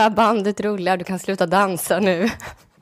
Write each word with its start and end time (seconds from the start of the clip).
Ola, 0.00 0.10
bandet 0.10 0.60
rullar, 0.60 0.96
du 0.96 1.04
kan 1.04 1.18
sluta 1.18 1.46
dansa 1.46 2.00
nu. 2.00 2.30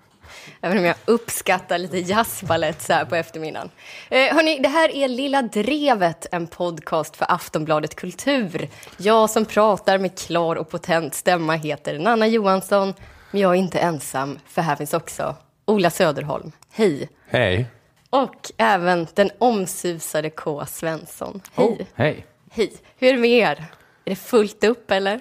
Även 0.60 0.78
om 0.78 0.84
jag 0.84 0.96
uppskattar 1.04 1.78
lite 1.78 1.98
jazzbalett 1.98 2.82
så 2.82 2.92
här 2.92 3.04
på 3.04 3.14
eftermiddagen. 3.14 3.70
Eh, 4.10 4.34
hörni, 4.34 4.58
det 4.58 4.68
här 4.68 4.94
är 4.94 5.08
Lilla 5.08 5.42
Drevet, 5.42 6.26
en 6.32 6.46
podcast 6.46 7.16
för 7.16 7.26
Aftonbladet 7.28 7.94
Kultur. 7.94 8.68
Jag 8.96 9.30
som 9.30 9.44
pratar 9.44 9.98
med 9.98 10.18
klar 10.18 10.56
och 10.56 10.70
potent 10.70 11.14
stämma 11.14 11.54
heter 11.54 11.98
Nanna 11.98 12.26
Johansson. 12.26 12.94
Men 13.30 13.40
jag 13.40 13.50
är 13.50 13.58
inte 13.58 13.78
ensam, 13.78 14.38
för 14.46 14.62
här 14.62 14.76
finns 14.76 14.94
också 14.94 15.36
Ola 15.64 15.90
Söderholm. 15.90 16.52
Hej! 16.72 17.08
Hej. 17.28 17.66
Och 18.10 18.52
även 18.56 19.06
den 19.14 19.30
omsusade 19.38 20.30
K. 20.30 20.66
Svensson. 20.66 21.40
Hej! 21.54 21.66
Oh, 21.66 21.86
hej. 21.94 22.26
Hej! 22.50 22.72
Hur 22.98 23.08
är 23.08 23.12
det 23.12 23.18
med 23.18 23.30
er? 23.30 23.64
Är 24.04 24.10
det 24.10 24.16
fullt 24.16 24.64
upp 24.64 24.90
eller? 24.90 25.20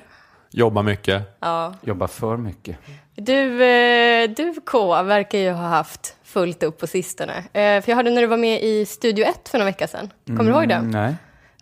Jobbar 0.51 0.83
mycket. 0.83 1.37
Ja. 1.39 1.73
Jobbar 1.81 2.07
för 2.07 2.37
mycket. 2.37 2.77
Du, 3.15 3.63
eh, 3.63 4.29
du 4.29 4.53
K 4.65 5.03
verkar 5.03 5.37
ju 5.37 5.51
ha 5.51 5.67
haft 5.67 6.15
fullt 6.23 6.63
upp 6.63 6.77
på 6.79 6.87
sistone. 6.87 7.33
Eh, 7.37 7.81
för 7.81 7.83
jag 7.87 7.95
hörde 7.95 8.09
när 8.09 8.21
du 8.21 8.27
var 8.27 8.37
med 8.37 8.63
i 8.63 8.85
Studio 8.85 9.25
1 9.25 9.49
för 9.49 9.57
några 9.57 9.71
veckor 9.71 9.87
sedan. 9.87 10.09
Kommer 10.25 10.43
du 10.43 10.49
ihåg 10.49 10.69
det? 10.69 10.75
Mm, 10.75 10.91
nej. 10.91 11.15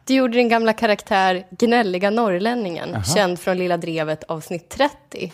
Du 0.05 0.13
gjorde 0.13 0.33
din 0.33 0.49
gamla 0.49 0.73
karaktär 0.73 1.45
Gnälliga 1.49 2.09
norrlänningen, 2.09 2.95
Aha. 2.95 3.03
känd 3.03 3.39
från 3.39 3.57
Lilla 3.57 3.77
Drevet 3.77 4.23
avsnitt 4.23 4.69
30. 4.69 5.33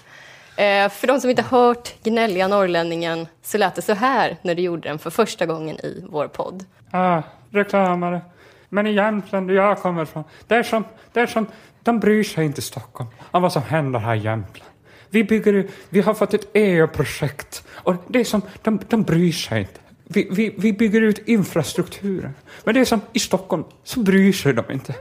Eh, 0.55 0.89
för 0.89 1.07
de 1.07 1.21
som 1.21 1.29
inte 1.29 1.41
hört 1.41 2.03
Gnälliga 2.03 2.47
norrlänningen 2.47 3.27
så 3.41 3.57
lät 3.57 3.75
det 3.75 3.81
så 3.81 3.93
här 3.93 4.37
när 4.41 4.55
du 4.55 4.61
gjorde 4.61 4.89
den 4.89 4.99
för 4.99 5.09
första 5.09 5.45
gången 5.45 5.75
i 5.75 6.05
vår 6.09 6.27
podd. 6.27 6.65
Ah, 6.91 7.21
reklamare. 7.51 8.21
Men 8.69 8.87
i 8.87 8.91
Jämtland, 8.93 9.47
där 9.47 9.55
jag 9.55 9.81
kommer 9.81 10.03
ifrån, 10.03 10.23
det 10.47 10.55
är 10.55 10.63
som, 10.63 10.83
det 11.13 11.19
är 11.19 11.27
som, 11.27 11.47
de 11.83 11.99
bryr 11.99 12.23
sig 12.23 12.45
inte 12.45 12.59
i 12.59 12.61
Stockholm 12.61 13.09
om 13.31 13.41
vad 13.41 13.53
som 13.53 13.61
händer 13.63 13.99
här 13.99 14.15
i 14.15 14.19
Jämtland. 14.19 14.71
Vi 15.09 15.23
bygger, 15.23 15.67
vi 15.89 16.01
har 16.01 16.13
fått 16.13 16.33
ett 16.33 16.47
EU-projekt 16.53 17.63
och 17.69 17.95
det 18.07 18.19
är 18.19 18.23
som, 18.23 18.41
de, 18.61 18.79
de 18.87 19.03
bryr 19.03 19.31
sig 19.31 19.59
inte. 19.59 19.79
Vi, 20.03 20.27
vi, 20.31 20.55
vi 20.57 20.73
bygger 20.73 21.01
ut 21.01 21.27
infrastrukturen. 21.27 22.33
Men 22.63 22.73
det 22.73 22.79
är 22.79 22.85
som 22.85 23.01
i 23.13 23.19
Stockholm, 23.19 23.63
så 23.83 23.99
bryr 23.99 24.33
sig 24.33 24.53
de 24.53 24.71
inte. 24.71 24.95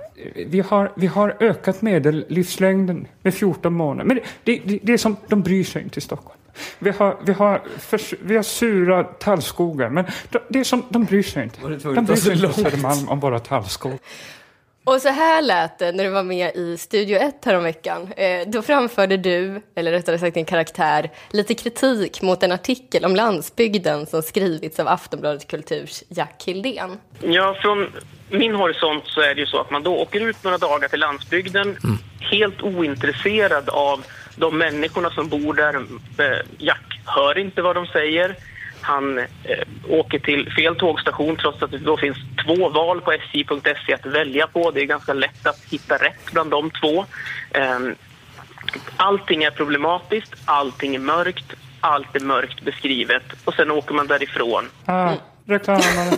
Vi 0.46 0.60
har, 0.60 0.92
vi 0.94 1.06
har 1.06 1.36
ökat 1.40 1.82
medellivslängden 1.82 3.06
med 3.22 3.34
14 3.34 3.72
månader. 3.72 4.04
Men 4.04 4.20
det, 4.44 4.60
det, 4.64 4.78
det, 4.82 4.92
är 4.92 4.96
som, 4.98 5.16
de 5.28 5.42
bryr 5.42 5.64
sig 5.64 5.82
inte 5.82 5.98
i 5.98 6.00
Stockholm. 6.00 6.38
Vi 6.78 6.90
har, 6.90 7.16
vi 7.24 7.32
har, 7.32 7.62
förs- 7.78 8.14
vi 8.22 8.36
har 8.36 8.42
sura 8.42 9.04
tallskogar, 9.04 9.90
men 9.90 10.04
de, 10.30 10.38
det 10.48 10.60
är 10.60 10.64
som, 10.64 10.82
de 10.88 11.04
bryr 11.04 11.22
sig 11.22 11.42
inte. 11.42 11.60
De 11.60 12.04
bryr 12.04 12.16
sig 12.16 12.32
inte? 12.32 12.52
Södermalm 12.52 13.08
om 13.08 13.20
våra 13.20 13.38
tallskog. 13.38 13.98
Och 14.90 15.02
så 15.02 15.08
här 15.08 15.42
lät 15.42 15.78
det 15.78 15.92
när 15.92 16.04
du 16.04 16.10
var 16.10 16.22
med 16.22 16.56
i 16.56 16.76
Studio 16.76 17.18
1 17.18 17.44
häromveckan. 17.44 18.12
Eh, 18.16 18.48
då 18.48 18.62
framförde 18.62 19.16
du, 19.16 19.62
eller 19.74 19.92
rättare 19.92 20.18
sagt 20.18 20.34
din 20.34 20.44
karaktär, 20.44 21.10
lite 21.30 21.54
kritik 21.54 22.22
mot 22.22 22.42
en 22.42 22.52
artikel 22.52 23.04
om 23.04 23.16
landsbygden 23.16 24.06
som 24.06 24.22
skrivits 24.22 24.80
av 24.80 24.88
Aftonbladet 24.88 25.46
Kulturs 25.46 26.02
Jack 26.08 26.42
Hildén. 26.46 26.98
Ja, 27.22 27.56
från 27.62 27.92
min 28.30 28.54
horisont 28.54 29.02
så 29.06 29.20
är 29.20 29.34
det 29.34 29.40
ju 29.40 29.46
så 29.46 29.60
att 29.60 29.70
man 29.70 29.82
då 29.82 29.96
åker 29.96 30.20
ut 30.20 30.44
några 30.44 30.58
dagar 30.58 30.88
till 30.88 31.00
landsbygden 31.00 31.76
helt 32.20 32.62
ointresserad 32.62 33.68
av 33.68 34.04
de 34.36 34.58
människorna 34.58 35.10
som 35.10 35.28
bor 35.28 35.54
där. 35.54 35.74
Eh, 35.74 36.46
Jack 36.58 37.00
hör 37.04 37.38
inte 37.38 37.62
vad 37.62 37.76
de 37.76 37.86
säger. 37.86 38.36
Han 38.80 39.18
eh, 39.18 39.24
åker 39.88 40.18
till 40.18 40.52
fel 40.52 40.76
tågstation 40.76 41.36
trots 41.36 41.62
att 41.62 41.70
det 41.70 41.78
då 41.78 41.96
finns 41.96 42.18
två 42.46 42.68
val 42.68 43.00
på 43.00 43.12
sj.se 43.12 43.94
att 43.94 44.06
välja 44.06 44.46
på. 44.46 44.70
Det 44.70 44.80
är 44.80 44.86
ganska 44.86 45.12
lätt 45.12 45.46
att 45.46 45.64
hitta 45.70 45.94
rätt 45.94 46.32
bland 46.32 46.50
de 46.50 46.70
två. 46.70 47.04
Ehm, 47.50 47.94
allting 48.96 49.44
är 49.44 49.50
problematiskt, 49.50 50.34
allting 50.44 50.94
är 50.94 50.98
mörkt, 50.98 51.54
allt 51.80 52.16
är 52.16 52.20
mörkt 52.20 52.62
beskrivet 52.62 53.22
och 53.44 53.54
sen 53.54 53.70
åker 53.70 53.94
man 53.94 54.06
därifrån. 54.06 54.64
Ah, 54.84 55.12
reklamare. 55.44 56.16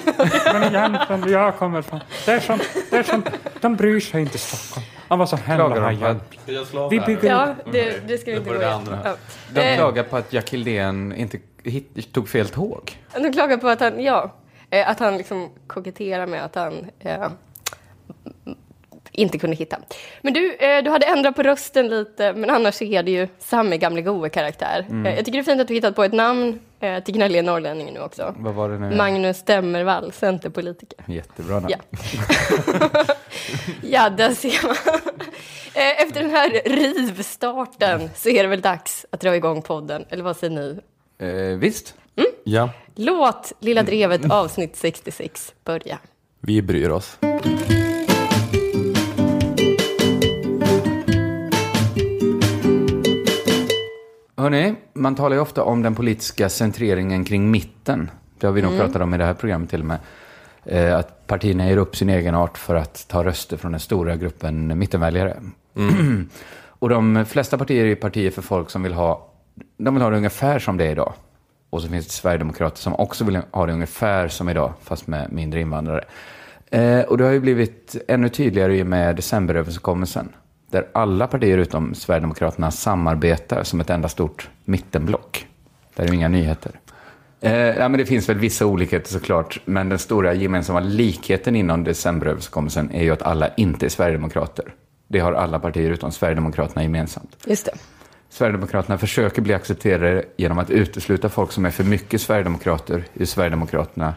Men 1.09 1.21
där 1.21 1.29
jag 1.29 1.57
kommer 1.57 1.79
ifrån, 1.79 2.01
det 2.27 2.33
är 2.33 2.41
som, 2.41 2.59
det 2.91 2.97
är 2.97 3.03
som, 3.03 3.25
de 3.61 3.77
bryr 3.77 4.01
sig 4.01 4.21
inte 4.21 4.35
i 4.35 4.39
Stockholm 4.39 4.87
om 5.13 5.19
vad 5.19 5.29
som 5.29 5.39
händer 5.39 5.81
här 5.81 6.65
slå 6.65 6.89
Vi 6.89 7.01
bygger 7.01 7.31
Ja, 7.31 7.55
det, 7.73 8.09
det 8.09 8.19
ska 8.19 8.31
vi 8.31 8.37
inte 8.37 8.51
gå 8.51 8.59
det 8.59 8.65
igenom. 8.67 8.99
De 9.51 9.61
Eh, 9.61 9.77
klagar 9.77 10.03
på 10.03 10.17
att 10.17 10.33
Jack 10.33 10.51
Hildén 10.51 11.13
inte 11.13 11.39
hit, 11.65 12.13
tog 12.13 12.29
fel 12.29 12.49
tåg. 12.49 12.99
De 13.15 13.33
klagar 13.33 13.57
på 13.57 13.69
att 13.69 13.81
han, 13.81 14.03
ja, 14.05 14.35
eh, 14.71 14.91
att 14.91 14.99
han 15.01 15.17
liksom 15.17 15.51
koketterar 15.67 16.27
med 16.27 16.45
att 16.45 16.55
han 16.55 16.87
eh, 16.99 17.29
inte 19.13 19.39
kunde 19.39 19.57
hitta. 19.57 19.79
Men 20.23 20.33
du, 20.33 20.55
eh, 20.55 20.83
du 20.85 20.91
hade 20.91 21.07
ändrat 21.07 21.37
på 21.37 21.43
rösten 21.43 21.89
lite, 21.89 22.33
men 22.33 22.51
annars 22.51 22.83
är 22.83 23.03
det 23.03 23.11
ju 23.11 23.29
samma 23.39 23.77
gamla 23.77 24.01
goa 24.01 24.29
karaktär. 24.29 24.87
Mm. 24.91 25.07
Eh, 25.07 25.15
jag 25.15 25.25
tycker 25.25 25.39
det 25.39 25.43
är 25.43 25.53
fint 25.53 25.61
att 25.61 25.69
du 25.69 25.75
hittat 25.75 25.97
på 25.97 26.05
ett 26.05 26.13
namn 26.13 26.61
eh, 26.81 27.03
till 27.03 27.15
gnälliga 27.15 27.43
norrlänningen 27.43 27.95
nu 27.95 28.01
också. 28.01 28.35
Vad 28.39 28.55
var 28.55 28.69
det 28.69 28.79
nu? 28.79 28.97
Magnus 28.97 29.37
Stemmervall, 29.37 30.13
centerpolitiker. 30.13 31.05
Jättebra 31.07 31.55
namn. 31.55 31.69
Ja. 31.69 31.79
ja, 33.83 34.11
där 34.11 34.31
ser 34.31 34.67
man. 34.67 34.77
Eh, 35.75 36.03
Efter 36.03 36.21
den 36.23 36.31
här 36.31 36.51
rivstarten 36.65 38.11
så 38.15 38.29
är 38.29 38.43
det 38.43 38.49
väl 38.49 38.61
dags 38.61 39.07
att 39.11 39.21
dra 39.21 39.37
igång 39.37 39.63
podden, 39.63 40.05
eller 40.11 40.25
vad 40.25 40.37
säger 40.37 40.55
ni? 40.55 40.81
Eh, 41.23 41.59
visst. 41.59 41.95
Ja, 42.45 42.71
Låt 42.95 43.53
Lilla 43.61 43.83
Drevet 43.83 44.31
avsnitt 44.31 44.77
66 44.77 45.55
börja. 45.65 45.99
vi 46.41 46.63
bryr 46.63 46.91
oss. 46.91 47.19
Hörrni, 54.37 54.75
man 54.93 55.15
talar 55.15 55.37
ju 55.37 55.43
ofta 55.43 55.65
om 55.65 55.83
den 55.83 55.95
politiska 55.95 56.49
centreringen 56.49 57.25
kring 57.25 57.51
mitten. 57.51 58.11
Det 58.39 58.47
har 58.47 58.55
vi 58.55 58.63
nog 58.63 58.77
pratat 58.79 59.03
om 59.03 59.15
i 59.15 59.19
det 59.19 59.25
här 59.25 59.35
programmet 59.35 59.71
till 59.71 59.81
och 59.81 59.87
med. 59.87 59.99
Eh, 60.65 60.97
att 60.99 61.27
partierna 61.27 61.69
ger 61.69 61.77
upp 61.77 61.97
sin 61.97 62.09
egen 62.09 62.35
art 62.35 62.59
för 62.59 62.75
att 62.75 63.09
ta 63.09 63.25
röster 63.25 63.57
från 63.57 63.73
den 63.73 63.81
stora 63.81 64.17
gruppen 64.17 64.79
mittenväljare. 64.79 65.37
och 66.67 66.89
de 66.89 67.25
flesta 67.29 67.59
partier 67.59 67.85
är 67.85 67.95
partier 67.95 68.31
för 68.31 68.43
folk 68.43 68.71
som 68.71 68.83
vill 68.83 68.93
ha, 68.93 69.32
de 69.77 69.95
vill 69.95 70.03
ha 70.03 70.11
det 70.11 70.17
ungefär 70.17 70.59
som 70.59 70.77
det 70.77 70.85
är 70.85 70.91
idag. 70.91 71.13
Och 71.71 71.83
så 71.83 71.89
finns 71.89 72.07
det 72.07 72.13
Sverigedemokrater 72.13 72.79
som 72.79 72.95
också 72.95 73.25
vill 73.25 73.41
ha 73.51 73.67
det 73.67 73.73
ungefär 73.73 74.29
som 74.29 74.49
idag, 74.49 74.73
fast 74.83 75.07
med 75.07 75.33
mindre 75.33 75.61
invandrare. 75.61 76.05
Eh, 76.71 77.01
och 77.01 77.19
det 77.19 77.25
har 77.25 77.33
ju 77.33 77.41
blivit 77.41 77.97
ännu 78.09 78.29
tydligare 78.29 78.77
i 78.77 78.83
och 78.83 78.87
med 78.87 79.17
decemberöverenskommelsen. 79.17 80.29
Där 80.71 80.87
alla 80.93 81.27
partier 81.27 81.59
utom 81.59 81.95
Sverigedemokraterna 81.95 82.71
samarbetar 82.71 83.63
som 83.63 83.81
ett 83.81 83.91
enda 83.91 84.09
stort 84.09 84.51
mittenblock. 84.65 85.47
Där 85.95 86.05
är 86.05 86.09
ju 86.09 86.15
inga 86.15 86.29
nyheter. 86.29 86.73
Eh, 87.41 87.53
ja, 87.53 87.89
men 87.89 87.99
det 87.99 88.07
finns 88.07 88.29
väl 88.29 88.39
vissa 88.39 88.67
olikheter 88.67 89.13
såklart, 89.13 89.61
men 89.65 89.89
den 89.89 89.99
stora 89.99 90.35
gemensamma 90.35 90.81
likheten 90.81 91.57
inom 91.57 91.85
decemberöverenskommelsen 91.85 92.91
är 92.91 93.03
ju 93.03 93.11
att 93.11 93.23
alla 93.23 93.49
inte 93.55 93.87
är 93.87 93.91
Sverigedemokrater. 93.91 94.75
Det 95.09 95.19
har 95.19 95.33
alla 95.33 95.59
partier 95.59 95.91
utom 95.91 96.13
Sverigedemokraterna 96.13 96.83
gemensamt. 96.83 97.37
Just 97.47 97.67
det. 97.67 97.73
Sverigedemokraterna 98.33 98.99
försöker 98.99 99.43
bli 99.43 99.55
accepterade 99.55 100.25
genom 100.37 100.59
att 100.59 100.71
utesluta 100.71 101.29
folk 101.29 101.53
som 101.53 101.65
är 101.65 101.71
för 101.71 101.85
mycket 101.85 102.21
Sverigedemokrater 102.21 103.05
i 103.15 103.27
Sverigedemokraterna. 103.27 104.15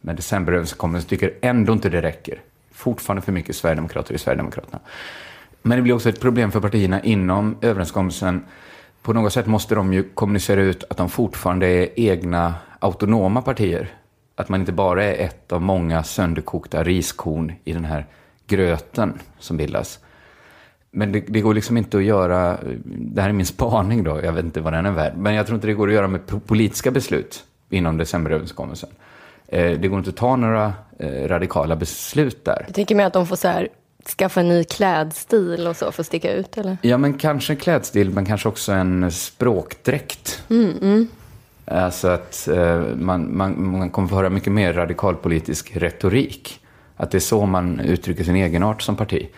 Men 0.00 0.16
decemberöverenskommelsen 0.16 1.08
tycker 1.08 1.34
ändå 1.40 1.72
inte 1.72 1.88
det 1.88 2.02
räcker. 2.02 2.40
Fortfarande 2.72 3.22
för 3.22 3.32
mycket 3.32 3.56
Sverigedemokrater 3.56 4.14
i 4.14 4.18
Sverigedemokraterna. 4.18 4.80
Men 5.62 5.78
det 5.78 5.82
blir 5.82 5.94
också 5.94 6.08
ett 6.08 6.20
problem 6.20 6.52
för 6.52 6.60
partierna 6.60 7.02
inom 7.02 7.56
överenskommelsen. 7.60 8.44
På 9.02 9.12
något 9.12 9.32
sätt 9.32 9.46
måste 9.46 9.74
de 9.74 9.92
ju 9.92 10.02
kommunicera 10.02 10.60
ut 10.60 10.84
att 10.90 10.96
de 10.96 11.08
fortfarande 11.08 11.66
är 11.66 11.88
egna 11.96 12.54
autonoma 12.78 13.42
partier. 13.42 13.92
Att 14.36 14.48
man 14.48 14.60
inte 14.60 14.72
bara 14.72 15.04
är 15.04 15.24
ett 15.24 15.52
av 15.52 15.62
många 15.62 16.02
sönderkokta 16.02 16.82
riskorn 16.82 17.52
i 17.64 17.72
den 17.72 17.84
här 17.84 18.06
gröten 18.46 19.18
som 19.38 19.56
bildas. 19.56 20.03
Men 20.96 21.12
det, 21.12 21.20
det 21.20 21.40
går 21.40 21.54
liksom 21.54 21.76
inte 21.76 21.96
att 21.96 22.04
göra, 22.04 22.58
det 22.84 23.22
här 23.22 23.28
är 23.28 23.32
min 23.32 23.46
spaning 23.46 24.04
då, 24.04 24.20
jag 24.24 24.32
vet 24.32 24.44
inte 24.44 24.60
vad 24.60 24.72
den 24.72 24.86
är 24.86 24.90
värd, 24.90 25.12
men 25.16 25.34
jag 25.34 25.46
tror 25.46 25.54
inte 25.54 25.66
det 25.66 25.74
går 25.74 25.88
att 25.88 25.94
göra 25.94 26.08
med 26.08 26.20
po- 26.20 26.40
politiska 26.40 26.90
beslut 26.90 27.44
inom 27.70 27.96
decemberöverenskommelsen. 27.98 28.88
Eh, 29.48 29.78
det 29.80 29.88
går 29.88 29.98
inte 29.98 30.10
att 30.10 30.16
ta 30.16 30.36
några 30.36 30.72
eh, 30.98 31.28
radikala 31.28 31.76
beslut 31.76 32.44
där. 32.44 32.64
Du 32.66 32.72
tänker 32.72 32.94
mig 32.94 33.06
att 33.06 33.12
de 33.12 33.26
får 33.26 33.36
så 33.36 33.48
här, 33.48 33.68
skaffa 34.18 34.40
en 34.40 34.48
ny 34.48 34.64
klädstil 34.64 35.66
och 35.66 35.76
så 35.76 35.92
för 35.92 36.02
att 36.02 36.06
sticka 36.06 36.32
ut, 36.32 36.58
eller? 36.58 36.76
Ja, 36.82 36.98
men 36.98 37.14
kanske 37.14 37.52
en 37.52 37.56
klädstil, 37.56 38.10
men 38.10 38.26
kanske 38.26 38.48
också 38.48 38.72
en 38.72 39.10
språkdräkt. 39.10 40.42
Alltså 41.66 42.08
att 42.08 42.48
eh, 42.48 42.82
man, 42.96 43.36
man, 43.36 43.78
man 43.78 43.90
kommer 43.90 44.08
få 44.08 44.14
höra 44.16 44.30
mycket 44.30 44.52
mer 44.52 44.72
radikalpolitisk 44.72 45.76
retorik. 45.76 46.60
Att 46.96 47.10
det 47.10 47.18
är 47.18 47.20
så 47.20 47.46
man 47.46 47.80
uttrycker 47.80 48.24
sin 48.24 48.36
egenart 48.36 48.82
som 48.82 48.96
parti 48.96 49.28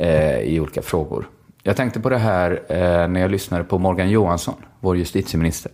eh, 0.00 0.40
i 0.40 0.60
olika 0.60 0.82
frågor. 0.82 1.28
Jag 1.62 1.76
tänkte 1.76 2.00
på 2.00 2.08
det 2.08 2.18
här 2.18 2.62
eh, 2.68 3.08
när 3.08 3.20
jag 3.20 3.30
lyssnade 3.30 3.64
på 3.64 3.78
Morgan 3.78 4.10
Johansson, 4.10 4.54
vår 4.80 4.96
justitieminister. 4.96 5.72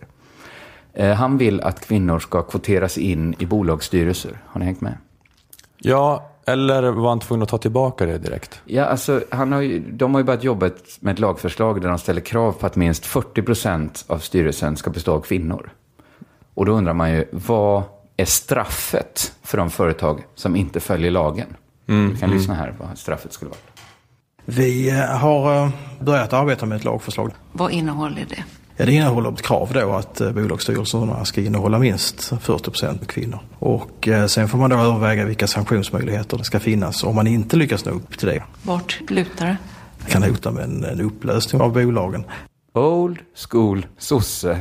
Eh, 0.93 1.13
han 1.13 1.37
vill 1.37 1.61
att 1.61 1.87
kvinnor 1.87 2.19
ska 2.19 2.41
kvoteras 2.41 2.97
in 2.97 3.35
i 3.39 3.45
bolagsstyrelser. 3.45 4.31
Har 4.45 4.59
ni 4.59 4.65
hängt 4.65 4.81
med? 4.81 4.97
Ja, 5.77 6.31
Eller 6.45 6.83
var 6.83 7.09
han 7.09 7.19
tvungen 7.19 7.43
att 7.43 7.49
ta 7.49 7.57
tillbaka 7.57 8.05
det 8.05 8.17
direkt? 8.17 8.61
Ja, 8.65 8.85
alltså, 8.85 9.21
han 9.29 9.51
har 9.51 9.61
ju, 9.61 9.79
de 9.79 10.13
har 10.13 10.21
ju 10.21 10.25
börjat 10.25 10.43
jobba 10.43 10.69
med 10.99 11.13
ett 11.13 11.19
lagförslag 11.19 11.81
där 11.81 11.89
de 11.89 11.97
ställer 11.97 12.21
krav 12.21 12.51
på 12.51 12.65
att 12.65 12.75
minst 12.75 13.05
40 13.05 13.41
procent 13.41 14.05
av 14.07 14.19
styrelsen 14.19 14.77
ska 14.77 14.89
bestå 14.89 15.13
av 15.13 15.21
kvinnor. 15.21 15.69
Och 16.53 16.65
då 16.65 16.71
undrar 16.71 16.93
man 16.93 17.11
ju, 17.11 17.25
vad 17.31 17.83
är 18.17 18.25
straffet 18.25 19.33
för 19.43 19.57
de 19.57 19.69
företag 19.69 20.23
som 20.35 20.55
inte 20.55 20.79
följer 20.79 21.11
lagen? 21.11 21.55
Vi 21.85 22.17
kan 22.19 22.29
lyssna 22.29 22.53
här 22.53 22.75
vad 22.79 22.97
straffet 22.97 23.33
skulle 23.33 23.49
vara. 23.49 23.76
Vi 24.49 24.89
eh, 24.89 24.95
har 24.95 25.65
eh, 25.65 25.69
börjat 25.99 26.33
arbeta 26.33 26.65
med 26.65 26.75
ett 26.75 26.83
lagförslag. 26.83 27.31
Vad 27.51 27.71
innehåller 27.71 28.25
det? 28.29 28.43
Ja, 28.77 28.85
det 28.85 28.91
innehåller 28.93 29.31
ett 29.31 29.41
krav 29.41 29.71
då 29.73 29.93
att 29.93 30.21
eh, 30.21 30.31
bolagsstyrelserna 30.31 31.25
ska 31.25 31.41
innehålla 31.41 31.79
minst 31.79 32.31
40% 32.31 33.05
kvinnor. 33.05 33.39
Och 33.59 34.09
sen 34.27 34.47
får 34.47 34.57
man 34.57 34.69
då 34.69 34.75
överväga 34.75 35.25
vilka 35.25 35.47
sanktionsmöjligheter 35.47 36.37
det 36.37 36.43
ska 36.43 36.59
finnas 36.59 37.03
om 37.03 37.15
man 37.15 37.27
inte 37.27 37.55
lyckas 37.55 37.85
nå 37.85 37.91
upp 37.91 38.17
till 38.17 38.27
det. 38.27 38.43
Vart 38.63 39.01
lutar 39.09 39.45
det? 39.45 39.57
Det 40.05 40.11
kan 40.11 40.23
hota 40.23 40.51
med 40.51 40.63
en, 40.63 40.83
en 40.83 41.01
upplösning 41.01 41.61
av 41.61 41.73
bolagen. 41.73 42.23
Old 42.73 43.17
school 43.49 43.85
sosse. 43.97 44.59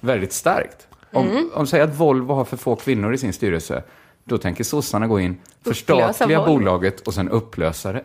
Väldigt 0.00 0.32
starkt. 0.32 0.86
Om, 1.12 1.50
om 1.54 1.66
säger 1.66 1.84
att 1.84 1.94
Volvo 1.94 2.34
har 2.34 2.44
för 2.44 2.56
få 2.56 2.76
kvinnor 2.76 3.14
i 3.14 3.18
sin 3.18 3.32
styrelse, 3.32 3.82
då 4.24 4.38
tänker 4.38 4.64
sossarna 4.64 5.06
gå 5.06 5.20
in, 5.20 5.36
förstatliga 5.64 6.46
bolaget 6.46 7.00
och 7.00 7.14
sen 7.14 7.28
upplösa 7.28 7.92
det. 7.92 8.04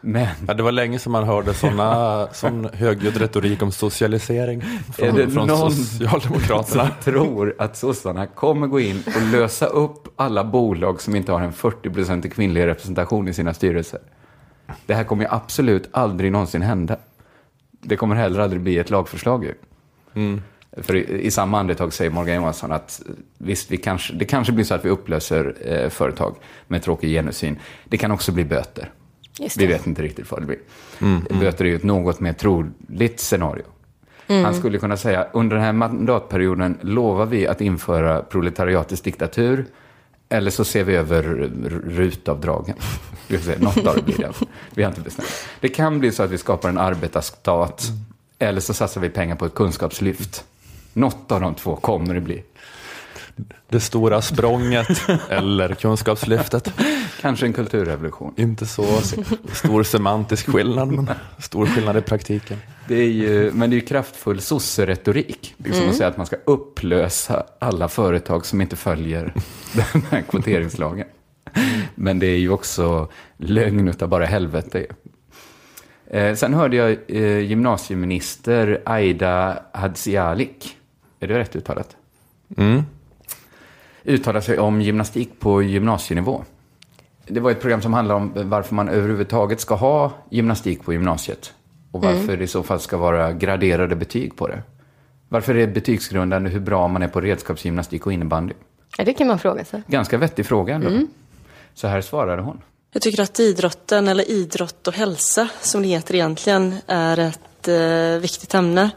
Men 0.00 0.28
Ja, 0.48 0.54
det 0.54 0.62
var 0.62 0.72
länge 0.72 0.98
som 0.98 1.12
man 1.12 1.24
hörde 1.24 1.54
såna, 1.54 2.28
sån 2.32 2.68
högljudd 2.72 3.16
retorik 3.16 3.62
om 3.62 3.72
socialisering 3.72 4.60
Är 4.62 5.06
från, 5.06 5.16
det 5.16 5.30
från 5.30 5.48
någon 5.48 5.72
Socialdemokraterna. 5.72 6.86
som 6.86 7.12
tror 7.12 7.54
att 7.58 7.76
sossarna 7.76 8.26
kommer 8.26 8.66
gå 8.66 8.80
in 8.80 9.02
och 9.06 9.22
lösa 9.32 9.66
upp 9.66 10.08
alla 10.16 10.44
bolag 10.44 11.00
som 11.02 11.16
inte 11.16 11.32
har 11.32 11.40
en 11.40 11.52
40% 11.52 12.28
kvinnlig 12.28 12.66
representation 12.66 13.28
i 13.28 13.34
sina 13.34 13.54
styrelser. 13.54 14.00
Det 14.86 14.94
här 14.94 15.04
kommer 15.04 15.24
ju 15.24 15.30
absolut 15.30 15.88
aldrig 15.92 16.32
någonsin 16.32 16.62
hända. 16.62 16.96
Det 17.82 17.96
kommer 17.96 18.14
heller 18.16 18.40
aldrig 18.40 18.62
bli 18.62 18.78
ett 18.78 18.90
lagförslag 18.90 19.44
ju. 19.44 19.54
För 20.76 20.94
i, 20.96 21.22
i 21.22 21.30
samma 21.30 21.60
andetag 21.60 21.92
säger 21.92 22.10
Morgan 22.10 22.36
Johansson 22.36 22.72
att 22.72 23.02
eh, 23.08 23.12
visst, 23.38 23.70
vi 23.70 23.76
kanske, 23.76 24.12
det 24.14 24.24
kanske 24.24 24.52
blir 24.52 24.64
så 24.64 24.74
att 24.74 24.84
vi 24.84 24.88
upplöser 24.88 25.54
eh, 25.64 25.88
företag 25.88 26.36
med 26.68 26.82
tråkig 26.82 27.10
genusyn. 27.10 27.58
Det 27.84 27.98
kan 27.98 28.10
också 28.10 28.32
bli 28.32 28.44
böter. 28.44 28.90
Just 29.38 29.56
Vi 29.56 29.66
det. 29.66 29.72
vet 29.72 29.86
inte 29.86 30.02
riktigt 30.02 30.30
vad 30.30 30.42
det 30.42 30.46
blir. 30.46 30.58
Böter 31.40 31.64
är 31.64 31.68
ju 31.68 31.76
ett 31.76 31.82
något 31.82 32.20
mer 32.20 32.32
troligt 32.32 33.20
scenario. 33.20 33.62
Han 34.26 34.54
skulle 34.54 34.78
kunna 34.78 34.96
säga, 34.96 35.26
under 35.32 35.56
den 35.56 35.64
här 35.64 35.72
mandatperioden 35.72 36.78
lovar 36.80 37.26
vi 37.26 37.46
att 37.46 37.60
införa 37.60 38.22
proletariatets 38.22 39.02
diktatur, 39.02 39.66
eller 40.28 40.50
så 40.50 40.64
ser 40.64 40.84
vi 40.84 40.94
över 40.96 41.22
rutavdragen. 41.86 42.76
Något 43.58 43.86
av 43.86 43.96
det 43.96 44.02
blir 44.02 44.18
det. 44.18 44.32
Vi 44.74 44.82
har 44.82 44.90
inte 44.90 45.00
bestämt. 45.00 45.28
Det 45.60 45.68
kan 45.68 45.98
bli 45.98 46.12
så 46.12 46.22
att 46.22 46.30
vi 46.30 46.38
skapar 46.38 46.68
en 46.68 46.78
arbetarstat, 46.78 47.88
eller 48.38 48.60
så 48.60 48.74
satsar 48.74 49.00
vi 49.00 49.08
pengar 49.08 49.36
på 49.36 49.46
ett 49.46 49.54
kunskapslyft. 49.54 50.44
Något 50.92 51.32
av 51.32 51.40
de 51.40 51.54
två 51.54 51.76
kommer 51.76 52.14
det 52.14 52.20
bli. 52.20 52.42
Det 53.68 53.80
stora 53.80 54.22
språnget 54.22 55.08
eller 55.28 55.74
kunskapslyftet. 55.74 56.72
Kanske 57.20 57.46
en 57.46 57.52
kulturrevolution. 57.52 58.34
Inte 58.36 58.66
så 58.66 58.84
stor 59.52 59.82
semantisk 59.82 60.50
skillnad, 60.50 60.92
men 60.92 61.10
stor 61.38 61.66
skillnad 61.66 61.96
i 61.96 62.00
praktiken. 62.00 62.58
Det 62.88 62.94
är 62.94 63.10
ju, 63.10 63.50
men 63.54 63.70
det 63.70 63.76
är 63.76 63.80
ju 63.80 63.86
kraftfull 63.86 64.40
sosseretorik. 64.40 65.54
Liksom 65.56 65.88
att 65.88 65.94
säga 65.94 66.08
att 66.08 66.16
man 66.16 66.26
ska 66.26 66.36
upplösa 66.44 67.44
alla 67.58 67.88
företag 67.88 68.46
som 68.46 68.60
inte 68.60 68.76
följer 68.76 69.34
den 69.72 70.02
här 70.10 70.22
kvoteringslagen. 70.22 71.06
Men 71.94 72.18
det 72.18 72.26
är 72.26 72.38
ju 72.38 72.50
också 72.50 73.08
lögn 73.36 73.88
utav 73.88 74.08
bara 74.08 74.26
helvete. 74.26 74.86
Eh, 76.10 76.34
sen 76.34 76.54
hörde 76.54 76.76
jag 76.76 76.96
eh, 77.08 77.38
gymnasieminister 77.38 78.82
Aida 78.84 79.62
Hadzialik, 79.72 80.76
är 81.20 81.28
det 81.28 81.38
rätt 81.38 81.56
uttalat? 81.56 81.96
Mm. 82.56 82.82
Uttala 84.04 84.40
sig 84.40 84.58
om 84.58 84.80
gymnastik 84.80 85.40
på 85.40 85.62
gymnasienivå. 85.62 86.44
Det 87.26 87.40
var 87.40 87.50
ett 87.50 87.60
program 87.60 87.82
som 87.82 87.94
handlar 87.94 88.14
om 88.14 88.32
varför 88.34 88.74
man 88.74 88.88
överhuvudtaget 88.88 89.60
ska 89.60 89.74
ha 89.74 90.12
gymnastik 90.30 90.84
på 90.84 90.92
gymnasiet. 90.92 91.52
Och 91.92 92.02
varför 92.02 92.36
det 92.36 92.44
i 92.44 92.46
så 92.46 92.62
fall 92.62 92.80
ska 92.80 92.96
vara 92.96 93.32
graderade 93.32 93.96
betyg 93.96 94.36
på 94.36 94.48
det. 94.48 94.62
Varför 95.28 95.54
är 95.54 95.66
det 95.66 95.72
betygsgrundande 95.72 96.50
hur 96.50 96.60
bra 96.60 96.88
man 96.88 97.02
är 97.02 97.08
på 97.08 97.20
redskapsgymnastik 97.20 98.06
och 98.06 98.12
innebandy? 98.12 98.54
Ja, 98.98 99.04
det 99.04 99.12
kan 99.12 99.26
man 99.26 99.38
fråga 99.38 99.64
sig. 99.64 99.82
Ganska 99.86 100.18
vettig 100.18 100.46
fråga 100.46 100.74
ändå. 100.74 101.06
Så 101.74 101.86
här 101.86 102.00
svarade 102.00 102.42
hon. 102.42 102.62
Jag 102.92 103.02
tycker 103.02 103.22
att 103.22 103.40
idrotten, 103.40 104.08
eller 104.08 104.30
idrott 104.30 104.88
och 104.88 104.94
hälsa 104.94 105.48
som 105.60 105.82
det 105.82 105.88
heter 105.88 106.14
egentligen, 106.14 106.74
är 106.86 107.18
ett 107.18 107.68
eh, 107.68 108.20
viktigt 108.20 108.54
ämne. 108.54 108.90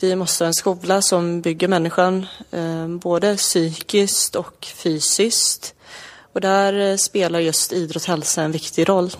Vi 0.00 0.16
måste 0.16 0.44
ha 0.44 0.46
en 0.46 0.54
skola 0.54 1.02
som 1.02 1.40
bygger 1.40 1.68
människan 1.68 2.26
eh, 2.50 2.88
både 2.88 3.36
psykiskt 3.36 4.34
och 4.36 4.64
fysiskt. 4.64 5.74
Och 6.32 6.40
där 6.40 6.90
eh, 6.90 6.96
spelar 6.96 7.40
just 7.40 7.72
idrott 7.72 8.02
och 8.02 8.08
hälsa 8.08 8.42
en 8.42 8.52
viktig 8.52 8.88
roll. 8.88 9.10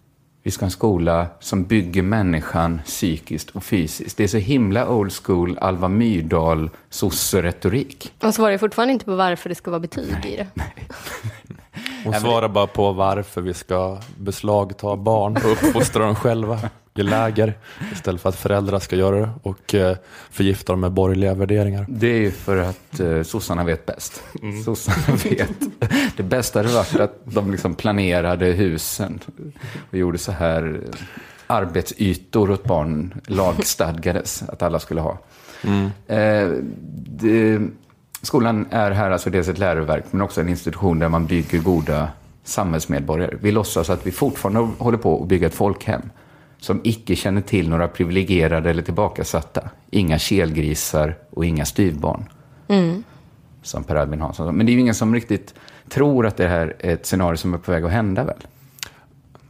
Vi 0.42 0.50
ska 0.50 0.62
ha 0.62 0.66
en 0.66 0.70
skola 0.70 1.26
som 1.40 1.64
bygger 1.64 2.02
människan 2.02 2.80
psykiskt 2.84 3.50
och 3.50 3.64
fysiskt. 3.64 4.16
Det 4.16 4.24
är 4.24 4.28
så 4.28 4.36
himla 4.36 4.88
old 4.88 5.12
school 5.12 5.58
Alva 5.60 5.88
Myrdal 5.88 6.70
sosseretorik. 6.90 8.12
De 8.18 8.32
svarar 8.32 8.58
fortfarande 8.58 8.92
inte 8.92 9.04
på 9.04 9.16
varför 9.16 9.48
det 9.48 9.54
ska 9.54 9.70
vara 9.70 9.80
betyg 9.80 10.24
i 10.24 10.36
det. 10.36 10.46
Hon 12.04 12.14
svarar 12.14 12.48
bara 12.48 12.66
på 12.66 12.92
varför 12.92 13.40
vi 13.40 13.54
ska 13.54 13.98
beslagta 14.18 14.96
barn 14.96 15.36
och 15.36 15.52
uppfostra 15.52 16.06
dem 16.06 16.14
själva 16.14 16.60
i 16.96 17.02
läger 17.02 17.54
istället 17.92 18.20
för 18.20 18.28
att 18.28 18.36
föräldrar 18.36 18.78
ska 18.78 18.96
göra 18.96 19.20
det 19.20 19.30
och 19.42 19.74
eh, 19.74 19.96
förgifta 20.30 20.72
dem 20.72 20.80
med 20.80 20.92
borgerliga 20.92 21.34
värderingar. 21.34 21.86
Det 21.88 22.06
är 22.06 22.20
ju 22.20 22.30
för 22.30 22.56
att 22.56 23.00
eh, 23.00 23.22
sossarna 23.22 23.64
vet 23.64 23.86
bäst. 23.86 24.22
Sossarna 24.64 25.16
vet. 25.24 25.50
Det 26.16 26.22
bästa 26.22 26.58
hade 26.58 26.74
varit 26.74 27.00
att 27.00 27.20
de 27.24 27.50
liksom 27.50 27.74
planerade 27.74 28.46
husen 28.46 29.20
och 29.90 29.98
gjorde 29.98 30.18
så 30.18 30.32
här 30.32 30.80
arbetsytor 31.46 32.50
åt 32.50 32.64
barn 32.64 33.14
lagstadgades 33.26 34.42
att 34.42 34.62
alla 34.62 34.78
skulle 34.78 35.00
ha. 35.00 35.18
Eh, 36.06 36.48
det, 37.06 37.60
skolan 38.22 38.66
är 38.70 38.90
här 38.90 39.10
alltså 39.10 39.30
dels 39.30 39.48
ett 39.48 39.58
läroverk 39.58 40.04
men 40.10 40.22
också 40.22 40.40
en 40.40 40.48
institution 40.48 40.98
där 40.98 41.08
man 41.08 41.26
bygger 41.26 41.58
goda 41.58 42.08
samhällsmedborgare. 42.44 43.36
Vi 43.40 43.52
låtsas 43.52 43.90
att 43.90 44.06
vi 44.06 44.10
fortfarande 44.10 44.60
håller 44.78 44.98
på 44.98 45.22
att 45.22 45.28
bygga 45.28 45.46
ett 45.46 45.54
folkhem 45.54 46.02
som 46.64 46.80
icke 46.84 47.16
känner 47.16 47.40
till 47.40 47.68
några 47.68 47.88
privilegierade 47.88 48.70
eller 48.70 48.82
tillbakasatta. 48.82 49.70
Inga 49.90 50.18
kelgrisar 50.18 51.16
och 51.30 51.44
inga 51.44 51.64
styvbarn. 51.64 52.24
Som 53.62 53.84
Per 53.84 53.96
Albin 53.96 54.20
Hansson 54.20 54.46
sa. 54.46 54.52
Men 54.52 54.66
det 54.66 54.72
är 54.72 54.74
ju 54.74 54.80
ingen 54.80 54.94
som 54.94 55.14
riktigt 55.14 55.54
tror 55.88 56.26
att 56.26 56.36
det 56.36 56.48
här 56.48 56.76
är 56.78 56.92
ett 56.94 57.06
scenario 57.06 57.36
som 57.36 57.54
är 57.54 57.58
på 57.58 57.72
väg 57.72 57.84
att 57.84 57.90
hända 57.90 58.24
väl? 58.24 58.36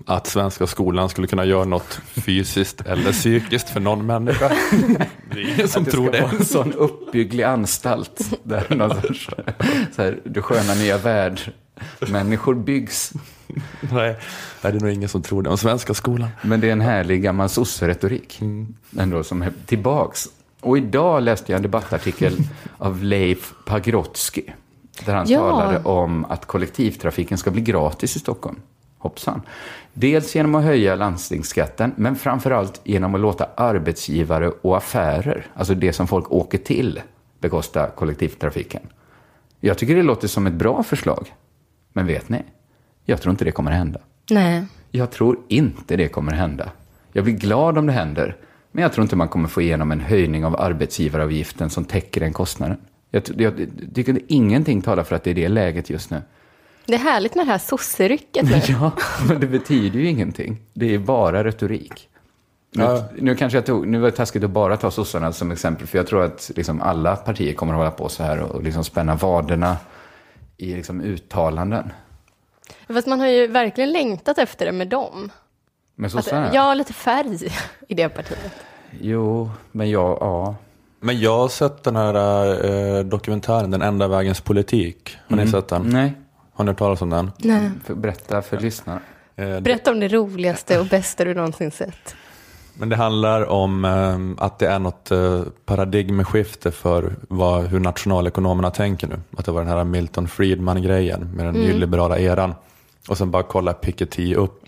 Att 0.07 0.27
svenska 0.27 0.67
skolan 0.67 1.09
skulle 1.09 1.27
kunna 1.27 1.45
göra 1.45 1.65
något 1.65 2.01
fysiskt 2.15 2.81
eller 2.81 3.13
psykiskt 3.13 3.69
för 3.71 3.81
någon 3.81 4.07
människa. 4.07 4.49
Det 5.33 5.41
är 5.41 5.55
ingen 5.55 5.69
som 5.69 5.81
Att 5.83 5.87
det 5.87 5.93
tror 5.93 6.13
ska 6.13 6.21
vara 6.23 6.31
det. 6.31 6.37
en 6.37 6.45
sån 6.45 6.73
uppbygglig 6.73 7.43
anstalt. 7.45 8.21
Där 8.43 8.75
någon 8.77 8.91
sorts, 9.03 9.31
så 9.97 10.03
här, 10.03 10.21
du 10.25 10.43
sköna 10.43 10.75
nya 10.75 10.99
värld. 10.99 11.41
Människor 12.11 12.55
byggs. 12.55 13.13
Nej, 13.93 14.17
det 14.63 14.69
är 14.69 14.73
nog 14.73 14.91
ingen 14.91 15.09
som 15.09 15.23
tror 15.23 15.43
det 15.43 15.51
om 15.51 15.59
svenska 15.59 15.95
skolan. 15.95 16.29
Men 16.43 16.61
det 16.61 16.69
är 16.69 16.73
en 16.73 16.81
härlig 16.81 17.23
gammal 17.23 17.49
sosseretorik. 17.49 18.41
Ändå 18.99 19.23
som 19.25 19.43
är 19.43 19.53
tillbaks. 19.67 20.27
Och 20.61 20.79
idag 20.79 21.23
läste 21.23 21.53
jag 21.53 21.57
en 21.57 21.63
debattartikel 21.63 22.37
av 22.79 23.03
Leif 23.03 23.53
Pagrotsky. 23.67 24.43
Där 25.05 25.15
han 25.15 25.27
Ja. 25.29 25.39
talade 25.39 25.79
om 25.85 26.25
att 26.25 26.47
kollektivtrafiken 26.47 27.39
ska 27.39 27.51
bli 27.51 27.63
gratis 27.63 28.17
i 28.17 28.19
Stockholm. 28.19 28.57
Hoppsan. 28.99 29.43
Dels 29.93 30.35
genom 30.35 30.55
att 30.55 30.65
höja 30.65 30.95
landstingsskatten, 30.95 31.93
men 31.97 32.17
framförallt 32.17 32.81
genom 32.85 33.15
att 33.15 33.21
låta 33.21 33.49
arbetsgivare 33.57 34.49
och 34.49 34.77
affärer, 34.77 35.47
alltså 35.55 35.75
det 35.75 35.93
som 35.93 36.07
folk 36.07 36.33
åker 36.33 36.59
till, 36.59 37.01
bekosta 37.41 37.87
kollektivtrafiken. 37.91 38.83
Jag 39.61 39.79
tycker 39.79 39.97
det 39.97 40.03
låter 40.03 40.29
som 40.29 40.47
ett 40.47 40.53
bra 40.53 40.83
förslag. 40.83 41.35
Men 41.93 42.07
vet 42.07 42.29
ni? 42.29 42.43
Jag 43.05 43.21
tror 43.23 43.31
inte 43.31 43.45
det 43.45 43.53
kommer 43.53 43.71
hända. 43.71 44.01
Nej. 44.31 44.65
Jag 44.91 45.11
tror 45.11 45.39
inte 45.49 45.97
det 45.97 46.09
kommer 46.09 46.33
hända. 46.33 46.71
Jag 47.13 47.25
blir 47.25 47.35
glad 47.35 47.79
om 47.79 47.87
det 47.87 47.93
händer, 47.93 48.37
men 48.73 48.83
jag 48.83 48.93
tror 48.93 49.03
inte 49.03 49.17
man 49.17 49.29
kommer 49.29 49.49
få 49.49 49.63
igenom 49.63 49.93
en 49.93 50.01
höjning 50.01 50.45
av 50.45 50.61
arbetsgivaravgiften 50.61 51.71
som 51.71 51.85
täcker 51.85 52.21
den 52.21 52.33
kostnaden. 52.33 52.77
Jag, 53.11 53.25
ty- 53.25 53.35
jag 53.43 53.67
tycker 53.95 54.19
ingenting 54.29 54.83
talar 54.83 55.05
för 55.05 55.17
att 55.17 55.25
det 55.25 55.31
är 55.31 55.35
det 55.35 55.49
läget 55.49 55.91
just 55.91 56.11
nu. 56.11 56.23
Det 56.87 56.95
är 56.95 56.99
härligt 56.99 57.35
med 57.35 57.47
det 57.47 57.51
här 57.51 57.59
sosserycket 57.59 58.45
nu. 58.45 58.61
Ja, 58.69 58.93
men 59.29 59.41
det 59.41 59.47
betyder 59.47 59.99
ju 60.01 60.07
ingenting. 60.09 60.61
Det 60.75 60.95
är 60.95 60.99
bara 60.99 61.45
retorik. 61.45 62.09
Nu, 62.77 62.83
Ja. 62.85 63.05
nu 63.19 63.35
kanske 63.35 63.59
jag 63.59 63.67
tog, 63.67 63.87
nu 63.87 63.99
var 63.99 64.11
det 64.11 64.17
taskigt 64.17 64.45
att 64.45 64.51
bara 64.51 64.77
ta 64.77 64.91
sossarna 64.91 65.33
som 65.33 65.51
exempel, 65.51 65.87
för 65.87 65.99
jag 65.99 66.07
tror 66.07 66.23
att 66.25 66.51
liksom 66.57 66.81
alla 66.81 67.17
partier 67.17 67.55
kommer 67.55 67.73
att 67.73 67.79
hålla 67.79 67.91
på 67.91 68.09
så 68.09 68.23
här 68.23 68.41
och 68.41 68.63
liksom 68.63 68.85
spänna 68.85 69.15
vaderna 69.15 69.77
i 70.57 70.75
liksom 70.75 71.01
uttalanden. 71.01 71.91
Fast 72.89 73.07
man 73.07 73.21
har 73.21 73.27
ju 73.27 73.47
verkligen 73.47 73.93
längtat 73.93 74.39
efter 74.39 74.67
det 74.67 74.73
med 74.73 74.89
dem. 74.89 75.33
Men 75.95 76.07
Att, 76.07 76.13
sossarna? 76.13 76.51
ja, 76.55 76.75
lite 76.75 76.93
färg 76.93 77.39
i 77.89 77.95
det 77.95 78.09
partiet. 78.09 78.53
Jo, 79.01 79.51
men 79.73 79.91
jag, 79.91 80.19
ja. 80.21 80.55
Men 81.01 81.21
jag 81.21 81.39
har 81.39 81.49
sett 81.49 81.83
den 81.83 81.97
här 81.97 82.15
eh, 82.99 83.05
dokumentären 83.05 83.71
Den 83.71 83.83
enda 83.83 84.09
vägens 84.09 84.41
politik. 84.41 85.17
Har 85.29 85.37
ni 85.37 85.47
sett 85.49 85.69
den? 85.69 85.83
Nej, 85.83 86.13
Har 86.53 86.65
ni 86.65 86.71
hört 86.71 86.79
talas 86.79 87.03
om 87.03 87.11
den? 87.11 87.31
Nej. 87.39 87.71
berätta 87.89 88.43
för 88.43 88.59
lyssnarna. 88.61 89.01
Eh, 89.37 89.61
Berätta 89.61 89.91
om 89.91 90.01
det 90.01 90.09
roligaste 90.09 90.81
och 90.81 90.87
bästa 90.87 91.25
du 91.25 91.35
någonsin 91.35 91.71
sett. 91.71 92.15
Men 92.79 92.89
det 92.89 92.97
handlar 92.97 93.47
om 93.51 93.85
eh, 93.85 94.45
att 94.45 94.59
det 94.59 94.67
är 94.67 94.79
något 94.79 95.11
eh, 95.11 95.43
paradigmskifte 95.65 96.71
för 96.71 97.17
vad, 97.29 97.65
hur 97.67 97.81
nationalekonomerna 97.81 98.71
tänker 98.71 99.07
nu. 99.07 99.21
Att 99.37 99.45
det 99.45 99.53
var 99.53 99.61
den 99.61 99.71
här 99.71 99.85
Milton 99.85 100.29
Friedman-grejen 100.29 101.31
med 101.35 101.47
den 101.47 101.55
nyliberala 101.55 102.19
eran. 102.19 102.55
Och 103.09 103.19
sen 103.19 103.31
bara 103.31 103.43
kolla 103.43 103.73
Piketty 103.73 104.35
upp, 104.35 104.61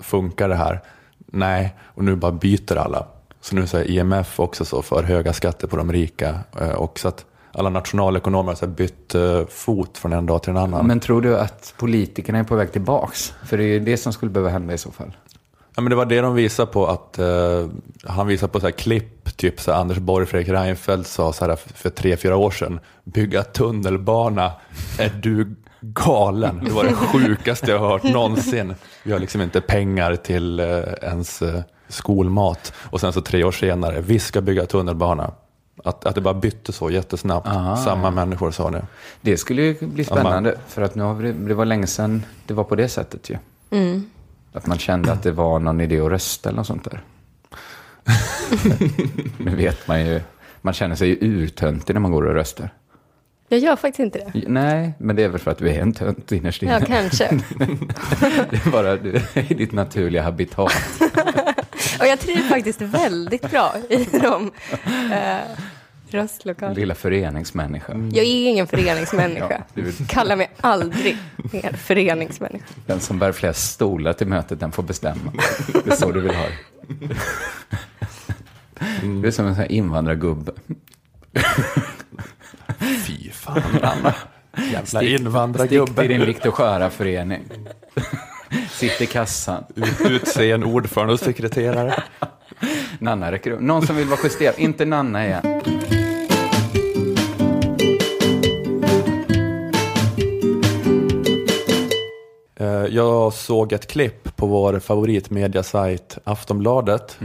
funkar 0.00 0.48
det 0.48 0.54
här? 0.54 0.80
Nej, 1.26 1.74
och 1.84 2.04
nu 2.04 2.16
bara 2.16 2.32
byter 2.32 2.76
alla. 2.76 3.06
Så 3.40 3.54
nu 3.54 3.62
är 3.62 3.90
IMF 3.90 4.40
också 4.40 4.64
så 4.64 4.82
för 4.82 5.02
höga 5.02 5.32
skatter 5.32 5.66
på 5.66 5.76
de 5.76 5.92
rika. 5.92 6.38
Eh, 6.60 6.72
och 6.72 6.98
så 6.98 7.08
att 7.08 7.24
alla 7.52 7.70
nationalekonomer 7.70 8.56
har 8.60 8.66
bytt 8.66 9.14
eh, 9.14 9.46
fot 9.46 9.98
från 9.98 10.12
en 10.12 10.26
dag 10.26 10.42
till 10.42 10.50
en 10.50 10.56
annan. 10.56 10.86
Men 10.86 11.00
tror 11.00 11.22
du 11.22 11.38
att 11.38 11.74
politikerna 11.78 12.38
är 12.38 12.44
på 12.44 12.56
väg 12.56 12.72
tillbaks? 12.72 13.32
För 13.44 13.58
det 13.58 13.64
är 13.64 13.68
ju 13.68 13.80
det 13.80 13.96
som 13.96 14.12
skulle 14.12 14.30
behöva 14.30 14.50
hända 14.50 14.74
i 14.74 14.78
så 14.78 14.90
fall. 14.90 15.12
Ja, 15.74 15.82
men 15.82 15.90
det 15.90 15.96
var 15.96 16.06
det 16.06 16.20
de 16.20 16.34
visade 16.34 16.72
på 16.72 16.86
att 16.86 17.18
eh, 17.18 17.66
han 18.06 18.26
visade 18.26 18.52
på 18.52 18.60
så 18.60 18.66
här 18.66 18.72
klipp, 18.72 19.36
typ 19.36 19.60
så 19.60 19.72
här 19.72 19.80
Anders 19.80 19.98
Borg, 19.98 20.26
Fredrik 20.26 20.48
Reinfeldt 20.48 21.08
sa 21.08 21.32
så 21.32 21.46
här 21.46 21.56
för 21.56 21.90
tre, 21.90 22.16
fyra 22.16 22.36
år 22.36 22.50
sedan, 22.50 22.80
bygga 23.04 23.42
tunnelbana, 23.42 24.52
är 24.98 25.12
du 25.22 25.54
galen? 25.80 26.60
Det 26.64 26.70
var 26.70 26.84
det 26.84 26.94
sjukaste 26.94 27.70
jag 27.70 27.78
har 27.78 27.88
hört 27.88 28.02
någonsin. 28.02 28.74
Vi 29.02 29.12
har 29.12 29.18
liksom 29.18 29.40
inte 29.40 29.60
pengar 29.60 30.16
till 30.16 30.60
eh, 30.60 30.66
ens 31.02 31.42
eh, 31.42 31.60
skolmat. 31.88 32.72
Och 32.76 33.00
sen 33.00 33.12
så 33.12 33.20
tre 33.20 33.44
år 33.44 33.52
senare, 33.52 34.00
vi 34.00 34.18
ska 34.18 34.40
bygga 34.40 34.66
tunnelbana. 34.66 35.30
Att, 35.84 36.06
att 36.06 36.14
det 36.14 36.20
bara 36.20 36.34
bytte 36.34 36.72
så 36.72 36.90
jättesnabbt. 36.90 37.48
Samma 37.84 38.10
människor 38.10 38.50
sa 38.50 38.70
det. 38.70 38.86
Det 39.20 39.36
skulle 39.36 39.62
ju 39.62 39.76
bli 39.80 40.04
spännande, 40.04 40.58
för 40.68 40.82
att 40.82 40.94
nu 40.94 41.02
har 41.02 41.14
vi, 41.14 41.32
det 41.32 41.54
var 41.54 41.64
länge 41.64 41.86
sedan 41.86 42.22
det 42.46 42.54
var 42.54 42.64
på 42.64 42.74
det 42.74 42.88
sättet 42.88 43.30
ju. 43.30 43.36
Att 44.52 44.66
man 44.66 44.78
kände 44.78 45.12
att 45.12 45.22
det 45.22 45.32
var 45.32 45.58
någon 45.58 45.80
idé 45.80 46.00
att 46.00 46.10
rösta 46.10 46.48
eller 46.48 46.56
något 46.56 46.66
sånt 46.66 46.90
där. 46.90 47.02
nu 49.38 49.56
vet 49.56 49.88
man 49.88 50.06
ju, 50.06 50.20
man 50.60 50.74
känner 50.74 50.94
sig 50.94 51.08
ju 51.08 51.16
urtöntig 51.20 51.94
när 51.94 52.00
man 52.00 52.12
går 52.12 52.22
och 52.22 52.34
röstar. 52.34 52.70
Jag 53.48 53.60
gör 53.60 53.76
faktiskt 53.76 54.00
inte 54.00 54.18
det. 54.18 54.48
Nej, 54.48 54.94
men 54.98 55.16
det 55.16 55.22
är 55.22 55.28
väl 55.28 55.40
för 55.40 55.50
att 55.50 55.58
du 55.58 55.70
är 55.70 55.80
en 55.80 55.92
tönt 55.92 56.32
innerst 56.32 56.62
inne. 56.62 56.72
Ja, 56.72 56.80
kanske. 56.86 57.28
Det 58.50 58.66
är 58.66 58.70
bara 58.70 58.96
du, 58.96 59.20
i 59.34 59.54
ditt 59.54 59.72
naturliga 59.72 60.22
habitat. 60.22 60.72
Och 62.00 62.06
jag 62.06 62.20
trivs 62.20 62.48
faktiskt 62.48 62.80
väldigt 62.82 63.50
bra 63.50 63.74
i 63.88 64.04
de 64.04 64.50
röstlokalerna. 66.14 66.78
Lilla 66.78 66.94
föreningsmänniska. 66.94 67.92
Jag 67.92 68.24
är 68.26 68.48
ingen 68.48 68.66
föreningsmänniska. 68.66 69.62
Ja, 69.74 69.82
du- 69.82 69.92
Kalla 70.08 70.36
mig 70.36 70.50
aldrig 70.60 71.16
mer 71.52 71.72
föreningsmänniska. 71.72 72.64
Den 72.86 73.00
som 73.00 73.18
bär 73.18 73.32
flest 73.32 73.70
stolar 73.72 74.12
till 74.12 74.26
mötet, 74.26 74.60
den 74.60 74.72
får 74.72 74.82
bestämma. 74.82 75.32
Det 75.84 75.90
är 75.92 75.96
så 75.96 76.12
du 76.12 76.20
vill 76.20 76.34
ha 76.34 76.44
det. 76.44 77.14
Du 79.02 79.26
är 79.26 79.30
som 79.30 79.46
en 79.46 79.54
sån 79.54 79.62
här 79.62 79.72
invandrargubbe. 79.72 80.52
Fy 83.06 83.30
fan, 83.30 83.62
Anna. 83.82 84.14
Jävla 84.56 84.86
Stick 84.86 85.00
till 85.00 85.14
invandrargubbe. 85.14 86.08
din 86.08 86.26
Viktor 86.26 86.50
Sköra-förening. 86.50 87.42
Sitt 88.70 89.00
i 89.00 89.06
kassan. 89.06 89.64
Utse 90.08 90.50
en 90.50 90.64
ordförande 90.64 91.12
och 91.12 91.20
sekreterare. 91.20 92.02
Nanna 92.98 93.32
räcker 93.32 93.50
upp. 93.50 93.60
Någon 93.60 93.86
som 93.86 93.96
vill 93.96 94.08
vara 94.08 94.20
justerad. 94.24 94.54
Inte 94.58 94.84
Nanna 94.84 95.26
igen. 95.26 95.42
Jag 102.90 103.32
såg 103.32 103.72
ett 103.72 103.86
klipp 103.86 104.36
på 104.36 104.46
vår 104.46 104.78
favoritmediasajt 104.78 106.18
Aftonbladet. 106.24 107.18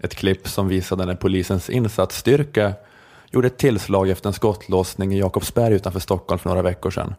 Ett 0.00 0.14
klipp 0.14 0.48
som 0.48 0.68
visade 0.68 1.06
när 1.06 1.14
polisens 1.14 1.70
insatsstyrka 1.70 2.72
gjorde 3.30 3.46
ett 3.46 3.58
tillslag 3.58 4.08
efter 4.10 4.28
en 4.28 4.32
skottlossning 4.32 5.14
i 5.14 5.18
Jakobsberg 5.18 5.74
utanför 5.74 6.00
Stockholm 6.00 6.38
för 6.38 6.48
några 6.48 6.62
veckor 6.62 6.90
sedan. 6.90 7.14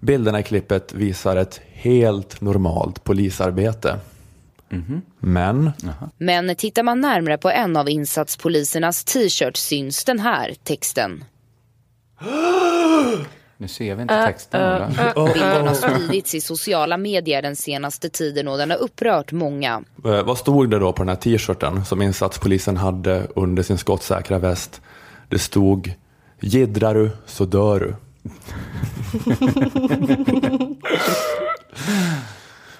Bilderna 0.00 0.40
i 0.40 0.42
klippet 0.42 0.94
visar 0.94 1.36
ett 1.36 1.60
helt 1.72 2.40
normalt 2.40 3.04
polisarbete. 3.04 3.98
Men 5.18 5.72
Men 6.16 6.56
tittar 6.56 6.82
man 6.82 7.00
närmare 7.00 7.38
på 7.38 7.50
en 7.50 7.76
av 7.76 7.88
insatspolisernas 7.88 9.04
t-shirts 9.04 9.60
syns 9.60 10.04
den 10.04 10.18
här 10.18 10.54
texten. 10.64 11.24
Nu 13.56 13.68
ser 13.68 13.94
vi 13.94 14.02
inte 14.02 14.22
texten. 14.26 14.60
Ola. 15.16 15.32
Bilden 15.34 15.66
har 15.66 15.74
spridits 15.74 16.34
i 16.34 16.40
sociala 16.40 16.96
medier 16.96 17.42
den 17.42 17.56
senaste 17.56 18.08
tiden 18.08 18.48
och 18.48 18.58
den 18.58 18.70
har 18.70 18.78
upprört 18.78 19.32
många. 19.32 19.82
Eh, 20.04 20.22
Vad 20.22 20.38
stod 20.38 20.70
det 20.70 20.78
då 20.78 20.92
på 20.92 21.02
den 21.02 21.08
här 21.08 21.16
t-shirten 21.16 21.84
som 21.84 22.02
insatspolisen 22.02 22.76
hade 22.76 23.26
under 23.36 23.62
sin 23.62 23.78
skottsäkra 23.78 24.38
väst? 24.38 24.80
Det 25.28 25.38
stod 25.38 25.92
Jiddrar 26.40 26.94
du 26.94 27.10
så 27.26 27.44
dör 27.44 27.80
du. 27.80 27.94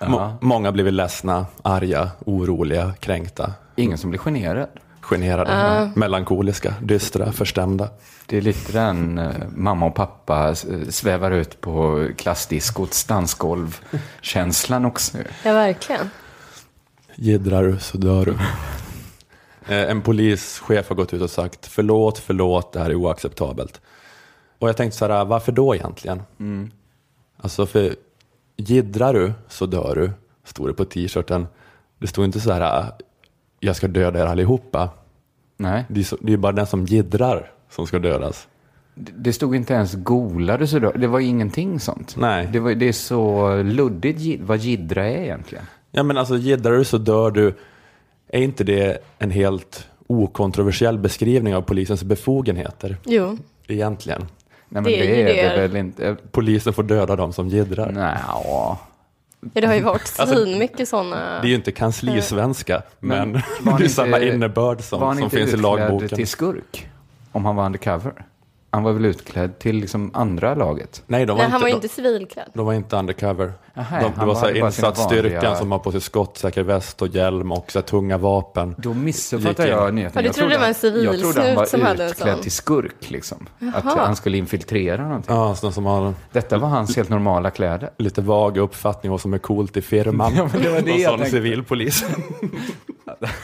Må- 0.06 0.32
många 0.40 0.72
blev 0.72 0.92
ledsna, 0.92 1.46
arga, 1.62 2.10
oroliga, 2.26 2.92
kränkta, 3.00 3.52
Ingen 3.76 3.98
som 3.98 4.10
blir 4.10 4.20
generad. 4.20 4.68
Generade, 5.04 5.90
melankoliska, 5.96 6.74
dystra, 6.82 7.32
förstämda. 7.32 7.88
Det 8.26 8.36
är 8.36 8.40
lite 8.40 8.72
den 8.72 9.18
eh, 9.18 9.30
mamma 9.56 9.86
och 9.86 9.94
pappa 9.94 10.48
eh, 10.48 10.88
svävar 10.88 11.30
ut 11.30 11.60
på 11.60 12.08
klassdiskots 12.16 13.04
dansgolv-känslan 13.04 14.84
också. 14.84 15.18
Ja, 15.44 15.52
verkligen. 15.52 16.10
Jiddrar 17.14 17.62
du 17.64 17.78
så 17.78 17.98
dör 17.98 18.24
du. 18.24 18.32
Eh, 19.74 19.90
En 19.90 20.02
polischef 20.02 20.88
har 20.88 20.96
gått 20.96 21.14
ut 21.14 21.22
och 21.22 21.30
sagt 21.30 21.66
förlåt, 21.66 22.18
förlåt, 22.18 22.72
det 22.72 22.80
här 22.80 22.90
är 22.90 22.94
oacceptabelt. 22.94 23.80
Och 24.58 24.68
jag 24.68 24.76
tänkte 24.76 24.98
så 24.98 25.08
här, 25.08 25.24
varför 25.24 25.52
då 25.52 25.74
egentligen? 25.74 26.22
Alltså 27.40 27.66
för 27.66 27.94
jiddrar 28.56 29.14
du 29.14 29.32
så 29.48 29.66
dör 29.66 29.94
du, 29.94 30.10
stod 30.44 30.68
det 30.68 30.74
på 30.74 30.84
t-shirten. 30.84 31.46
Det 31.98 32.06
stod 32.06 32.24
inte 32.24 32.40
så 32.40 32.52
här, 32.52 32.92
jag 33.64 33.76
ska 33.76 33.88
döda 33.88 34.20
er 34.22 34.26
allihopa. 34.26 34.88
Nej, 35.56 35.84
Det 35.88 36.00
är, 36.00 36.04
så, 36.04 36.16
det 36.20 36.32
är 36.32 36.36
bara 36.36 36.52
den 36.52 36.66
som 36.66 36.86
jiddrar 36.86 37.50
som 37.70 37.86
ska 37.86 37.98
dödas. 37.98 38.48
det 38.94 39.12
det 39.16 39.32
stod 39.32 39.56
inte 39.56 39.74
ens 39.74 39.94
golade 39.94 40.66
så 40.66 40.78
då. 40.78 40.92
Det 40.92 41.06
var 41.06 41.20
ingenting 41.20 41.80
sånt. 41.80 42.16
Nej. 42.18 42.48
Det, 42.52 42.60
var, 42.60 42.74
det 42.74 42.88
är 42.88 42.92
så 42.92 43.56
luddigt 43.62 44.40
vad 44.42 44.58
jiddra 44.58 45.04
är 45.06 45.22
egentligen. 45.22 45.64
Ja 45.90 46.02
men 46.02 46.16
alltså 46.18 46.36
jiddrar 46.36 46.72
du 46.72 46.84
så 46.84 46.98
dör 46.98 47.30
du. 47.30 47.54
Är 48.28 48.40
inte 48.42 48.64
det 48.64 48.98
en 49.18 49.30
helt 49.30 49.88
okontroversiell 50.06 50.98
beskrivning 50.98 51.54
av 51.54 51.62
polisens 51.62 52.04
befogenheter 52.04 52.96
Jo. 53.04 53.38
egentligen? 53.66 54.20
Nej, 54.68 54.82
men 54.82 54.84
Det 54.84 54.90
det, 54.98 55.22
är 55.22 55.26
är 55.28 55.48
det. 55.50 55.62
det 55.62 55.68
väl 55.68 55.76
inte. 55.76 56.16
Polisen 56.30 56.72
får 56.72 56.82
döda 56.82 57.16
dem 57.16 57.32
som 57.32 57.48
jiddrar. 57.48 57.92
Nej, 57.92 58.18
ja. 59.54 59.60
Det 59.60 59.66
har 59.66 59.74
ju 59.74 59.80
varit 59.80 60.00
Alltså, 60.18 60.86
sådana... 60.86 61.16
Det 61.40 61.46
är 61.46 61.48
ju 61.48 61.54
inte 61.54 61.72
kanslisvenska, 61.72 62.82
men, 63.00 63.32
var 63.32 63.40
det 63.64 63.70
han 63.70 63.74
är 63.74 63.80
inte- 63.82 63.88
samma 63.94 64.18
innebörd 64.20 64.76
var 64.76 64.82
som, 64.82 65.02
han 65.02 65.14
som 65.16 65.24
inte 65.24 65.36
finns 65.36 65.54
i 65.54 65.56
lagboken. 65.56 66.08
till 66.08 66.26
skurk? 66.28 66.88
Om 67.32 67.44
han 67.44 67.56
var 67.56 67.66
undercover? 67.66 68.12
Han 68.70 68.82
var 68.82 68.92
väl 68.92 69.04
utklädd 69.04 69.58
till 69.58 69.76
liksom 69.76 70.10
andra 70.14 70.54
laget? 70.54 71.02
Nej, 71.06 71.26
de 71.26 71.32
var, 71.36 71.42
Nej, 71.42 71.50
han 71.50 71.60
var 71.60 71.68
ju 71.68 71.74
inte, 71.74 71.86
inte 71.86 71.94
civilklädd. 71.96 72.48
de 72.54 72.66
var 72.66 72.72
inte 72.72 72.96
undercover. 72.96 73.52
Aha, 73.76 74.00
de, 74.00 74.12
det 74.20 74.26
var 74.26 74.34
så 74.34 74.50
insatsstyrkan 74.50 75.32
vanliga- 75.42 75.56
som 75.56 75.72
har 75.72 75.78
på 75.78 75.92
sig 75.92 76.00
skottsäker 76.00 76.62
väst 76.62 77.02
och 77.02 77.08
hjälm 77.08 77.52
och 77.52 77.72
så 77.72 77.78
här 77.78 77.86
tunga 77.86 78.18
vapen. 78.18 78.74
Då 78.78 78.94
missuppfattade 78.94 79.68
jag 79.68 79.94
nyheten. 79.94 80.12
Ja, 80.14 80.20
du 80.22 80.26
Jag 80.28 80.34
trodde 80.34 80.54
det 80.54 80.58
var 80.58 80.66
en 80.66 80.74
han- 80.82 81.04
Jag 81.04 81.20
trodde 81.20 81.46
han 81.46 81.54
var 81.56 81.66
som 81.66 81.86
utklädd 82.06 82.42
till 82.42 82.52
skurk, 82.52 83.10
liksom. 83.10 83.46
Att 83.74 83.84
han 83.84 84.16
skulle 84.16 84.38
infiltrera 84.38 85.02
någonting. 85.02 85.34
Ja, 85.36 85.54
sådana 85.54 85.72
som 85.72 85.84
har 85.86 86.14
Detta 86.32 86.58
var 86.58 86.68
hans 86.68 86.96
helt 86.96 87.08
normala 87.08 87.50
kläder. 87.50 87.90
lite 87.98 88.20
vag 88.22 88.56
uppfattning 88.56 89.10
om 89.10 89.12
vad 89.12 89.20
som 89.20 89.34
är 89.34 89.38
coolt 89.38 89.76
i 89.76 89.82
firman. 89.82 90.32
Ja, 90.36 90.48
men 90.52 90.62
det 90.62 90.68
var 90.70 90.80
det 90.80 90.90
jag 90.90 91.10
sån 91.10 91.18
tänkte. 91.18 91.36
civilpolis. 91.36 92.04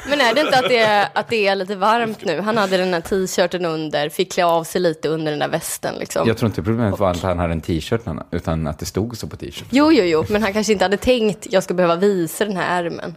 Men 0.08 0.20
är 0.20 0.34
det 0.34 0.40
inte 0.40 0.58
att 0.58 0.68
det 0.68 0.78
är, 0.78 1.08
att 1.14 1.28
det 1.28 1.46
är 1.46 1.54
lite 1.56 1.76
varmt 1.76 2.24
nu? 2.24 2.40
Han 2.40 2.56
hade 2.56 2.76
den 2.76 2.94
här 2.94 3.00
t-shirten 3.00 3.64
under, 3.64 4.08
fick 4.08 4.32
klä 4.32 4.44
av 4.44 4.64
sig 4.64 4.80
lite 4.80 5.08
under 5.08 5.30
den 5.32 5.38
där 5.38 5.48
västen 5.48 5.94
liksom. 5.98 6.28
Jag 6.28 6.36
tror 6.38 6.46
inte 6.48 6.62
problemet 6.62 6.98
var 6.98 7.10
att 7.10 7.22
han 7.22 7.38
hade 7.38 7.52
en 7.52 7.60
t-shirt, 7.60 8.00
utan 8.30 8.66
att 8.66 8.78
det 8.78 8.86
stod 8.86 9.16
så 9.16 9.26
på 9.26 9.36
t-shirt. 9.36 9.64
Jo, 9.70 9.92
jo, 9.92 10.04
jo, 10.04 10.19
men 10.28 10.42
han 10.42 10.52
kanske 10.52 10.72
inte 10.72 10.84
hade 10.84 10.96
tänkt 10.96 11.46
jag 11.50 11.62
ska 11.62 11.74
behöva 11.74 11.96
visa 11.96 12.44
den 12.44 12.56
här 12.56 12.84
ärmen. 12.84 13.14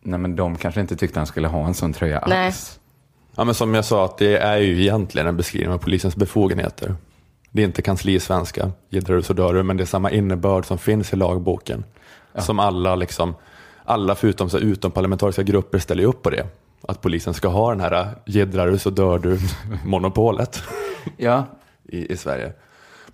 Nej, 0.00 0.18
men 0.18 0.36
de 0.36 0.56
kanske 0.56 0.80
inte 0.80 0.96
tyckte 0.96 1.20
han 1.20 1.26
skulle 1.26 1.48
ha 1.48 1.66
en 1.66 1.74
sån 1.74 1.92
tröja 1.92 2.24
Nej. 2.26 2.46
alls. 2.46 2.80
Ja, 3.36 3.44
men 3.44 3.54
som 3.54 3.74
jag 3.74 3.84
sa, 3.84 4.04
att 4.04 4.18
det 4.18 4.36
är 4.36 4.56
ju 4.56 4.80
egentligen 4.82 5.26
en 5.26 5.36
beskrivning 5.36 5.72
av 5.72 5.78
polisens 5.78 6.16
befogenheter. 6.16 6.94
Det 7.50 7.62
är 7.62 7.66
inte 7.66 7.82
kanslisvenska, 7.82 8.70
jiddrar 8.90 9.16
du 9.16 9.22
så 9.22 9.32
dör 9.32 9.54
du, 9.54 9.62
men 9.62 9.76
det 9.76 9.82
är 9.82 9.86
samma 9.86 10.10
innebörd 10.10 10.66
som 10.66 10.78
finns 10.78 11.12
i 11.12 11.16
lagboken. 11.16 11.84
Som 12.38 12.58
alla, 12.58 12.94
liksom, 12.96 13.34
alla 13.84 14.14
förutom 14.14 14.50
så 14.50 14.58
här, 14.58 14.64
utomparlamentariska 14.64 15.42
grupper 15.42 15.78
ställer 15.78 16.04
upp 16.04 16.22
på 16.22 16.30
det. 16.30 16.46
Att 16.88 17.00
polisen 17.00 17.34
ska 17.34 17.48
ha 17.48 17.70
den 17.70 17.80
här 17.80 18.08
jiddrar 18.26 18.66
du 18.66 18.78
så 18.78 18.90
dör 18.90 19.18
du 19.18 19.38
monopolet 19.84 20.62
Ja, 21.16 21.44
i, 21.88 22.12
i 22.12 22.16
Sverige. 22.16 22.52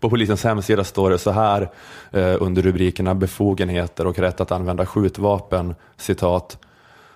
På 0.02 0.10
polisens 0.10 0.44
hemsida 0.44 0.84
står 0.84 1.10
det 1.10 1.18
så 1.18 1.30
här 1.30 1.70
eh, 2.10 2.36
under 2.40 2.62
rubrikerna 2.62 3.14
befogenheter 3.14 4.06
och 4.06 4.18
rätt 4.18 4.40
att 4.40 4.52
använda 4.52 4.86
skjutvapen, 4.86 5.74
citat. 5.96 6.58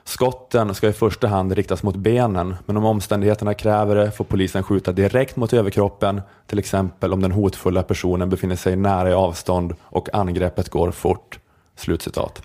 Skotten 0.04 0.74
ska 0.74 0.88
i 0.88 0.92
första 0.92 1.28
hand 1.28 1.52
riktas 1.52 1.82
mot 1.82 1.96
benen, 1.96 2.54
men 2.66 2.76
om 2.76 2.84
omständigheterna 2.84 3.54
kräver 3.54 3.96
det 3.96 4.10
får 4.10 4.24
polisen 4.24 4.62
skjuta 4.62 4.92
direkt 4.92 5.36
mot 5.36 5.52
överkroppen, 5.52 6.20
till 6.46 6.58
exempel 6.58 7.12
om 7.12 7.22
den 7.22 7.32
hotfulla 7.32 7.82
personen 7.82 8.30
befinner 8.30 8.56
sig 8.56 8.76
nära 8.76 9.10
i 9.10 9.14
avstånd 9.14 9.74
och 9.82 10.14
angreppet 10.14 10.68
går 10.68 10.90
fort. 10.90 11.38
Slutcitat. 11.76 12.42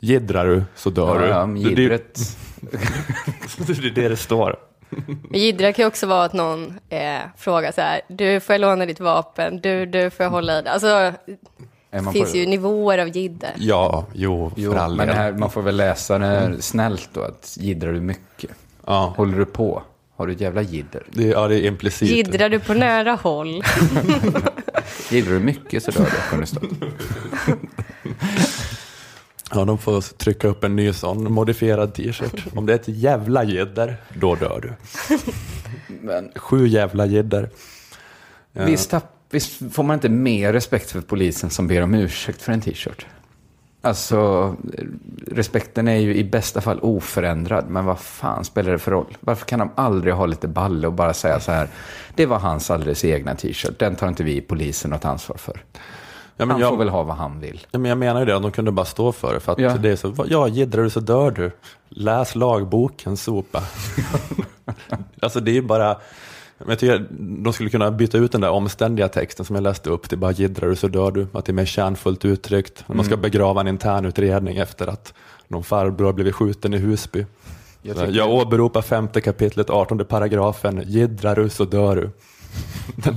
Jiddrar 0.00 0.46
du 0.46 0.62
så 0.74 0.90
dör 0.90 1.18
du. 1.18 1.26
ja, 1.26 1.46
Det- 1.46 1.74
det-. 1.88 2.36
Det 3.66 3.86
är 3.86 3.90
det 3.94 4.08
det 4.08 4.16
står. 4.16 4.56
Jiddra 5.32 5.72
kan 5.72 5.82
ju 5.82 5.86
också 5.86 6.06
vara 6.06 6.24
att 6.24 6.32
någon 6.32 6.78
eh, 6.88 7.18
frågar 7.36 7.72
så 7.72 7.80
här, 7.80 8.00
du 8.08 8.40
får 8.40 8.54
jag 8.54 8.60
låna 8.60 8.86
ditt 8.86 9.00
vapen, 9.00 9.60
du, 9.60 9.86
du 9.86 10.10
får 10.10 10.24
jag 10.24 10.30
hålla 10.30 10.58
i 10.58 10.62
det. 10.62 10.70
Alltså, 10.70 11.12
det 11.90 12.12
finns 12.12 12.30
på- 12.32 12.36
ju 12.36 12.46
nivåer 12.46 12.98
av 12.98 13.08
jidder. 13.08 13.52
Ja, 13.58 14.06
jo, 14.12 14.52
Jo, 14.56 14.72
för 14.72 14.78
all 14.78 14.96
men 14.96 15.08
här, 15.08 15.32
man 15.32 15.50
får 15.50 15.62
väl 15.62 15.76
läsa 15.76 16.18
det 16.18 16.62
snällt 16.62 17.08
då, 17.12 17.22
att 17.22 17.56
jiddrar 17.60 17.92
du 17.92 18.00
mycket? 18.00 18.50
Ja, 18.86 19.14
Håller 19.16 19.38
du 19.38 19.44
på? 19.46 19.82
Har 20.16 20.26
du 20.26 20.32
ett 20.32 20.40
jävla 20.40 20.62
jidder? 20.62 21.02
det, 21.10 21.22
ja, 21.26 21.48
det 21.48 21.60
är 21.60 21.66
implicit. 21.66 22.08
Jiddrar 22.10 22.48
du 22.48 22.60
på 22.60 22.74
nära 22.74 23.12
håll? 23.22 23.48
Jiddrar 25.10 25.32
du 25.32 25.38
mycket 25.40 25.82
så 25.82 25.90
dör 25.90 26.04
du, 26.04 26.30
kunde 26.30 26.42
det 26.42 26.46
stå. 26.46 26.60
Ja, 29.54 29.64
de 29.64 29.78
får 29.78 30.00
trycka 30.00 30.48
upp 30.48 30.64
en 30.64 30.76
ny 30.76 30.92
sån 30.92 31.32
modifierad 31.32 31.94
t-shirt. 31.94 32.46
Om 32.54 32.66
det 32.66 32.72
är 32.72 32.78
ett 32.78 32.88
jävla 32.88 33.44
jidder, 33.44 33.96
då 34.14 34.34
dör 34.34 34.60
du. 34.62 34.72
Men 36.00 36.32
Sju 36.36 36.66
jävla 36.66 37.06
jidder. 37.06 37.50
Ja. 38.52 38.64
visst, 38.64 38.94
visst 39.30 39.74
får 39.74 39.82
man 39.82 39.94
inte 39.94 40.08
mer 40.08 40.52
respekt 40.52 40.90
för 40.90 41.00
polisen 41.00 41.50
som 41.50 41.68
ber 41.68 41.82
om 41.82 41.94
ursäkt 41.94 42.42
för 42.42 42.52
en 42.52 42.60
t-shirt? 42.60 43.06
Alltså, 43.80 44.54
respekten 45.26 45.88
är 45.88 45.96
ju 45.96 46.14
i 46.14 46.24
bästa 46.24 46.60
fall 46.60 46.80
oförändrad, 46.80 47.64
men 47.68 47.84
vad 47.84 47.98
fan 47.98 48.44
spelar 48.44 48.72
det 48.72 48.78
för 48.78 48.90
roll? 48.90 49.16
Varför 49.20 49.46
kan 49.46 49.58
de 49.58 49.70
aldrig 49.74 50.14
ha 50.14 50.26
lite 50.26 50.48
balle 50.48 50.86
och 50.86 50.92
bara 50.92 51.14
säga 51.14 51.40
så 51.40 51.52
här, 51.52 51.68
det 52.14 52.26
var 52.26 52.38
hans 52.38 52.70
alldeles 52.70 53.04
egna 53.04 53.34
t-shirt, 53.34 53.78
den 53.78 53.96
tar 53.96 54.08
inte 54.08 54.24
vi 54.24 54.36
i 54.36 54.40
polisen 54.40 54.90
något 54.90 55.04
ansvar 55.04 55.36
för. 55.36 55.62
Ja, 56.36 56.46
Han 56.46 56.60
jag, 56.60 56.70
får 56.70 56.76
väl 56.76 56.88
ha 56.88 57.02
vad 57.02 57.16
han 57.16 57.40
vill. 57.40 57.66
ja, 57.70 57.78
men 57.78 57.88
jag 57.88 57.98
menar 57.98 58.20
ju 58.20 58.26
det, 58.26 58.36
att 58.36 58.42
de 58.42 58.50
kunde 58.52 58.70
bara 58.72 58.86
stå 58.86 59.12
för 59.12 59.34
det. 59.34 59.40
För 59.40 59.52
att 59.52 59.58
Ja. 59.58 59.76
det 59.76 59.90
är 59.90 59.96
så, 59.96 60.14
ja, 60.28 60.48
jiddrar 60.48 60.82
du 60.82 60.90
så 60.90 61.00
dör 61.00 61.30
du. 61.30 61.50
Läs 61.88 62.34
lagboken, 62.34 63.16
sopa. 63.16 63.62
alltså 65.22 65.40
det 65.40 65.50
är 65.50 65.52
ju 65.54 65.62
bara, 65.62 65.96
jag 66.68 66.78
tycker 66.78 67.06
de 67.42 67.52
skulle 67.52 67.70
kunna 67.70 67.90
byta 67.90 68.18
ut 68.18 68.32
den 68.32 68.40
där 68.40 68.50
omständiga 68.50 69.08
texten 69.08 69.44
som 69.44 69.56
jag 69.56 69.62
läste 69.62 69.90
upp 69.90 70.08
till 70.08 70.18
bara 70.18 70.32
jiddrar 70.32 70.68
du 70.68 70.76
så 70.76 70.88
dör 70.88 71.10
du. 71.10 71.26
Att 71.32 71.44
det 71.44 71.50
är 71.50 71.54
mer 71.54 71.64
kärnfullt 71.64 72.24
uttryckt. 72.24 72.84
När 72.86 72.96
man 72.96 73.04
ska 73.04 73.16
begrava 73.16 73.60
en 73.60 73.68
intern 73.68 74.04
utredning 74.04 74.56
efter 74.56 74.86
att 74.86 75.14
någon 75.48 75.64
farbror 75.64 76.12
blivit 76.12 76.34
skjuten 76.34 76.74
i 76.74 76.78
Husby. 76.78 77.26
Jag 77.82 77.96
tycker- 77.96 78.12
jag 78.12 78.30
åberopar 78.30 78.82
femte 78.82 79.20
kapitlet, 79.20 79.70
18 79.70 80.04
paragrafen, 80.04 80.82
jiddrar 80.86 81.36
du 81.36 81.48
så 81.48 81.64
dör 81.64 81.96
du. 81.96 82.10
Den 82.96 83.14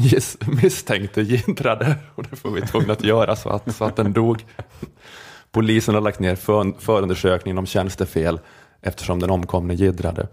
misstänkte 0.64 1.22
jiddrade 1.22 1.96
och 2.16 2.24
det 2.30 2.36
får 2.36 2.52
vi 2.52 2.62
tvungna 2.62 2.94
att 2.94 3.04
göra 3.04 3.36
så 3.36 3.50
att, 3.50 3.76
så 3.76 3.86
att 3.86 3.96
den 3.96 4.14
dog. 4.14 4.46
Polisen 5.52 5.94
har 5.96 6.02
lagt 6.02 6.20
ner 6.20 6.36
för, 6.36 6.74
förundersökningen 6.80 7.58
om 7.58 7.66
tjänstefel 7.66 8.40
eftersom 8.82 9.20
den 9.20 9.30
omkomne 9.30 9.74
jiddrade. 9.74 10.28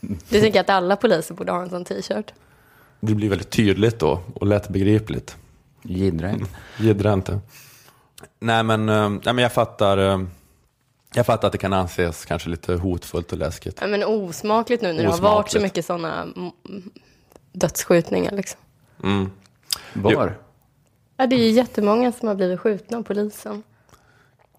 Du 0.00 0.40
tänker 0.40 0.60
att 0.60 0.70
alla 0.70 0.96
poliser 0.96 1.34
borde 1.34 1.52
ha 1.52 1.62
en 1.62 1.70
sån 1.70 1.84
t-shirt? 1.84 2.32
Det 3.00 3.14
blir 3.14 3.28
väldigt 3.28 3.50
tydligt 3.50 3.98
då 3.98 4.20
och 4.34 4.46
lättbegripligt. 4.46 5.36
Jiddra 5.82 6.30
inte. 6.30 6.46
Jiddra 6.78 7.12
inte. 7.12 7.40
Nej 8.40 8.62
men, 8.62 8.88
eh, 8.88 9.08
nej, 9.08 9.20
men 9.34 9.38
jag 9.38 9.52
fattar. 9.52 9.98
eh, 9.98 10.20
Jag 11.14 11.26
fattar 11.26 11.48
att 11.48 11.52
det 11.52 11.58
kan 11.58 11.72
anses 11.72 12.24
kanske 12.24 12.48
lite 12.48 12.74
hotfullt 12.74 13.32
och 13.32 13.38
läskigt. 13.38 13.78
Ja, 13.80 13.86
men 13.86 14.04
osmakligt 14.04 14.82
nu 14.82 14.92
när 14.92 15.02
det 15.02 15.08
har 15.10 15.18
varit 15.18 15.20
så 15.22 15.28
Osmakligt. 15.28 15.62
mycket 15.62 15.84
sådana 15.86 16.26
dödsskjutningar. 17.54 18.32
Liksom. 18.32 18.60
Mm. 19.02 19.30
Var? 19.92 20.36
Ja, 21.16 21.26
det 21.26 21.36
är 21.36 21.40
ju 21.40 21.50
jättemånga 21.50 22.12
som 22.12 22.28
har 22.28 22.34
blivit 22.34 22.60
skjutna 22.60 22.98
av 22.98 23.02
polisen. 23.02 23.62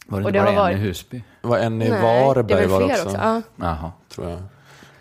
Var 0.05 0.19
det 0.19 0.25
Och 0.25 0.31
det 0.31 0.39
bara 0.39 0.49
en 0.49 0.55
varit- 0.55 0.75
i 0.77 0.79
Husby? 0.79 1.23
Det 1.41 1.47
var 1.47 1.58
en 1.58 1.81
i 1.81 1.89
Nej, 1.89 2.01
Varberg 2.01 2.62
det 2.62 2.67
var 2.67 2.79
det 2.79 2.86
också. 2.86 3.03
också. 3.05 3.17
Ja. 3.17 3.41
Jaha. 3.55 3.91
Tror 4.10 4.29
jag. 4.29 4.39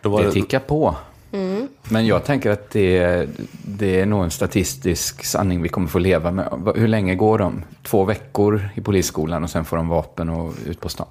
Då 0.00 0.08
var 0.08 0.20
Det 0.20 0.26
det, 0.26 0.32
tickar 0.32 0.58
på. 0.60 0.96
Mm. 1.32 1.68
Men 1.88 2.06
jag 2.06 2.24
tänker 2.24 2.50
att 2.50 2.70
det, 2.70 3.28
det 3.66 4.00
är 4.00 4.06
nog 4.06 4.24
en 4.24 4.30
statistisk 4.30 5.24
sanning 5.24 5.62
vi 5.62 5.68
kommer 5.68 5.88
få 5.88 5.98
leva 5.98 6.30
med. 6.30 6.72
Hur 6.76 6.88
länge 6.88 7.14
går 7.14 7.38
de? 7.38 7.62
Två 7.82 8.04
veckor 8.04 8.68
i 8.74 8.80
polisskolan 8.80 9.44
och 9.44 9.50
sen 9.50 9.64
får 9.64 9.76
de 9.76 9.88
vapen 9.88 10.28
och 10.28 10.54
ut 10.66 10.80
på 10.80 10.88
stan. 10.88 11.06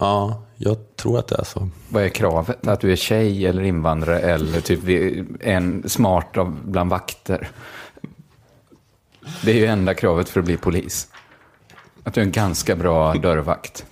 Ja, 0.00 0.42
jag 0.56 0.76
tror 0.96 1.18
att 1.18 1.28
det 1.28 1.36
är 1.38 1.44
så. 1.44 1.68
Vad 1.88 2.02
är 2.02 2.08
kravet? 2.08 2.66
Att 2.66 2.80
du 2.80 2.92
är 2.92 2.96
tjej 2.96 3.46
eller 3.46 3.62
invandrare 3.62 4.20
eller 4.20 4.60
typ 4.60 4.80
en 5.40 5.88
smart 5.88 6.36
av 6.36 6.58
bland 6.64 6.90
vakter? 6.90 7.48
Det 9.44 9.50
är 9.50 9.54
ju 9.56 9.66
enda 9.66 9.94
kravet 9.94 10.28
för 10.28 10.40
att 10.40 10.46
bli 10.46 10.56
polis. 10.56 11.08
Att 12.04 12.14
du 12.14 12.20
är 12.20 12.24
en 12.24 12.32
ganska 12.32 12.76
bra 12.76 13.14
dörrvakt. 13.14 13.84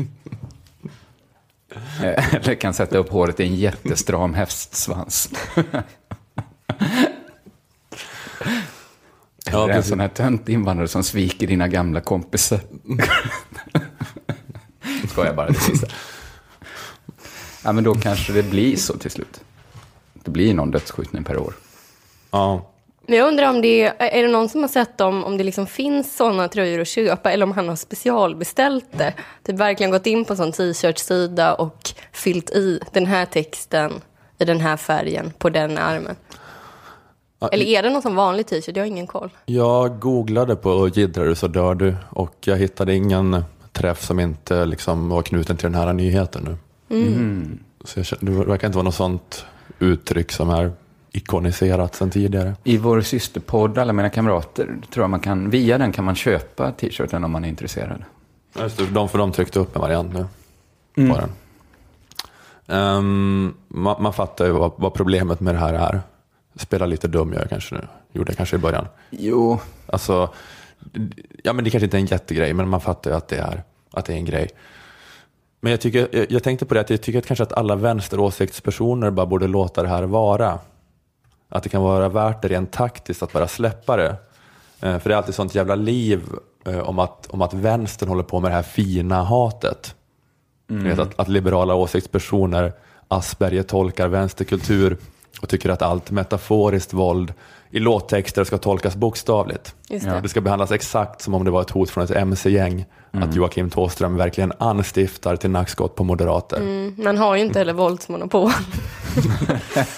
Eh, 2.03 2.35
Eller 2.35 2.55
kan 2.55 2.75
sätta 2.75 2.99
upp 2.99 3.09
håret 3.11 3.41
i 3.41 3.45
en 3.45 3.55
jättestram 3.55 4.35
hästsvans. 4.35 5.31
Ja, 9.53 9.65
Eller 9.65 9.75
en 9.75 9.83
sån 9.83 10.01
här 10.01 10.09
tönt 10.09 10.49
invandrare 10.49 10.89
som 10.89 11.05
sviker 11.05 11.47
dina 11.47 11.69
gamla 11.69 12.01
kompisar. 12.01 12.61
Skojar 15.11 15.35
bara, 15.35 15.47
det 15.49 15.55
sista. 15.55 15.87
Ja, 17.65 17.73
men 17.73 17.85
då 17.85 17.95
kanske 17.95 18.33
det 18.33 18.43
blir 18.43 18.77
så 18.77 18.97
till 18.97 19.11
slut. 19.11 19.41
Det 20.15 20.31
blir 20.31 20.55
någon 20.55 20.71
dödsskjutning 20.71 21.25
per 21.25 21.39
år. 21.39 21.55
Ja, 22.31 22.71
Men 23.07 23.19
jag 23.19 23.29
undrar 23.29 23.49
om 23.49 23.61
det 23.63 23.83
är, 23.83 23.95
är 23.99 24.23
det 24.23 24.29
någon 24.33 24.49
som 24.49 24.61
har 24.61 24.69
sett 24.69 24.99
dem, 24.99 25.25
om 25.25 25.37
det 25.37 25.45
liksom 25.45 25.67
finns 25.67 26.17
sådana 26.17 26.49
tröjor 26.49 26.81
att 26.81 26.89
köpa 26.89 27.33
eller 27.33 27.47
om 27.47 27.53
han 27.53 27.69
har 27.69 27.77
specialbeställt 27.77 28.87
det. 28.99 29.15
Typ 29.47 29.57
verkligen 29.57 29.91
gått 29.91 30.07
in 30.07 30.25
på 30.25 30.33
en 30.33 30.37
sån 30.37 30.53
t-shirt-sida 30.53 31.55
och 31.55 31.91
fyllt 32.13 32.51
i 32.51 32.81
den 32.93 33.07
här 33.07 33.27
texten 33.27 33.93
i 34.39 34.45
den 34.45 34.61
här 34.61 34.77
färgen 34.77 35.33
på 35.39 35.51
den 35.51 35.79
armen. 35.79 36.17
Ja, 37.41 37.49
Eller 37.49 37.65
är 37.65 37.83
det 37.83 37.91
någon 37.91 38.03
sån 38.03 38.15
vanlig 38.15 38.47
t-shirt? 38.47 38.77
Jag 38.77 38.83
har 38.83 38.89
ingen 38.89 39.07
koll. 39.07 39.31
Jag 39.47 39.99
googlade 40.01 40.57
på 40.57 40.89
jiddrar 40.89 41.25
du 41.25 41.35
så 41.35 41.47
dör 41.49 41.75
du 41.75 41.97
och 42.11 42.35
jag 42.41 42.57
hittade 42.57 42.95
ingen 42.95 43.45
träff 43.79 44.05
som 44.05 44.21
inte 44.21 44.65
liksom 44.67 45.09
var 45.09 45.23
knuten 45.23 45.57
till 45.57 45.65
den 45.73 45.75
här 45.75 45.93
nyheten 45.93 46.57
nu. 46.89 46.97
Mm. 46.97 47.59
Så 47.85 47.99
jag, 48.01 48.07
det 48.21 48.31
verkar 48.33 48.67
inte 48.69 48.77
vara 48.77 48.85
något 48.85 48.95
sånt 48.95 49.45
uttryck 49.79 50.33
som 50.33 50.51
är 50.51 50.73
ikoniserat 51.13 51.95
sedan 51.95 52.11
tidigare. 52.11 52.55
I 52.65 52.77
vår 52.79 53.01
systerpodd, 53.01 53.79
Alla 53.79 53.93
mina 53.93 54.11
kamrater, 54.11 54.77
tror 54.93 55.03
jag 55.03 55.11
man 55.11 55.21
kan, 55.21 55.51
via 55.51 55.79
den 55.79 55.93
kan 55.93 56.05
man 56.05 56.15
köpa 56.15 56.73
t-shirten 56.73 57.25
om 57.25 57.31
man 57.31 57.45
är 57.45 57.49
intresserad. 57.49 58.05
Just 58.61 58.77
det, 58.79 58.87
de, 58.87 59.09
för 59.09 59.19
de 59.19 59.33
tryckte 59.33 59.59
upp 59.61 59.77
en 59.77 59.83
variant 59.83 60.13
nu 60.15 60.27
Mm. 60.97 61.15
på 61.15 61.21
den. 61.21 61.31
Ehm, 62.67 63.55
man, 63.69 64.03
man 64.03 64.13
fattar 64.13 64.47
ju 64.47 64.53
vad, 64.53 64.73
vad 64.77 64.95
problemet 64.95 65.41
med 65.41 65.55
det 65.55 65.59
här 65.59 65.75
är. 65.75 66.01
Spela 66.57 66.87
lite 66.87 67.09
dum 67.09 67.33
jag 67.33 67.49
kanske 67.49 67.75
nu. 67.75 67.81
Gjorde 68.13 68.31
jag 68.31 68.37
kanske 68.37 68.57
i 68.57 68.59
början. 68.59 68.87
Jo, 69.11 69.61
Alltså, 69.87 70.31
ja 71.43 71.53
men 71.53 71.65
det 71.65 71.71
kanske 71.71 71.85
inte 71.85 71.97
är 71.97 72.01
en 72.01 72.07
jättegrej, 72.07 72.53
men 72.53 72.69
man 72.69 72.81
fattar 72.81 73.11
ju 73.11 73.17
att 73.17 73.29
det 73.29 73.37
är, 73.37 73.63
att 73.91 74.05
det 74.05 74.13
är 74.13 74.17
en 74.17 74.25
grej. 74.25 74.49
Men 75.61 75.71
jag, 75.71 75.81
tycker, 75.81 76.09
jag, 76.13 76.31
jag 76.31 76.43
tänkte 76.43 76.67
på 76.67 76.75
det, 76.75 76.81
att 76.81 76.91
jag 76.91 77.03
tycker 77.03 77.19
att 77.19 77.27
kanske 77.27 77.43
att 77.43 77.53
alla 77.53 77.77
vänsteråsiktspersoner 77.77 79.11
bara 79.11 79.27
borde 79.27 79.47
låta 79.47 79.83
det 79.83 79.89
här 79.89 80.03
vara. 80.03 80.59
Att 81.49 81.63
det 81.63 81.69
kan 81.69 81.83
vara 81.83 82.09
värt 82.09 82.43
det 82.43 82.49
rent 82.49 82.73
taktiskt 82.73 83.23
att 83.23 83.33
bara 83.33 83.49
släppa 83.49 83.97
det. 83.97 84.17
Eh, 84.81 84.99
för 84.99 85.09
det 85.09 85.15
är 85.15 85.17
alltid 85.17 85.35
sånt 85.35 85.55
jävla 85.55 85.75
liv 85.75 86.23
eh, 86.67 86.79
om, 86.79 86.99
att, 86.99 87.27
om 87.31 87.43
att 87.43 87.55
vänstern 87.55 88.09
håller 88.09 88.23
på 88.23 88.41
med 88.41 88.51
det 88.51 88.55
här 88.55 88.63
fina 88.63 89.23
hatet. 89.23 89.95
Du 90.67 90.79
Vet, 90.79 90.99
att, 90.99 91.21
att 91.21 91.29
liberala 91.29 91.75
åsiktspersoner 91.75 92.73
Asperger 93.09 93.63
tolkar 93.63 94.09
vänsterkultur 94.09 94.97
och 95.41 95.49
tycker 95.49 95.71
att 95.71 95.83
allt 95.83 96.11
metaforiskt 96.11 96.93
våld 96.93 97.35
i 97.71 97.79
låttexter 97.79 98.45
ska 98.45 98.59
tolkas 98.59 98.97
bokstavligt. 98.97 99.75
Just 99.89 100.07
det. 100.07 100.21
Det 100.21 100.29
ska 100.29 100.41
behandlas 100.41 100.73
exakt 100.73 101.23
som 101.23 101.35
om 101.35 101.45
det 101.45 101.51
var 101.51 101.61
ett 101.61 101.71
hot 101.71 101.91
från 101.91 102.05
ett 102.05 102.11
mc-gäng. 102.11 102.85
Att 103.13 103.35
Joakim 103.35 103.71
Thåström 103.71 104.17
verkligen 104.17 104.53
anstiftar 104.59 105.37
till 105.37 105.51
nackskott 105.51 105.95
på 105.95 106.05
moderater. 106.05 106.57
Mm, 106.57 106.95
man 106.99 107.19
har 107.19 107.37
ju 107.37 107.43
inte 107.43 107.59
heller 107.59 107.73
våldsmonopol. 107.73 108.51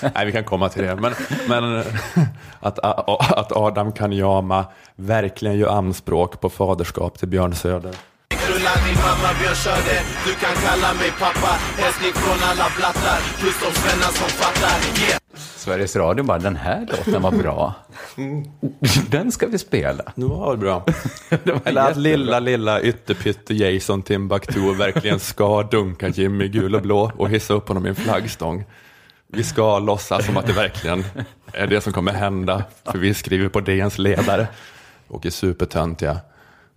Nej, 0.14 0.26
vi 0.26 0.32
kan 0.32 0.44
komma 0.44 0.68
till 0.68 0.82
det. 0.82 0.96
Men, 0.96 1.12
men 1.48 1.84
att, 2.60 2.78
att 3.38 3.52
Adam 3.52 3.92
Kanyama 3.92 4.64
verkligen 4.96 5.58
gör 5.58 5.68
anspråk 5.68 6.40
på 6.40 6.50
faderskap 6.50 7.18
till 7.18 7.28
Björn 7.28 7.54
Söder. 7.54 7.94
Knulla 8.70 8.86
din 8.88 9.02
mamma 9.02 9.34
Björn 9.40 9.54
Söder 9.54 10.02
Du 10.26 10.34
kan 10.34 10.54
kalla 10.54 10.94
mig 10.94 11.10
pappa 11.18 11.52
Hälsning 11.76 12.12
från 12.12 12.48
alla 12.50 12.66
blattar 12.76 13.18
Plus 13.40 13.54
de 13.60 13.80
svennar 13.80 14.12
som 14.12 14.28
fattar 14.28 15.08
yeah. 15.08 15.20
Sveriges 15.34 15.96
Radio 15.96 16.24
bara, 16.24 16.38
den 16.38 16.56
här 16.56 16.86
låten 16.90 17.22
var 17.22 17.32
bra. 17.32 17.74
Den 19.10 19.32
ska 19.32 19.46
vi 19.46 19.58
spela. 19.58 20.04
Det 20.14 20.24
var 20.24 20.56
bra. 20.56 20.84
Det 21.44 21.52
var 21.52 21.60
Eller 21.64 21.90
att 21.90 21.96
lilla, 21.96 22.40
lilla 22.40 22.80
ytterpytte 22.80 23.54
Jason 23.54 24.02
Timbuktu 24.02 24.74
verkligen 24.74 25.20
ska 25.20 25.62
dunka 25.62 26.08
Jimmy 26.08 26.48
gul 26.48 26.74
och 26.74 26.82
blå 26.82 27.12
och 27.16 27.30
hissa 27.30 27.54
upp 27.54 27.68
honom 27.68 27.86
i 27.86 27.88
en 27.88 27.94
flaggstång. 27.94 28.64
Vi 29.26 29.44
ska 29.44 29.78
låtsas 29.78 30.26
som 30.26 30.36
att 30.36 30.46
det 30.46 30.52
verkligen 30.52 31.04
är 31.52 31.66
det 31.66 31.80
som 31.80 31.92
kommer 31.92 32.12
hända, 32.12 32.64
för 32.84 32.98
vi 32.98 33.14
skriver 33.14 33.48
på 33.48 33.60
DNs 33.60 33.98
ledare 33.98 34.46
och 35.08 35.26
är 35.26 35.30
supertöntiga. 35.30 36.20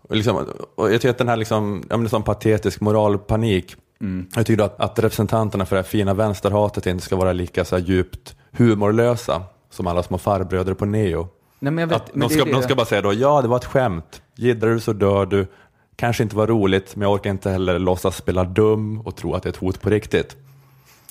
Och 0.09 0.15
liksom, 0.15 0.45
och 0.75 0.93
jag 0.93 1.01
tycker 1.01 1.09
att 1.09 1.17
den 1.17 1.29
här 1.29 1.37
liksom, 1.37 1.83
ja, 1.89 1.97
men 1.97 2.09
sån 2.09 2.23
patetisk 2.23 2.81
moralpanik, 2.81 3.75
jag 4.35 4.45
tycker 4.45 4.63
att, 4.63 4.79
att 4.81 4.99
representanterna 4.99 5.65
för 5.65 5.75
det 5.75 5.81
här 5.81 5.89
fina 5.89 6.13
vänsterhatet 6.13 6.85
inte 6.85 7.03
ska 7.03 7.15
vara 7.15 7.33
lika 7.33 7.65
så 7.65 7.77
djupt 7.77 8.35
humorlösa 8.51 9.43
som 9.69 9.87
alla 9.87 10.03
små 10.03 10.17
farbröder 10.17 10.73
på 10.73 10.85
Neo. 10.85 11.27
Nej, 11.59 11.85
vet, 11.85 11.95
Att 11.95 12.13
de, 12.13 12.19
det 12.19 12.25
är 12.25 12.29
ska, 12.29 12.45
de 12.45 12.51
det- 12.51 12.63
ska 12.63 12.75
bara 12.75 12.85
säga 12.85 13.01
då, 13.01 13.13
ja 13.13 13.41
det 13.41 13.47
var 13.47 13.57
ett 13.57 13.65
skämt, 13.65 14.21
giddrar 14.35 14.69
du 14.69 14.79
så 14.79 14.93
dör 14.93 15.25
du, 15.25 15.47
kanske 15.95 16.23
inte 16.23 16.35
var 16.35 16.47
roligt, 16.47 16.95
men 16.95 17.01
jag 17.01 17.13
orkar 17.13 17.29
inte 17.29 17.49
heller 17.49 17.79
låtsas 17.79 18.15
spela 18.17 18.43
dum 18.43 19.01
och 19.01 19.15
tro 19.15 19.33
att 19.33 19.43
det 19.43 19.47
är 19.49 19.51
ett 19.51 19.57
hot 19.57 19.81
på 19.81 19.89
riktigt. 19.89 20.37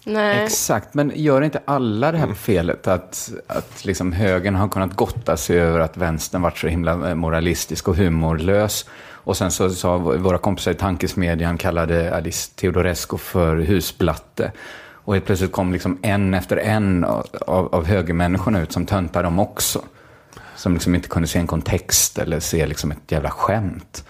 Nej. 0.05 0.45
Exakt, 0.45 0.95
men 0.95 1.13
gör 1.15 1.43
inte 1.43 1.63
alla 1.65 2.13
det 2.13 2.19
här 2.19 2.35
felet 2.35 2.89
att, 2.89 3.33
att 3.47 3.85
liksom 3.85 4.13
högern 4.13 4.55
har 4.55 4.69
kunnat 4.69 4.97
gotta 4.97 5.37
sig 5.37 5.61
över 5.61 5.81
att 5.81 5.97
vänstern 5.97 6.43
varit 6.43 6.59
så 6.59 6.67
himla 6.67 7.09
eh, 7.09 7.15
moralistisk 7.15 7.89
och 7.89 7.97
humorlös. 7.97 8.87
Och 9.25 9.37
sen 9.37 9.51
så 9.51 9.71
sa 9.71 9.99
våra 9.99 10.39
kompisar 10.39 10.71
i 10.71 10.75
tankesmedjan 10.75 11.59
kallade 11.59 12.17
Alice 12.17 12.51
Teodorescu 12.55 13.19
för 13.19 13.57
husblatte. 13.57 14.53
Och 15.05 15.15
helt 15.15 15.27
plötsligt 15.27 15.53
kom 15.53 15.73
liksom 15.73 15.99
en 16.03 16.35
efter 16.35 16.57
en 16.57 17.05
av, 17.05 17.27
av, 17.47 17.75
av 17.75 17.87
högermänniskorna 17.87 18.61
ut 18.61 18.73
som 18.73 18.87
töntar 18.87 19.23
dem 19.23 19.39
också. 19.39 19.83
Som 20.57 20.75
liksom 20.75 20.95
inte 20.95 21.09
kunde 21.09 21.29
se 21.29 21.39
en 21.39 21.47
kontext 21.47 22.19
eller 22.19 22.41
se 22.41 22.67
liksom 22.67 22.91
ett 22.93 23.13
jävla 23.13 23.31
skämt. 23.31 24.05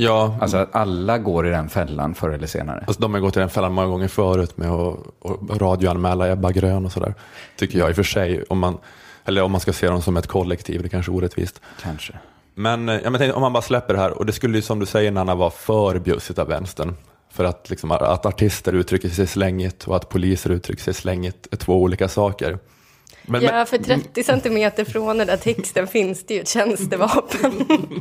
Ja, 0.00 0.38
Alltså 0.40 0.56
att 0.56 0.74
alla 0.74 1.18
går 1.18 1.46
i 1.46 1.50
den 1.50 1.68
fällan 1.68 2.14
förr 2.14 2.30
eller 2.30 2.46
senare. 2.46 2.84
alltså, 2.86 3.02
de 3.02 3.14
har 3.14 3.20
gått 3.20 3.36
i 3.36 3.40
den 3.40 3.48
fällan 3.50 3.72
många 3.72 3.88
gånger 3.88 4.08
förut 4.08 4.56
med 4.56 4.70
att 4.70 4.96
att 5.24 5.60
radioanmäla 5.60 6.28
Ebba 6.32 6.52
Grön 6.52 6.84
och 6.86 6.92
sådär. 6.92 7.14
Tycker 7.56 7.78
jag 7.78 7.88
i 7.88 7.92
och 7.92 7.96
för 7.96 8.02
sig, 8.02 8.44
om 8.48 8.58
man, 8.58 8.78
eller 9.24 9.42
om 9.42 9.52
man 9.52 9.60
ska 9.60 9.72
se 9.72 9.86
dem 9.86 10.02
som 10.02 10.16
ett 10.16 10.26
kollektiv, 10.26 10.82
det 10.82 10.88
kanske 10.88 11.12
är 11.12 11.16
orättvist. 11.16 11.60
Kanske. 11.82 12.12
Men, 12.54 12.88
eh, 12.88 13.00
ja, 13.04 13.10
men 13.10 13.18
tänk, 13.18 13.36
om 13.36 13.40
man 13.42 13.52
bara 13.52 13.62
släpper 13.62 13.94
det 13.94 14.00
här, 14.00 14.18
och 14.18 14.26
det 14.26 14.32
skulle 14.32 14.56
ju 14.58 14.62
som 14.62 14.78
du 14.78 14.86
säger 14.86 15.10
Nanna 15.10 15.34
vara 15.34 15.50
för 15.50 15.98
bjussigt 15.98 16.38
av 16.38 16.48
vänstern. 16.48 16.96
För 17.32 17.44
att, 17.44 17.70
liksom, 17.70 17.90
att 17.90 18.26
artister 18.26 18.72
uttrycker 18.72 19.08
sig 19.08 19.26
slängigt 19.26 19.84
och 19.88 19.96
att 19.96 20.08
poliser 20.08 20.50
uttrycker 20.50 20.82
sig 20.82 20.94
slängigt 20.94 21.48
är 21.50 21.56
två 21.56 21.82
olika 21.82 22.08
saker. 22.08 22.58
Men, 23.22 23.42
Ja, 23.42 23.64
för 23.66 23.78
30 23.78 24.24
centimeter 24.24 24.84
från 24.84 25.18
den 25.18 25.26
där 25.26 25.36
texten 25.36 25.86
finns 25.86 26.26
det 26.26 26.34
ju 26.34 26.40
ett 26.40 26.48
tjänstevapen. 26.48 27.52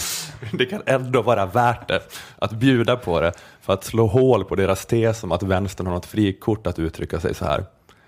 det 0.52 0.66
kan 0.66 0.82
ändå 0.86 1.22
vara 1.22 1.46
värt 1.46 1.88
det 1.88 2.02
att 2.38 2.52
bjuda 2.52 2.96
på 2.96 3.20
det 3.20 3.32
för 3.60 3.72
att 3.72 3.84
slå 3.84 4.06
hål 4.06 4.44
på 4.44 4.56
deras 4.56 4.86
tes 4.86 5.24
om 5.24 5.32
att 5.32 5.42
vänstern 5.42 5.86
har 5.86 5.94
något 5.94 6.06
frikort 6.06 6.66
att 6.66 6.78
uttrycka 6.78 7.20
sig 7.20 7.34
så 7.34 7.44
här. 7.44 7.64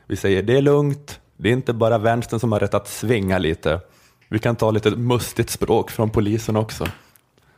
Vi 0.06 0.16
säger 0.16 0.42
det 0.42 0.56
är 0.56 0.62
lugnt, 0.62 1.20
det 1.36 1.48
är 1.48 1.52
inte 1.52 1.72
bara 1.72 1.98
vänstern 1.98 2.40
som 2.40 2.52
har 2.52 2.60
rätt 2.60 2.74
att 2.74 2.88
svinga 2.88 3.38
lite. 3.38 3.80
Vi 4.28 4.38
kan 4.38 4.56
ta 4.56 4.70
lite 4.70 4.90
mustigt 4.90 5.50
språk 5.50 5.90
från 5.90 6.10
polisen 6.10 6.56
också. 6.56 6.86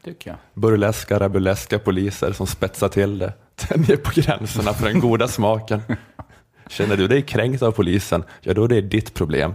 Tycker 0.04 0.30
jag. 0.30 0.38
burleska, 0.54 1.20
rabuleska 1.20 1.78
poliser 1.78 2.32
som 2.32 2.46
spetsar 2.46 2.88
till 2.88 3.18
det, 3.18 3.32
tänjer 3.54 3.96
på 3.96 4.10
gränserna 4.20 4.72
för 4.72 4.86
den 4.86 5.00
goda 5.00 5.28
smaken. 5.28 5.80
Känner 6.68 6.96
du 6.96 7.08
dig 7.08 7.22
kränkt 7.22 7.62
av 7.62 7.72
polisen, 7.72 8.24
ja 8.40 8.54
då 8.54 8.64
är 8.64 8.68
det 8.68 8.80
ditt 8.80 9.14
problem. 9.14 9.54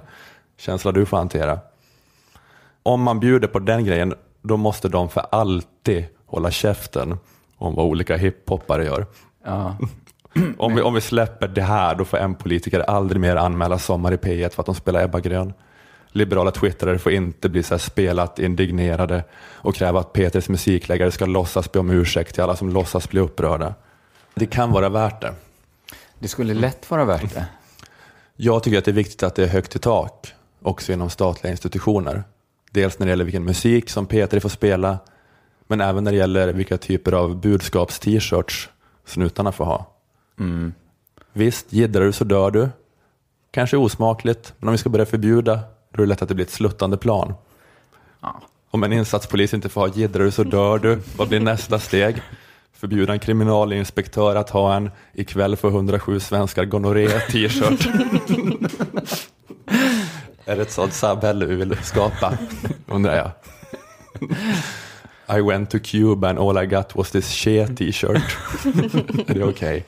Känsla 0.57 0.91
du 0.91 1.05
får 1.05 1.17
hantera. 1.17 1.59
Om 2.83 3.01
man 3.01 3.19
bjuder 3.19 3.47
på 3.47 3.59
den 3.59 3.85
grejen, 3.85 4.13
då 4.41 4.57
måste 4.57 4.89
de 4.89 5.09
för 5.09 5.25
alltid 5.31 6.05
hålla 6.25 6.51
käften 6.51 7.17
om 7.57 7.75
vad 7.75 7.85
olika 7.85 8.17
hiphoppare 8.17 8.85
gör. 8.85 9.05
Ja. 9.45 9.77
Om 10.57 10.75
vi, 10.75 10.81
om 10.81 10.93
vi 10.93 11.01
släpper 11.01 11.47
det 11.47 11.61
här, 11.61 11.95
då 11.95 12.05
får 12.05 12.17
en 12.17 12.35
politiker 12.35 12.79
aldrig 12.79 13.21
mer 13.21 13.35
anmäla 13.35 13.79
Sommar 13.79 14.13
i 14.13 14.15
P1 14.15 14.49
för 14.49 14.61
att 14.61 14.65
de 14.65 14.75
spelar 14.75 15.03
Ebba 15.03 15.19
Grön. 15.19 15.53
Liberala 16.07 16.51
twittrare 16.51 16.99
får 16.99 17.11
inte 17.11 17.49
bli 17.49 17.63
så 17.63 17.79
spelat 17.79 18.39
indignerade 18.39 19.23
och 19.53 19.75
kräva 19.75 19.99
att 19.99 20.13
Peters 20.13 20.49
musikläggare 20.49 21.11
ska 21.11 21.25
låtsas 21.25 21.71
be 21.71 21.79
om 21.79 21.89
ursäkt 21.89 22.33
till 22.33 22.43
alla 22.43 22.55
som 22.55 22.69
låtsas 22.69 23.09
bli 23.09 23.19
upprörda. 23.19 23.73
Det 24.33 24.45
kan 24.45 24.71
vara 24.71 24.89
värt 24.89 25.21
det. 25.21 25.33
Det 26.19 26.27
skulle 26.27 26.53
lätt 26.53 26.91
vara 26.91 27.05
värt 27.05 27.33
det. 27.33 27.45
Jag 28.35 28.63
tycker 28.63 28.77
att 28.77 28.85
det 28.85 28.91
är 28.91 28.95
viktigt 28.95 29.23
att 29.23 29.35
det 29.35 29.43
är 29.43 29.47
högt 29.47 29.75
i 29.75 29.79
tak, 29.79 30.33
också 30.61 30.93
inom 30.93 31.09
statliga 31.09 31.51
institutioner. 31.51 32.23
Dels 32.73 32.99
när 32.99 33.05
det 33.05 33.09
gäller 33.09 33.23
vilken 33.23 33.43
musik 33.43 33.89
som 33.89 34.05
Peter 34.05 34.39
får 34.39 34.49
spela, 34.49 34.99
men 35.67 35.81
även 35.81 36.03
när 36.03 36.11
det 36.11 36.17
gäller 36.17 36.53
vilka 36.53 36.77
typer 36.77 37.11
av 37.11 37.41
budskaps-t-shirts 37.41 38.69
snutarna 39.05 39.51
får 39.51 39.65
ha. 39.65 39.93
Visst, 41.33 41.73
giddrar 41.73 42.05
du 42.05 42.11
så 42.11 42.23
dör 42.23 42.51
du. 42.51 42.69
Kanske 43.51 43.77
osmakligt, 43.77 44.53
men 44.57 44.69
om 44.69 44.71
vi 44.71 44.77
ska 44.77 44.89
börja 44.89 45.05
förbjuda, 45.05 45.59
då 45.89 46.03
är 46.03 46.05
det 46.05 46.09
lätt 46.09 46.21
att 46.21 46.29
det 46.29 46.35
blir 46.35 46.45
ett 46.45 46.51
sluttande 46.51 46.97
plan. 46.97 47.33
Om 48.71 48.83
en 48.83 48.93
insatspolis 48.93 49.53
inte 49.53 49.69
får 49.69 49.81
ha 49.81 49.87
giddrar 49.87 50.23
du 50.23 50.31
så 50.31 50.43
dör 50.43 50.79
du, 50.79 50.99
vad 51.17 51.27
blir 51.27 51.39
nästa 51.39 51.79
steg? 51.79 52.21
Förbjuda 52.73 53.13
en 53.13 53.19
kriminalinspektör 53.19 54.35
att 54.35 54.49
ha 54.49 54.75
en 54.75 54.91
ikväll 55.13 55.55
för 55.55 55.67
107 55.67 56.19
svenskar 56.19 56.65
gonorré 56.65 57.07
t-shirt. 57.07 57.87
är 60.45 60.55
det 60.55 60.61
ett 60.61 60.71
sådant 60.71 60.93
samhälle 60.93 61.45
vi 61.45 61.55
vill 61.55 61.77
skapa? 61.83 62.37
Undrar 62.87 63.15
jag. 63.15 63.31
I 65.37 65.41
went 65.41 65.69
to 65.69 65.77
Cuba 65.83 66.29
and 66.29 66.39
all 66.39 66.63
I 66.63 66.65
got 66.65 66.95
was 66.95 67.11
this 67.11 67.29
she 67.31 67.67
t-shirt. 67.67 68.37
är 69.27 69.33
det 69.33 69.43
okej? 69.43 69.85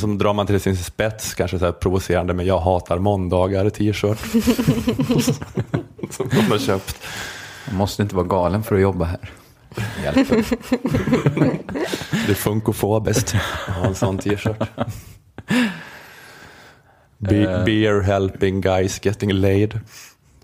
Som 0.00 0.18
drar 0.18 0.34
man 0.34 0.46
till 0.46 0.60
sin 0.60 0.76
spets, 0.76 1.34
kanske 1.34 1.58
så 1.58 1.64
här 1.64 1.72
provocerande 1.72 2.34
med 2.34 2.46
jag 2.46 2.58
hatar 2.58 2.98
måndagar 2.98 3.70
t-shirt. 3.70 4.18
Som 6.10 6.28
de 6.28 6.40
har 6.40 6.58
köpt. 6.58 6.96
Man 7.66 7.76
måste 7.76 8.02
inte 8.02 8.16
vara 8.16 8.26
galen 8.26 8.62
för 8.62 8.74
att 8.74 8.80
jobba 8.80 9.04
här. 9.04 9.30
Hjälper. 10.02 10.44
Det 12.26 12.32
är 12.32 12.34
funkofobiskt 12.34 13.34
att 13.66 13.74
ha 13.74 13.86
en 13.86 13.94
sån 13.94 14.18
t-shirt. 14.18 14.62
Be- 17.18 17.62
beer 17.66 18.00
helping 18.00 18.60
guys 18.60 19.04
getting 19.06 19.32
laid. 19.32 19.80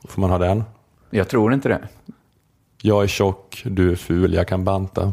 Får 0.04 0.20
man 0.20 0.30
ha 0.30 0.38
den? 0.38 0.64
Jag 1.10 1.28
tror 1.28 1.54
inte 1.54 1.68
det. 1.68 1.88
Jag 2.82 3.02
är 3.02 3.06
tjock, 3.06 3.62
du 3.64 3.92
är 3.92 3.96
ful, 3.96 4.34
jag 4.34 4.48
kan 4.48 4.64
banta. 4.64 5.12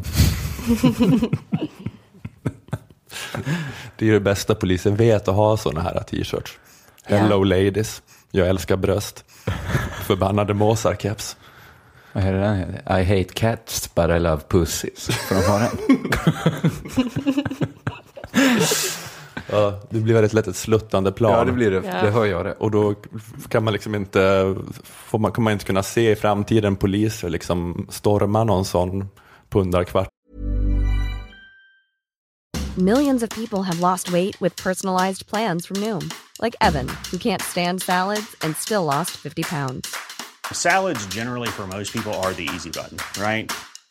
det 3.96 4.08
är 4.08 4.12
det 4.12 4.20
bästa 4.20 4.54
polisen 4.54 4.96
vet 4.96 5.28
att 5.28 5.34
ha 5.34 5.56
sådana 5.56 5.80
här 5.80 6.02
t-shirts. 6.02 6.58
Hello 7.04 7.44
ladies, 7.44 8.02
jag 8.30 8.48
älskar 8.48 8.76
bröst. 8.76 9.24
Förbannade 10.02 10.54
måsar-keps. 10.54 11.36
Vad 12.12 12.24
är 12.24 12.32
det 12.32 12.40
den 12.40 12.56
heter? 12.56 13.00
I 13.00 13.04
hate 13.04 13.34
cats 13.34 13.94
but 13.94 14.10
I 14.10 14.18
love 14.18 14.42
pussies. 14.48 15.06
Får 15.06 15.34
de 15.34 15.42
ha 15.42 15.58
den? 15.58 15.70
Ja, 19.52 19.80
det 19.90 20.00
blir 20.00 20.14
väldigt 20.14 20.32
lätt 20.32 20.46
ett 20.46 20.56
sluttande 20.56 21.12
plan. 21.12 21.32
Ja, 21.32 21.44
det 21.44 21.52
blir 21.52 21.70
det. 21.70 21.82
Ja. 21.86 22.02
Det 22.02 22.10
hör 22.10 22.26
jag 22.26 22.44
det. 22.44 22.52
Och 22.52 22.70
då 22.70 22.94
kan 23.48 23.64
man 23.64 23.72
liksom 23.72 23.94
inte, 23.94 24.54
får 24.84 25.18
man, 25.18 25.32
kommer 25.32 25.44
man 25.44 25.52
inte 25.52 25.64
kunna 25.64 25.82
se 25.82 26.10
i 26.10 26.16
framtiden 26.16 26.76
poliser 26.76 27.28
liksom 27.28 27.86
storma 27.90 28.44
någon 28.44 28.64
sån 28.64 29.08
pundarkvart. 29.50 30.08
Millions 32.76 33.22
of 33.22 33.28
people 33.28 33.62
have 33.62 33.80
lost 33.80 34.08
weight 34.08 34.42
with 34.42 34.62
personalized 34.62 35.26
plans 35.26 35.66
from 35.66 35.76
Noom, 35.80 36.10
like 36.40 36.56
Evan, 36.60 36.88
who 37.10 37.18
can't 37.18 37.42
stand 37.42 37.82
salads 37.82 38.36
and 38.40 38.56
still 38.56 38.84
lost 38.84 39.10
50 39.10 39.42
pounds. 39.42 39.88
Salads, 40.52 41.06
generally, 41.14 41.48
for 41.48 41.66
most 41.66 41.92
people, 41.92 42.12
are 42.14 42.32
the 42.32 42.48
easy 42.54 42.70
button, 42.70 42.96
right? 43.22 43.52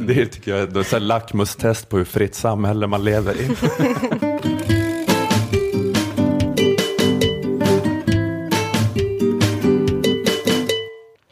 det, 0.00 0.26
tycker 0.26 0.50
jag 0.50 0.76
är 0.76 0.94
ett 0.94 1.02
lackmustest 1.02 1.88
på 1.88 1.96
hur 1.96 2.04
fritt 2.04 2.34
samhälle 2.34 2.86
man 2.86 3.04
lever 3.04 3.34
i. 3.40 3.48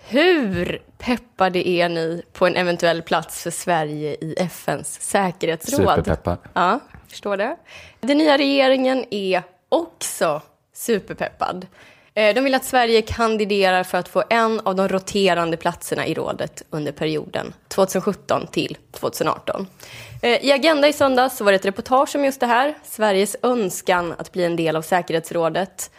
Hur 0.08 0.82
peppade 0.98 1.68
är 1.68 1.88
ni 1.88 2.22
på 2.32 2.46
en 2.46 2.56
eventuell 2.56 3.02
plats 3.02 3.42
för 3.42 3.50
Sverige 3.50 4.16
i 4.20 4.34
FNs 4.38 5.00
säkerhetsråd? 5.00 5.88
Superpeppar. 5.88 6.38
Ja, 6.52 6.80
förstår 7.08 7.36
det. 7.36 7.56
Den 8.00 8.18
nya 8.18 8.38
regeringen 8.38 9.04
är 9.10 9.42
också 9.68 10.42
superpeppad. 10.74 11.66
Eh, 12.18 12.34
de 12.34 12.44
vill 12.44 12.54
att 12.54 12.64
Sverige 12.64 13.02
kandiderar 13.02 13.84
för 13.84 13.98
att 13.98 14.08
få 14.08 14.24
en 14.30 14.60
av 14.60 14.74
de 14.74 14.88
roterande 14.88 15.56
platserna 15.56 16.06
i 16.06 16.14
rådet 16.14 16.62
under 16.70 16.92
perioden 16.92 17.54
2017 17.68 18.46
till 18.46 18.76
2018. 18.92 19.66
Eh, 20.22 20.44
I 20.44 20.52
Agenda 20.52 20.88
i 20.88 20.92
söndags 20.92 21.40
var 21.40 21.52
det 21.52 21.56
ett 21.56 21.64
reportage 21.64 22.16
om 22.16 22.24
just 22.24 22.40
det 22.40 22.46
här, 22.46 22.74
Sveriges 22.84 23.36
önskan 23.42 24.14
att 24.18 24.32
bli 24.32 24.44
en 24.44 24.56
del 24.56 24.76
av 24.76 24.82
säkerhetsrådet. 24.82 25.90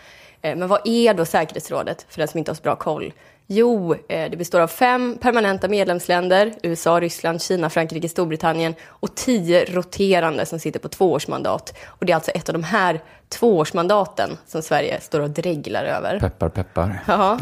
Eh, 0.41 0.55
men 0.55 0.67
vad 0.67 0.81
är 0.87 1.13
då 1.13 1.25
säkerhetsrådet, 1.25 2.05
för 2.09 2.17
den 2.19 2.27
som 2.27 2.37
inte 2.37 2.51
har 2.51 2.55
så 2.55 2.63
bra 2.63 2.75
koll? 2.75 3.13
Jo, 3.51 3.93
eh, 3.93 4.29
det 4.29 4.37
består 4.37 4.59
av 4.59 4.67
fem 4.67 5.17
permanenta 5.21 5.67
medlemsländer, 5.67 6.53
USA, 6.63 6.99
Ryssland, 6.99 7.41
Kina, 7.41 7.69
Frankrike, 7.69 8.09
Storbritannien 8.09 8.75
och 8.87 9.15
tio 9.15 9.65
roterande 9.65 10.45
som 10.45 10.59
sitter 10.59 10.79
på 10.79 10.89
tvåårsmandat. 10.89 11.77
Och 11.85 12.05
det 12.05 12.11
är 12.11 12.15
alltså 12.15 12.31
ett 12.31 12.49
av 12.49 12.53
de 12.53 12.63
här 12.63 12.99
tvåårsmandaten 13.29 14.37
som 14.47 14.61
Sverige 14.61 15.01
står 15.01 15.19
och 15.19 15.29
dreglar 15.29 15.83
över. 15.83 16.19
Peppar, 16.19 16.49
peppar. 16.49 16.99
Ja. 17.07 17.39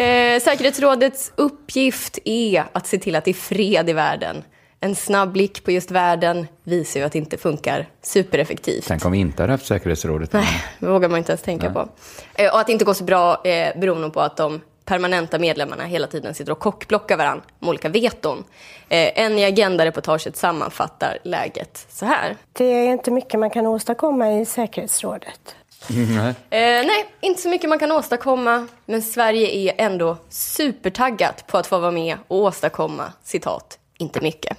Eh, 0.00 0.40
säkerhetsrådets 0.40 1.32
uppgift 1.36 2.18
är 2.24 2.64
att 2.72 2.86
se 2.86 2.98
till 2.98 3.16
att 3.16 3.24
det 3.24 3.30
är 3.30 3.34
fred 3.34 3.88
i 3.88 3.92
världen. 3.92 4.42
En 4.80 4.94
snabb 4.94 5.32
blick 5.32 5.64
på 5.64 5.70
just 5.70 5.90
världen 5.90 6.46
visar 6.64 7.00
ju 7.00 7.06
att 7.06 7.12
det 7.12 7.18
inte 7.18 7.36
funkar 7.36 7.88
supereffektivt. 8.02 8.84
Tänk 8.88 9.04
om 9.04 9.12
vi 9.12 9.18
inte 9.18 9.42
hade 9.42 9.52
haft 9.52 9.66
säkerhetsrådet. 9.66 10.32
Nej, 10.32 10.64
det 10.78 10.86
vågar 10.86 11.08
man 11.08 11.18
inte 11.18 11.32
ens 11.32 11.42
tänka 11.42 11.66
Nej. 11.66 11.74
på. 11.74 11.88
Eh, 12.34 12.52
och 12.52 12.60
att 12.60 12.66
det 12.66 12.72
inte 12.72 12.84
går 12.84 12.94
så 12.94 13.04
bra 13.04 13.44
eh, 13.44 13.80
beror 13.80 13.96
nog 13.96 14.12
på 14.12 14.20
att 14.20 14.36
de 14.36 14.60
permanenta 14.88 15.38
medlemmarna 15.38 15.84
hela 15.84 16.06
tiden 16.06 16.34
sitter 16.34 16.52
och 16.52 16.58
kockblockar 16.58 17.16
varandra 17.16 17.44
med 17.58 17.68
olika 17.68 17.88
veton. 17.88 18.44
Eh, 18.88 19.20
en 19.24 19.38
i 19.38 19.44
Agenda-reportaget 19.44 20.36
sammanfattar 20.36 21.18
läget 21.22 21.86
så 21.90 22.06
här. 22.06 22.36
Det 22.52 22.64
är 22.64 22.92
inte 22.92 23.10
mycket 23.10 23.40
man 23.40 23.50
kan 23.50 23.66
åstadkomma 23.66 24.32
i 24.32 24.44
säkerhetsrådet. 24.44 25.54
Nej. 25.88 26.28
Eh, 26.50 26.86
nej, 26.86 27.06
inte 27.20 27.42
så 27.42 27.48
mycket 27.48 27.68
man 27.68 27.78
kan 27.78 27.92
åstadkomma, 27.92 28.66
men 28.86 29.02
Sverige 29.02 29.48
är 29.48 29.84
ändå 29.84 30.16
supertaggat 30.28 31.46
på 31.46 31.58
att 31.58 31.66
få 31.66 31.78
vara 31.78 31.90
med 31.90 32.16
och 32.28 32.38
åstadkomma, 32.38 33.12
citat, 33.22 33.78
inte 33.98 34.20
mycket. 34.20 34.56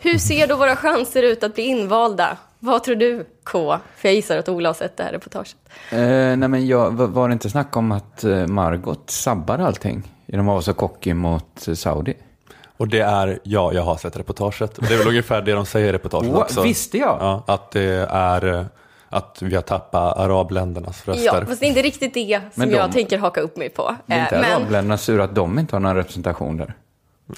Hur 0.00 0.18
ser 0.18 0.46
då 0.46 0.56
våra 0.56 0.76
chanser 0.76 1.22
ut 1.22 1.44
att 1.44 1.54
bli 1.54 1.64
invalda? 1.64 2.36
Vad 2.60 2.84
tror 2.84 2.94
du, 2.96 3.26
K? 3.44 3.78
För 3.96 4.08
jag 4.08 4.14
gissar 4.14 4.38
att 4.38 4.48
Ola 4.48 4.68
har 4.68 4.74
sett 4.74 4.96
det 4.96 5.02
här 5.02 5.12
reportaget. 5.12 5.56
Eh, 5.92 5.98
nej 6.00 6.36
men 6.48 6.66
jag, 6.66 6.90
var- 6.90 7.28
det 7.28 7.32
inte 7.32 7.50
snack 7.50 7.76
om 7.76 7.92
att 7.92 8.24
eh, 8.24 8.46
Margot 8.46 9.10
sabbar 9.10 9.58
allting 9.58 10.12
genom 10.26 10.48
att 10.48 10.52
vara 10.52 10.62
så 10.62 10.74
cocky 10.74 11.14
mot 11.14 11.68
eh, 11.68 11.74
Saudi? 11.74 12.14
Och 12.76 12.88
det 12.88 13.00
är, 13.00 13.38
ja, 13.42 13.72
jag 13.72 13.82
har 13.82 13.96
sett 13.96 14.16
reportaget. 14.16 14.74
Det 14.88 14.94
är 14.94 14.98
väl 14.98 15.08
ungefär 15.08 15.42
det 15.42 15.52
de 15.52 15.66
säger 15.66 15.88
i 15.88 15.92
reportaget 15.92 16.30
What? 16.32 16.42
också. 16.42 16.62
Visste 16.62 16.98
jag? 16.98 17.16
Ja, 17.20 17.44
att 17.46 17.70
det 17.70 18.06
är 18.10 18.54
eh, 18.54 18.64
att 19.08 19.42
vi 19.42 19.54
har 19.54 19.62
tappat 19.62 20.18
arabländernas 20.18 21.08
röster. 21.08 21.24
Ja, 21.24 21.44
fast 21.46 21.60
det 21.60 21.66
är 21.66 21.68
inte 21.68 21.82
riktigt 21.82 22.14
det 22.14 22.40
som 22.54 22.62
de- 22.70 22.76
jag 22.76 22.92
tänker 22.92 23.18
haka 23.18 23.40
upp 23.40 23.56
mig 23.56 23.68
på. 23.68 23.96
Det 24.06 24.12
är 24.14 24.22
inte 24.22 24.40
men, 24.40 24.52
arabländerna 24.56 24.96
sura 24.96 25.24
att 25.24 25.34
de 25.34 25.58
inte 25.58 25.74
har 25.76 25.80
någon 25.80 25.96
representation 25.96 26.56
där? 26.56 26.74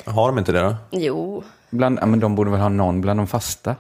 Har 0.04 0.26
de 0.28 0.38
inte 0.38 0.52
det 0.52 0.61
då? 0.61 0.76
jo. 0.90 1.42
Bland, 1.70 1.98
ja, 2.02 2.06
men 2.06 2.20
de 2.20 2.35
borde 2.35 2.50
väl 2.50 2.61
ha 2.61 2.68
någon 2.68 3.00
bland 3.00 3.20
de 3.20 3.26
fasta 3.26 3.76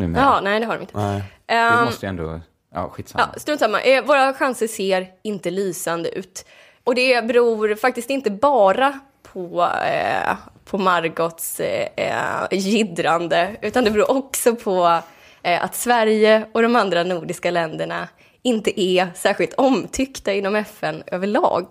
numera? 0.00 0.22
Ja, 0.22 0.40
nej 0.40 0.60
det 0.60 0.66
har 0.66 0.74
de 0.74 0.80
inte. 0.80 0.96
Nej. 0.98 1.22
Det 1.46 1.54
Ehm, 1.54 1.84
måste 1.84 2.06
ju 2.06 2.10
ändå... 2.10 2.40
Ja, 2.74 2.88
skitsamma. 2.88 3.28
Ja, 3.34 3.40
strunt 3.40 3.60
samma. 3.60 3.80
Eh, 3.80 4.04
våra 4.04 4.34
chanser 4.34 4.66
ser 4.66 5.06
inte 5.22 5.50
lysande 5.50 6.08
ut. 6.18 6.44
Och 6.84 6.94
det 6.94 7.24
beror 7.26 7.74
faktiskt 7.74 8.10
inte 8.10 8.30
bara 8.30 9.00
på, 9.32 9.68
eh, 9.86 10.36
på 10.64 10.78
Margots 10.78 11.60
eh, 11.60 11.88
eh, 11.96 12.46
jiddrande, 12.58 13.56
utan 13.62 13.84
det 13.84 13.90
beror 13.90 14.10
också 14.10 14.56
på 14.56 15.00
eh, 15.42 15.64
att 15.64 15.74
Sverige 15.74 16.44
och 16.52 16.62
de 16.62 16.76
andra 16.76 17.02
nordiska 17.04 17.50
länderna 17.50 18.08
inte 18.42 18.80
är 18.80 19.08
särskilt 19.14 19.54
omtyckta 19.54 20.32
inom 20.32 20.56
FN 20.56 21.02
överlag. 21.06 21.66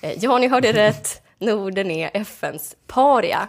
Eh, 0.00 0.12
ja, 0.18 0.38
ni 0.38 0.48
hörde 0.48 0.72
rätt. 0.86 1.22
Norden 1.38 1.90
är 1.90 2.10
FNs 2.14 2.76
paria. 2.86 3.48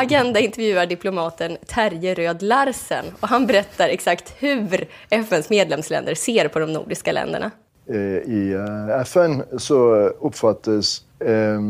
Agenda 0.00 0.40
intervjuar 0.40 0.86
diplomaten 0.86 1.56
Terje 1.66 2.14
Röd 2.14 2.42
Larsen 2.42 3.04
och 3.20 3.28
han 3.28 3.46
berättar 3.46 3.88
exakt 3.88 4.34
hur 4.38 4.88
FNs 5.10 5.50
medlemsländer 5.50 6.14
ser 6.14 6.48
på 6.48 6.58
de 6.58 6.72
nordiska 6.72 7.12
länderna. 7.12 7.50
Eh, 7.88 7.96
I 7.96 8.52
eh, 8.52 9.00
FN 9.00 9.42
så 9.58 9.94
uppfattas 10.04 11.02
eh, 11.20 11.60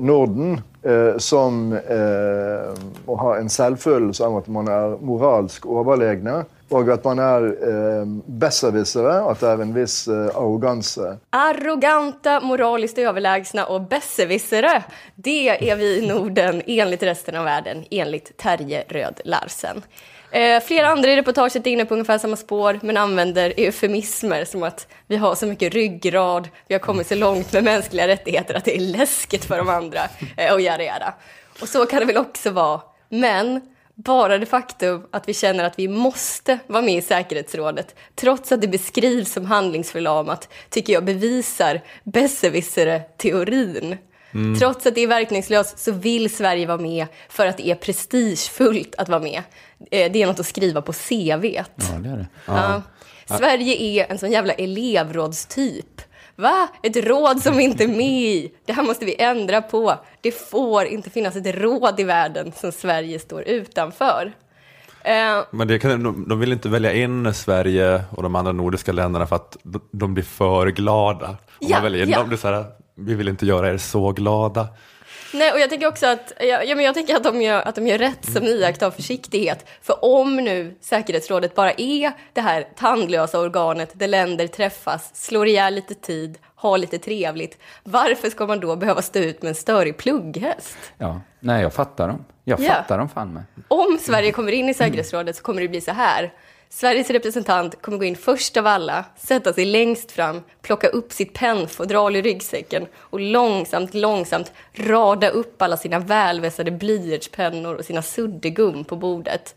Norden 0.00 0.60
eh, 0.82 1.16
som 1.18 1.72
eh, 1.72 2.82
må 3.06 3.16
ha 3.16 3.36
en 3.38 3.50
selvfølelse 3.50 4.24
av 4.24 4.38
at 4.42 4.50
man 4.52 4.68
er 4.68 4.98
moralsk 5.04 5.66
overlegne. 5.66 6.44
Og 6.74 6.88
at 6.90 7.04
man 7.04 7.20
er 7.22 7.44
eh, 7.52 8.06
besserwissere, 8.40 9.18
at 9.28 9.42
det 9.42 9.50
er 9.50 9.62
en 9.62 9.74
viss 9.76 9.98
eh, 10.08 10.30
arroganse. 10.34 11.18
Arroganta, 11.36 12.40
moraliskt 12.40 12.98
överlägsna 12.98 13.64
och 13.64 13.82
besserwissere. 13.82 14.82
Det 15.14 15.70
är 15.70 15.76
vi 15.76 15.98
i 15.98 16.08
Norden 16.08 16.62
enligt 16.66 17.02
resten 17.02 17.36
av 17.36 17.44
världen, 17.44 17.84
enligt 17.90 18.36
Terje 18.36 18.84
Röd 18.88 19.20
Larsen. 19.24 19.82
Eh, 20.34 20.60
flera 20.60 20.88
andra 20.88 21.10
i 21.10 21.16
reportaget 21.16 21.66
är 21.66 21.70
inne 21.70 21.84
på 21.84 21.94
ungefär 21.94 22.18
samma 22.18 22.36
spår, 22.36 22.78
men 22.82 22.96
använder 22.96 23.54
eufemismer 23.56 24.44
som 24.44 24.62
att 24.62 24.88
vi 25.06 25.16
har 25.16 25.34
så 25.34 25.46
mycket 25.46 25.74
ryggrad, 25.74 26.48
vi 26.68 26.74
har 26.74 26.80
kommit 26.80 27.06
så 27.06 27.14
långt 27.14 27.52
med 27.52 27.64
mänskliga 27.64 28.08
rättigheter 28.08 28.54
att 28.54 28.64
det 28.64 28.76
är 28.76 28.80
läskigt 28.80 29.44
för 29.44 29.58
de 29.58 29.68
andra, 29.68 30.00
eh, 30.36 30.52
och 30.52 30.60
yada 30.60 30.84
yada. 30.84 31.14
Och 31.60 31.68
så 31.68 31.86
kan 31.86 32.00
det 32.00 32.04
väl 32.04 32.16
också 32.16 32.50
vara, 32.50 32.80
men 33.08 33.60
bara 33.94 34.38
det 34.38 34.46
faktum 34.46 35.06
att 35.10 35.28
vi 35.28 35.34
känner 35.34 35.64
att 35.64 35.78
vi 35.78 35.88
måste 35.88 36.58
vara 36.66 36.82
med 36.82 36.94
i 36.94 37.02
säkerhetsrådet, 37.02 37.94
trots 38.14 38.52
att 38.52 38.60
det 38.60 38.68
beskrivs 38.68 39.32
som 39.32 39.44
handlingsförlamat, 39.44 40.48
tycker 40.70 40.92
jag 40.92 41.04
bevisar 41.04 41.80
besserwisser-teorin. 42.04 43.96
Mm. 44.34 44.58
Trots 44.58 44.86
att 44.86 44.94
det 44.94 45.00
är 45.00 45.06
verkningslöst 45.06 45.78
så 45.78 45.92
vill 45.92 46.34
Sverige 46.34 46.66
vara 46.66 46.78
med 46.78 47.06
för 47.28 47.46
att 47.46 47.56
det 47.56 47.66
är 47.70 47.74
prestigefullt 47.74 48.94
att 48.98 49.08
vara 49.08 49.20
med. 49.20 49.42
Eh, 49.90 50.12
Det 50.12 50.22
är 50.22 50.26
något 50.26 50.40
att 50.40 50.46
skriva 50.46 50.82
på 50.82 50.92
CVt. 50.92 51.70
Ja, 51.76 51.98
det 51.98 52.08
är 52.08 52.16
det. 52.16 52.26
Ja. 52.46 52.82
Sverige 53.38 53.76
är 53.76 54.10
en 54.12 54.18
sån 54.18 54.30
jävla 54.32 54.52
elevrådstyp. 54.52 56.00
Va? 56.36 56.68
Ett 56.82 56.96
råd 56.96 57.42
som 57.42 57.56
vi 57.56 57.62
inte 57.64 57.84
är 57.84 57.88
med 57.88 58.22
i. 58.22 58.52
Det 58.66 58.72
här 58.72 58.82
måste 58.82 59.04
vi 59.04 59.22
ändra 59.22 59.62
på. 59.62 59.94
Det 60.20 60.32
får 60.50 60.84
inte 60.86 61.10
finnas 61.10 61.36
ett 61.36 61.54
råd 61.56 62.00
i 62.00 62.04
världen 62.04 62.52
som 62.56 62.72
Sverige 62.72 63.18
står 63.18 63.42
utanför. 63.42 64.32
Eh, 65.04 65.44
Men 65.50 65.68
det 65.68 65.78
kan, 65.78 66.24
de, 66.28 66.40
vill 66.40 66.52
inte 66.52 66.68
välja 66.68 66.92
in 66.92 67.34
Sverige 67.34 68.02
och 68.10 68.22
de 68.22 68.34
andra 68.34 68.52
nordiska 68.52 68.92
länderna 68.92 69.26
för 69.26 69.36
att 69.36 69.56
de, 69.92 70.14
blir 70.14 70.24
för 70.24 70.66
glada. 70.66 71.28
Om 71.28 71.36
Ja, 71.60 71.76
man 71.76 71.82
väljer 71.82 72.02
in 72.02 72.08
ja. 72.10 72.18
dem, 72.18 72.30
det 72.30 72.36
så 72.36 72.48
här, 72.48 72.64
vi 72.94 73.14
vill 73.14 73.28
inte 73.28 73.46
göra 73.46 73.70
er 73.72 73.76
så 73.78 74.12
glada. 74.12 74.68
Nej, 75.34 75.52
och 75.52 75.60
jag 75.60 75.70
tänker 75.70 75.86
också 75.86 76.06
att, 76.06 76.32
ja, 76.40 76.62
ja, 76.62 76.74
men 76.74 76.84
jag 76.84 76.94
tänker 76.94 77.16
att, 77.16 77.24
de 77.24 77.42
gör, 77.42 77.62
att 77.68 77.74
de 77.74 77.86
gör 77.86 77.98
rätt 77.98 78.32
som 78.32 78.44
iakttar 78.44 78.90
försiktighet. 78.90 79.66
För 79.82 80.04
om 80.04 80.36
nu 80.36 80.74
säkerhetsrådet 80.80 81.54
bara 81.54 81.72
är 81.72 82.12
det 82.32 82.40
här 82.40 82.68
tandlösa 82.76 83.40
organet 83.40 83.90
där 83.92 84.08
länder 84.08 84.46
träffas, 84.46 85.10
slår 85.14 85.46
ihjäl 85.46 85.74
lite 85.74 85.94
tid, 85.94 86.38
har 86.54 86.78
lite 86.78 86.98
trevligt, 86.98 87.58
varför 87.82 88.30
ska 88.30 88.46
man 88.46 88.60
då 88.60 88.76
behöva 88.76 89.02
stå 89.02 89.18
ut 89.18 89.42
med 89.42 89.48
en 89.48 89.54
störig 89.54 89.96
plugghäst? 89.96 90.76
Ja. 90.98 91.20
Nej, 91.40 91.62
jag 91.62 91.74
fattar 91.74 92.08
dem. 92.08 92.24
Jag 92.44 92.60
Ja. 92.60 92.72
fattar 92.72 92.98
dem 92.98 93.08
fan 93.08 93.32
med. 93.34 93.42
Om 93.68 93.98
Sverige 94.00 94.32
kommer 94.32 94.52
in 94.52 94.68
i 94.68 94.74
säkerhetsrådet 94.74 95.36
så 95.36 95.42
kommer 95.42 95.60
det 95.62 95.68
bli 95.68 95.80
så 95.80 95.92
här. 95.92 96.32
Sveriges 96.68 97.10
representant 97.10 97.82
kommer 97.82 97.98
gå 97.98 98.04
in 98.04 98.16
först 98.16 98.56
av 98.56 98.66
alla, 98.66 99.04
sätta 99.16 99.52
sig 99.52 99.64
längst 99.64 100.12
fram, 100.12 100.42
plocka 100.62 100.88
upp 100.88 101.12
sitt 101.12 101.32
pennfodral 101.32 102.16
i 102.16 102.22
ryggsäcken 102.22 102.86
och 102.96 103.20
långsamt, 103.20 103.94
långsamt 103.94 104.52
rada 104.74 105.28
upp 105.28 105.62
alla 105.62 105.76
sina 105.76 105.98
välvässade 105.98 106.70
blyertspennor 106.70 107.74
och 107.74 107.84
sina 107.84 108.02
suddgum 108.02 108.84
på 108.84 108.96
bordet. 108.96 109.54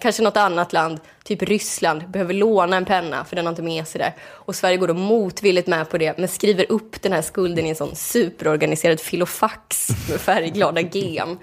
Kanske 0.00 0.22
något 0.22 0.36
annat 0.36 0.72
land, 0.72 1.00
typ 1.24 1.42
Ryssland, 1.42 2.08
behöver 2.08 2.34
låna 2.34 2.76
en 2.76 2.84
penna 2.84 3.24
för 3.24 3.36
den 3.36 3.46
har 3.46 3.52
inte 3.52 3.62
med 3.62 3.88
sig 3.88 3.98
det. 3.98 4.12
Och 4.30 4.54
Sverige 4.54 4.76
går 4.76 4.88
då 4.88 4.94
motvilligt 4.94 5.66
med 5.66 5.90
på 5.90 5.98
det, 5.98 6.18
men 6.18 6.28
skriver 6.28 6.72
upp 6.72 7.02
den 7.02 7.12
här 7.12 7.22
skulden 7.22 7.66
i 7.66 7.68
en 7.68 7.76
sån 7.76 7.96
superorganiserad 7.96 9.00
filofax 9.00 9.88
med 10.10 10.20
färgglada 10.20 10.80
gem. 10.80 11.38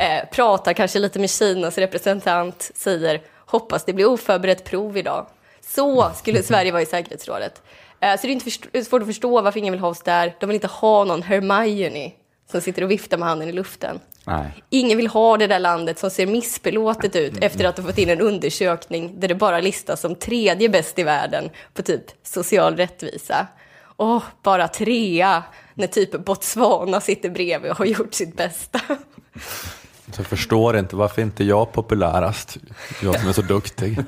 Eh, 0.00 0.28
pratar 0.32 0.72
kanske 0.72 0.98
lite 0.98 1.18
med 1.18 1.30
Kinas 1.30 1.78
representant, 1.78 2.70
säger 2.74 3.20
hoppas 3.46 3.84
det 3.84 3.92
blir 3.92 4.06
oförberett 4.06 4.64
prov 4.64 4.96
idag. 4.96 5.26
Så 5.60 6.12
skulle 6.16 6.42
Sverige 6.42 6.72
vara 6.72 6.82
i 6.82 6.86
säkerhetsrådet. 6.86 7.62
Eh, 8.00 8.20
så 8.20 8.26
det 8.26 8.32
är 8.32 8.62
inte 8.72 8.84
svårt 8.84 9.02
att 9.02 9.08
förstå 9.08 9.40
varför 9.40 9.58
ingen 9.58 9.72
vill 9.72 9.80
ha 9.80 9.88
oss 9.88 10.02
där. 10.02 10.36
De 10.40 10.46
vill 10.46 10.54
inte 10.54 10.66
ha 10.66 11.04
någon 11.04 11.22
Hermione 11.22 12.12
som 12.50 12.60
sitter 12.60 12.82
och 12.82 12.90
viftar 12.90 13.18
med 13.18 13.28
handen 13.28 13.48
i 13.48 13.52
luften. 13.52 14.00
Nej. 14.26 14.64
Ingen 14.70 14.96
vill 14.96 15.06
ha 15.06 15.36
det 15.36 15.46
där 15.46 15.58
landet 15.58 15.98
som 15.98 16.10
ser 16.10 16.26
missbelåtet 16.26 17.16
ut 17.16 17.42
efter 17.42 17.64
att 17.64 17.76
ha 17.78 17.84
fått 17.84 17.98
in 17.98 18.10
en 18.10 18.20
undersökning 18.20 19.20
där 19.20 19.28
det 19.28 19.34
bara 19.34 19.60
listas 19.60 20.00
som 20.00 20.14
tredje 20.14 20.68
bäst 20.68 20.98
i 20.98 21.02
världen 21.02 21.50
på 21.74 21.82
typ 21.82 22.04
social 22.22 22.76
rättvisa. 22.76 23.46
Åh, 23.96 24.22
bara 24.42 24.68
trea 24.68 25.42
när 25.74 25.86
typ 25.86 26.24
Botswana 26.24 27.00
sitter 27.00 27.30
bredvid 27.30 27.70
och 27.70 27.78
har 27.78 27.86
gjort 27.86 28.14
sitt 28.14 28.36
bästa. 28.36 28.80
Så 30.12 30.20
jag 30.20 30.26
förstår 30.26 30.76
inte 30.78 30.96
varför 30.96 31.22
inte 31.22 31.44
jag 31.44 31.72
populärast, 31.72 32.56
jag 33.02 33.20
som 33.20 33.28
är 33.28 33.32
så 33.32 33.42
duktig. 33.42 33.98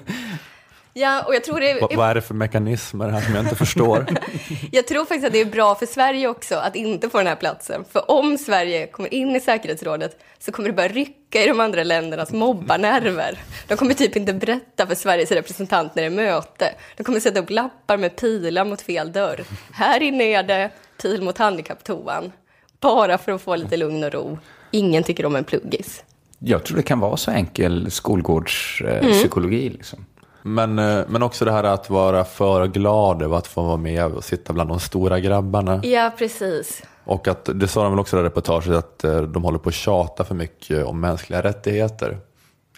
Ja, 0.93 1.23
och 1.23 1.35
jag 1.35 1.45
tror 1.45 1.61
det 1.61 1.81
Vad, 1.81 1.97
vad 1.97 2.11
är 2.11 2.15
det 2.15 2.21
för 2.21 2.35
mekanismer 2.35 3.09
här 3.09 3.21
som 3.21 3.35
jag 3.35 3.45
inte 3.45 3.57
förstår? 3.57 4.07
Jag 4.73 4.87
tror 4.87 5.05
faktiskt 5.05 5.27
att 5.27 5.33
det 5.33 5.41
är 5.41 5.45
bra 5.45 5.75
för 5.75 5.87
Sverige 5.87 6.29
också 6.29 6.57
att 6.57 6.77
inte 6.77 7.11
få 7.11 7.19
den 7.19 7.27
här 7.27 7.37
platsen. 7.37 7.85
För 7.93 8.11
om 8.11 8.39
Sverige 8.39 8.87
kommer 8.87 9.15
in 9.15 9.37
i 9.37 9.41
säkerhetsrådet 9.41 10.25
så 10.39 10.53
kommer 10.53 10.69
det 10.69 10.75
börja 10.75 10.89
rycka 10.89 11.45
i 11.45 11.49
de 11.49 11.61
andra 11.61 11.85
ländernas 11.85 12.33
mobbarnerver. 12.33 13.39
De 13.69 13.77
kommer 13.77 13.95
typ 13.95 14.17
inte 14.17 14.33
berätta 14.33 14.87
för 14.87 14.95
Sveriges 14.95 15.31
representant 15.31 15.95
när 15.95 16.03
det 16.03 16.07
är 16.07 16.11
möte. 16.11 16.75
De 16.97 17.05
kommer 17.05 17.21
sätta 17.21 17.41
upp 17.41 17.51
lappar 17.51 17.97
med 17.97 18.17
pilar 18.17 18.65
mot 18.65 18.81
fel 18.81 19.13
dörr. 19.13 19.45
Här 19.73 20.03
inne 20.03 20.25
är 20.25 20.43
det 20.43 20.71
pil 21.03 21.23
mot 21.23 21.39
handikapptoan. 21.39 22.33
Bara 22.81 23.19
för 23.19 23.33
att 23.33 23.43
få 23.43 23.57
lite 23.57 23.77
lugn 23.77 24.05
och 24.05 24.13
ro. 24.13 24.39
Ingen 24.71 25.03
tycker 25.03 25.27
om 25.27 25.37
en 25.37 25.45
pluggis. 25.45 26.05
Jag 26.39 26.65
tror 26.65 26.77
det 26.77 26.83
kan 26.83 27.01
vara 27.01 27.17
så 27.17 27.31
enkel 27.31 27.91
skolgårdspsykologi. 27.91 29.67
Mm. 29.67 29.73
Liksom. 29.73 30.05
Men, 30.43 30.79
eh, 30.79 31.01
men 31.09 31.23
också 31.23 31.45
det 31.45 31.53
här 31.53 31.65
att 31.65 31.91
vara 31.91 32.25
för 32.25 32.67
glad 32.67 33.23
över 33.23 33.37
att 33.37 33.47
få 33.47 33.63
vara 33.63 33.77
med 33.77 34.05
och 34.05 34.25
sitta 34.25 34.53
bland 34.53 34.71
de 34.71 34.81
stora 34.81 35.21
grabbarna. 35.21 35.81
Ja, 35.85 36.13
precis. 36.19 36.83
Och 37.05 37.29
att, 37.29 37.49
det 37.55 37.69
sa 37.69 37.83
de 37.83 37.93
väl 37.93 38.01
också 38.01 38.17
i 38.17 38.21
det 38.21 38.27
reportaget, 38.27 38.77
att 38.77 39.05
eh, 39.05 39.23
de 39.23 39.45
håller 39.45 39.59
på 39.59 39.69
att 39.69 39.75
tjata 39.75 40.25
för 40.25 40.35
mycket 40.35 40.85
om 40.85 41.01
mänskliga 41.01 41.43
rättigheter 41.43 42.19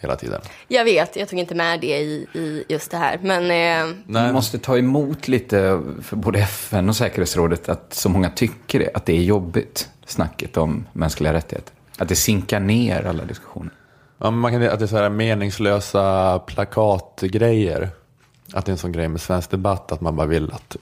hela 0.01 0.17
tiden. 0.17 0.41
Jag 0.69 0.85
vet, 0.85 1.17
jag 1.17 1.29
tog 1.29 1.39
inte 1.39 1.55
med 1.55 1.81
det 1.81 1.99
i, 1.99 2.27
i 2.35 2.65
just 2.69 2.91
det 2.91 2.97
här. 2.97 3.19
Men 3.23 3.51
eh, 3.91 3.97
Man 4.07 4.33
måste 4.33 4.59
ta 4.59 4.79
emot 4.79 5.29
lite 5.29 5.83
för 6.03 6.17
både 6.17 6.39
FN 6.39 6.89
och 6.89 6.97
säkerhetsrådet 6.97 7.69
att 7.69 7.95
så 7.95 8.09
många 8.09 8.31
tycker 8.31 8.79
det, 8.79 8.91
att 8.95 9.07
det 9.07 9.17
är 9.17 9.23
jobbigt, 9.23 9.89
snacket 10.07 10.57
om 10.57 10.87
mänskliga 10.93 11.33
rättigheter. 11.33 11.75
Att 12.01 12.09
det 12.09 12.17
sinkar 12.17 12.61
ner 12.61 13.07
alla 13.07 13.25
diskussioner. 13.25 13.73
Ja, 14.19 14.31
men 14.31 14.41
man 14.41 14.53
kan, 14.53 14.63
att 14.63 14.79
det 14.79 14.85
är 14.85 14.87
så 14.87 14.97
här 14.97 15.11
meningslösa 15.11 16.39
plakatgrejer. 16.39 17.91
Att 18.53 18.67
det 18.67 18.71
är 18.71 18.73
en 18.73 18.79
sån 18.79 18.93
grej 18.93 19.09
med 19.09 19.21
svensk 19.21 19.51
debatt, 19.51 19.93
att 19.93 20.01
man 20.01 20.17
bara 20.17 20.27
vill 20.27 20.53
att 20.53 20.77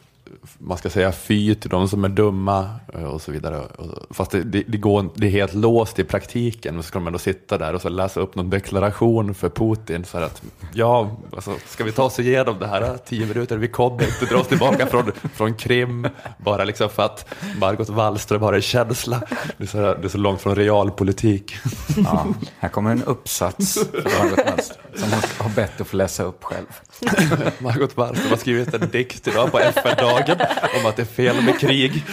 man 0.60 0.78
ska 0.78 0.90
säga 0.90 1.12
fy 1.12 1.54
till 1.54 1.70
de 1.70 1.88
som 1.88 2.04
är 2.04 2.08
dumma 2.08 2.70
eh, 2.94 3.04
och 3.04 3.22
så 3.22 3.32
vidare. 3.32 3.62
Fast 4.10 4.30
det, 4.30 4.42
det, 4.42 4.62
det, 4.66 4.78
går, 4.78 5.08
det 5.14 5.26
är 5.26 5.30
helt 5.30 5.54
låst 5.54 5.98
i 5.98 6.04
praktiken. 6.04 6.74
Men 6.74 6.82
så 6.82 6.86
ska 6.86 6.98
de 6.98 7.06
ändå 7.06 7.18
sitta 7.18 7.58
där 7.58 7.74
och 7.74 7.82
så 7.82 7.88
läsa 7.88 8.20
upp 8.20 8.34
någon 8.34 8.50
deklaration 8.50 9.34
för 9.34 9.48
Putin. 9.48 10.04
Så 10.04 10.18
här 10.18 10.24
att, 10.24 10.42
ja, 10.74 11.16
alltså, 11.32 11.54
ska 11.66 11.84
vi 11.84 11.92
ta 11.92 12.02
oss 12.02 12.18
igenom 12.18 12.58
det 12.58 12.66
här 12.66 12.82
eh, 12.82 12.96
tio 12.96 13.26
minuter? 13.26 13.56
Vi 13.56 13.68
kommer 13.68 14.04
inte 14.04 14.34
dra 14.34 14.40
oss 14.40 14.48
tillbaka 14.48 14.86
från, 14.86 15.12
från 15.34 15.54
Krim. 15.54 16.08
Bara 16.38 16.64
liksom 16.64 16.88
för 16.88 17.02
att 17.02 17.34
Margot 17.60 17.88
Wallström 17.88 18.42
har 18.42 18.52
en 18.52 18.62
känsla. 18.62 19.22
Det 19.56 19.64
är 19.64 19.68
så, 19.68 19.78
här, 19.78 19.98
det 20.00 20.04
är 20.04 20.08
så 20.08 20.18
långt 20.18 20.40
från 20.40 20.54
realpolitik. 20.54 21.56
Ja, 21.96 22.26
här 22.58 22.68
kommer 22.68 22.90
en 22.90 23.02
uppsats 23.04 23.74
för 23.74 24.18
Margot 24.18 24.46
Wallström, 24.46 24.82
som 24.94 25.12
hon 25.12 25.20
har 25.38 25.50
bett 25.54 25.80
att 25.80 25.86
få 25.86 25.96
läsa 25.96 26.22
upp 26.22 26.44
själv. 26.44 26.66
Margot 27.58 27.96
Wallström 27.96 28.30
har 28.30 28.36
skrivit 28.36 28.74
en 28.74 28.88
dikt 28.90 29.28
idag 29.28 29.52
på 29.52 29.58
FN-dagen 29.58 30.36
om 30.80 30.86
att 30.86 30.96
det 30.96 31.02
är 31.02 31.06
fel 31.06 31.42
med 31.42 31.58
krig. 31.58 32.04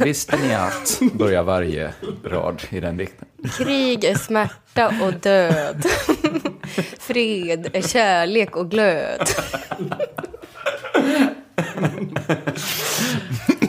Visste 0.00 0.36
ni 0.36 0.54
att, 0.54 1.00
börjar 1.12 1.42
varje 1.42 1.92
rad 2.24 2.62
i 2.70 2.80
den 2.80 2.96
dikten. 2.96 3.28
Krig 3.58 4.04
är 4.04 4.14
smärta 4.14 4.94
och 5.02 5.12
död. 5.14 5.86
Fred 6.98 7.70
är 7.72 7.82
kärlek 7.82 8.56
och 8.56 8.70
glöd. 8.70 9.28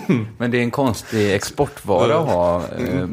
Men 0.38 0.52
det 0.52 0.58
är 0.58 0.62
en 0.62 0.72
konstig 0.72 1.36
exportvara 1.36 2.20
att 2.20 2.30
ha, 2.30 2.62
eh, 2.78 3.08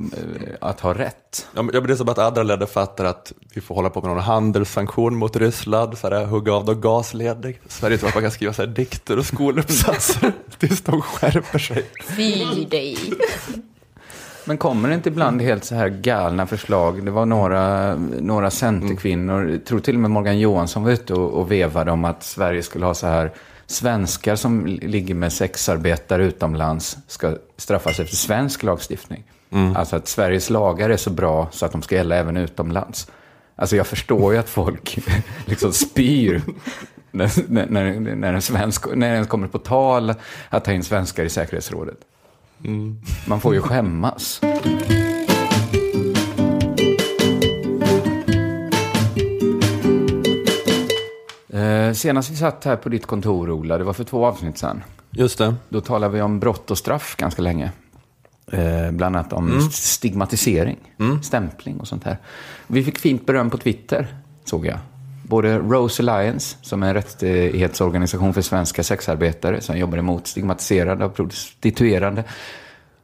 att 0.61 0.81
ha 0.81 0.95
rätt. 0.95 1.49
Ja, 1.55 1.63
men 1.63 1.85
det 1.85 1.93
är 1.93 1.97
som 1.97 2.09
att 2.09 2.19
andra 2.19 2.43
länder 2.43 2.67
fattar 2.67 3.05
att 3.05 3.33
vi 3.55 3.61
får 3.61 3.75
hålla 3.75 3.91
på 3.91 4.01
med 4.01 4.11
någon 4.11 4.23
handelssanktion 4.23 5.17
mot 5.17 5.37
Ryssland, 5.37 5.99
så 5.99 6.09
här, 6.09 6.25
hugga 6.25 6.53
av 6.53 6.65
någon 6.65 6.81
gasledning. 6.81 7.59
Sverige 7.69 7.99
tror 7.99 8.09
att 8.09 8.15
man 8.15 8.23
kan 8.23 8.33
skriva 8.33 8.53
så 8.53 8.63
här, 8.63 8.69
dikter 8.69 9.19
och 9.19 9.27
skoluppsatser 9.27 10.33
tills 10.59 10.83
de 10.83 11.03
skärper 11.03 11.59
sig. 11.59 11.85
Fy 12.17 12.65
dig. 12.65 12.97
Men 14.45 14.59
kommer 14.59 14.89
det 14.89 14.95
inte 14.95 15.09
ibland 15.09 15.43
helt 15.43 15.65
så 15.65 15.75
här 15.75 15.89
galna 15.89 16.47
förslag? 16.47 17.05
Det 17.05 17.11
var 17.11 17.27
några, 17.27 17.95
några 18.21 18.51
centerkvinnor, 18.51 19.51
jag 19.51 19.65
tror 19.65 19.81
till 19.81 19.95
och 19.95 20.01
med 20.01 20.11
Morgan 20.11 20.39
Johansson 20.39 20.83
var 20.83 20.91
ute 20.91 21.15
och, 21.15 21.31
och 21.31 21.53
vevade 21.53 21.91
om 21.91 22.05
att 22.05 22.23
Sverige 22.23 22.63
skulle 22.63 22.87
ha 22.87 22.95
så 22.95 23.07
här 23.07 23.33
svenskar 23.71 24.37
som 24.37 24.67
ligger 24.67 25.15
med 25.15 25.33
sexarbetare 25.33 26.25
utomlands 26.25 26.99
ska 27.07 27.37
straffas 27.57 28.01
efter 28.01 28.17
svensk 28.17 28.63
lagstiftning. 28.63 29.25
Alltså 29.77 29.97
att 29.97 30.09
Sveriges 30.09 30.51
lagar 30.51 30.91
är 30.91 30.97
så 30.97 31.11
bra 31.11 31.49
så 31.53 31.67
att 31.67 31.73
de 31.73 31.83
ska 31.83 31.95
gälla 31.95 32.17
även 32.17 32.37
utomlands. 32.37 33.11
Alltså 33.57 33.77
jag 33.77 33.87
förstår 33.87 34.33
ju 34.33 34.39
att 34.39 34.49
folk 34.49 34.99
liksom 35.45 35.73
spyr 35.73 36.43
när, 37.11 37.31
när, 37.71 38.01
när, 38.17 38.35
en 38.35 38.43
svensk, 38.43 38.95
när 38.95 39.21
det 39.21 39.27
kommer 39.27 39.49
på 39.49 39.59
tal 39.59 40.15
att 40.49 40.65
ta 40.65 40.73
in 40.73 40.85
svenskar 40.85 41.25
i 41.25 41.29
säkerhetsrådet. 41.29 41.99
Man 43.27 43.41
får 43.41 43.55
ju 43.55 43.61
skämmas. 43.61 44.41
Eh, 51.53 51.93
senast 51.93 52.31
vi 52.31 52.37
satt 52.37 52.65
här 52.65 52.77
på 52.77 52.89
ditt 52.89 53.07
kontor, 53.07 53.51
Ola, 53.51 53.79
det 53.79 53.85
var 53.85 53.93
för 53.93 54.05
två 54.05 54.27
avsnitt 54.27 54.59
sedan. 54.59 54.83
Just 55.11 55.39
det. 55.39 55.55
Då 55.69 55.81
talade 55.81 56.15
vi 56.15 56.23
om 56.23 56.41
brott 56.41 56.71
och 56.71 56.79
straff 56.79 57.17
ganska 57.19 57.43
länge. 57.43 57.73
Eh, 58.53 58.91
bland 58.91 59.17
annat 59.17 59.33
om 59.33 59.49
Mm. 59.49 59.71
stigmatisering, 59.71 60.79
stämpling 61.23 61.81
och 61.81 61.89
sånt 61.89 62.05
här. 62.05 62.19
Vi 62.67 62.85
fick 62.85 62.99
fint 62.99 63.27
beröm 63.27 63.51
på 63.51 63.59
Twitter, 63.59 64.07
såg 64.45 64.67
jag. 64.67 64.79
Både 65.29 65.59
Rose 65.59 66.03
Alliance, 66.03 66.57
som 66.63 66.83
är 66.83 66.89
en 66.89 66.95
rättighetsorganisation 66.95 68.35
för 68.35 68.43
svenska 68.43 68.83
sexarbetare 68.83 69.61
som 69.61 69.79
jobbar 69.79 69.99
emot 69.99 70.27
stigmatiserande 70.27 71.05
och 71.05 71.15
prostituerande, 71.15 72.25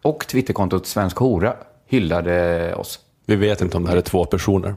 och 0.02 0.26
Twitterkontot 0.26 0.86
Svensk 0.86 1.16
Hora 1.16 1.54
hyllade 1.88 2.74
oss. 2.74 2.98
Vi 3.26 3.36
vet 3.36 3.60
inte 3.60 3.76
om 3.76 3.84
det 3.84 3.90
här 3.90 3.96
är 3.96 4.00
två 4.00 4.24
personer. 4.24 4.74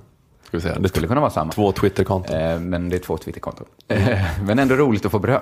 Ska 0.50 0.58
vi 0.58 0.62
säga. 0.62 0.80
Det 0.80 0.90
skulle 0.90 1.08
kunna 1.08 1.20
vara 1.22 1.32
samma. 1.32 1.52
Två 1.52 1.72
Twitterkonton. 1.72 2.36
Eh, 2.36 2.60
men 2.60 2.90
det 2.90 2.96
är 2.96 3.00
två 3.00 3.18
Twitterkonton. 3.18 3.66
Eh, 3.88 4.20
men 4.44 4.60
ändå 4.60 4.76
roligt 4.76 5.06
att 5.06 5.12
få 5.12 5.20
beröm. 5.20 5.42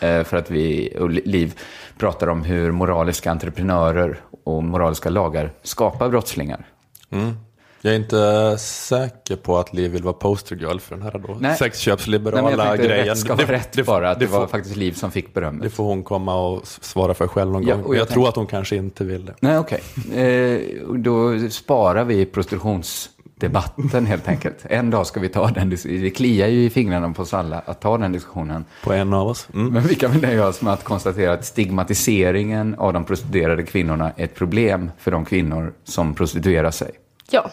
Eh, 0.00 0.24
för 0.24 0.36
att 0.36 0.50
vi 0.50 0.96
och 1.00 1.10
Liv 1.10 1.60
pratar 1.98 2.26
om 2.26 2.42
hur 2.42 2.72
moraliska 2.72 3.30
entreprenörer 3.30 4.20
och 4.44 4.62
moraliska 4.64 5.10
lagar 5.10 5.52
skapar 5.62 6.08
brottslingar. 6.08 6.66
Mm. 7.10 7.32
Jag 7.84 7.92
är 7.94 7.96
inte 7.98 8.56
säker 8.58 9.36
på 9.36 9.58
att 9.58 9.74
Liv 9.74 9.90
vill 9.90 10.02
vara 10.02 10.14
postergirl 10.14 10.78
för 10.78 10.94
den 10.94 11.02
här 11.04 11.10
då. 11.12 11.18
Nej. 11.28 11.36
Nej, 11.40 11.56
sexköpsliberala 11.56 12.50
jag 12.50 12.58
tänkte 12.60 12.86
grejen. 12.88 13.06
rätt 13.06 13.18
ska 13.18 13.34
vara 13.34 13.52
rätt 13.52 13.86
bara, 13.86 14.10
att 14.10 14.18
det 14.20 14.26
var 14.26 14.46
faktiskt 14.46 14.76
Liv 14.76 14.92
som 14.92 15.10
fick 15.10 15.34
berömmet. 15.34 15.62
Det 15.62 15.70
får 15.70 15.84
hon 15.84 16.02
komma 16.02 16.34
och 16.48 16.66
svara 16.66 17.14
för 17.14 17.26
själv 17.28 17.50
någon 17.52 17.66
Ja, 17.66 17.74
gång. 17.74 17.84
och 17.84 17.94
jag 17.94 18.00
jag, 18.00 18.08
tänkte- 18.08 18.14
tror 18.14 18.28
att 18.28 18.36
hon 18.36 18.46
kanske 18.46 18.76
inte 18.76 19.04
vill 19.04 19.24
det. 19.26 19.34
Nej, 19.40 19.58
okej. 19.58 19.82
Eh, 20.14 20.82
och 20.88 20.98
då 20.98 21.48
sparar 21.50 22.04
vi 22.04 22.26
prostitutionsdebatten 23.50 24.06
helt 24.06 24.28
enkelt. 24.28 24.66
En 24.70 24.90
dag 24.90 25.06
ska 25.06 25.20
vi 25.20 25.28
ta 25.28 25.48
den. 25.50 25.70
dis- 25.72 26.00
Det 26.02 26.10
kliar 26.10 26.48
ju 26.48 26.64
i 26.64 26.70
fingrarna 26.70 27.12
på 27.12 27.22
oss 27.22 27.34
alla 27.34 27.58
att 27.66 27.80
ta 27.80 27.98
den 27.98 28.12
diskussionen. 28.12 28.64
På 28.84 28.92
en 28.92 29.12
av 29.14 29.26
oss. 29.28 29.48
Mm. 29.54 29.72
Men 29.72 29.82
vi 29.82 29.94
kan 29.94 30.10
väl 30.12 30.20
nöja 30.22 30.46
oss 30.48 30.62
med 30.62 30.72
att 30.72 30.84
konstatera 30.84 31.32
att 31.32 31.44
stigmatiseringen 31.44 32.74
av 32.78 32.92
de 32.92 33.04
prostituerade 33.04 33.62
kvinnorna 33.62 34.12
är 34.16 34.24
ett 34.24 34.34
problem 34.34 34.90
för 34.98 35.10
de 35.10 35.24
kvinnor 35.24 35.72
som 35.84 36.14
prostituerar 36.14 36.70
sig. 36.70 36.90
Ja. 37.30 37.50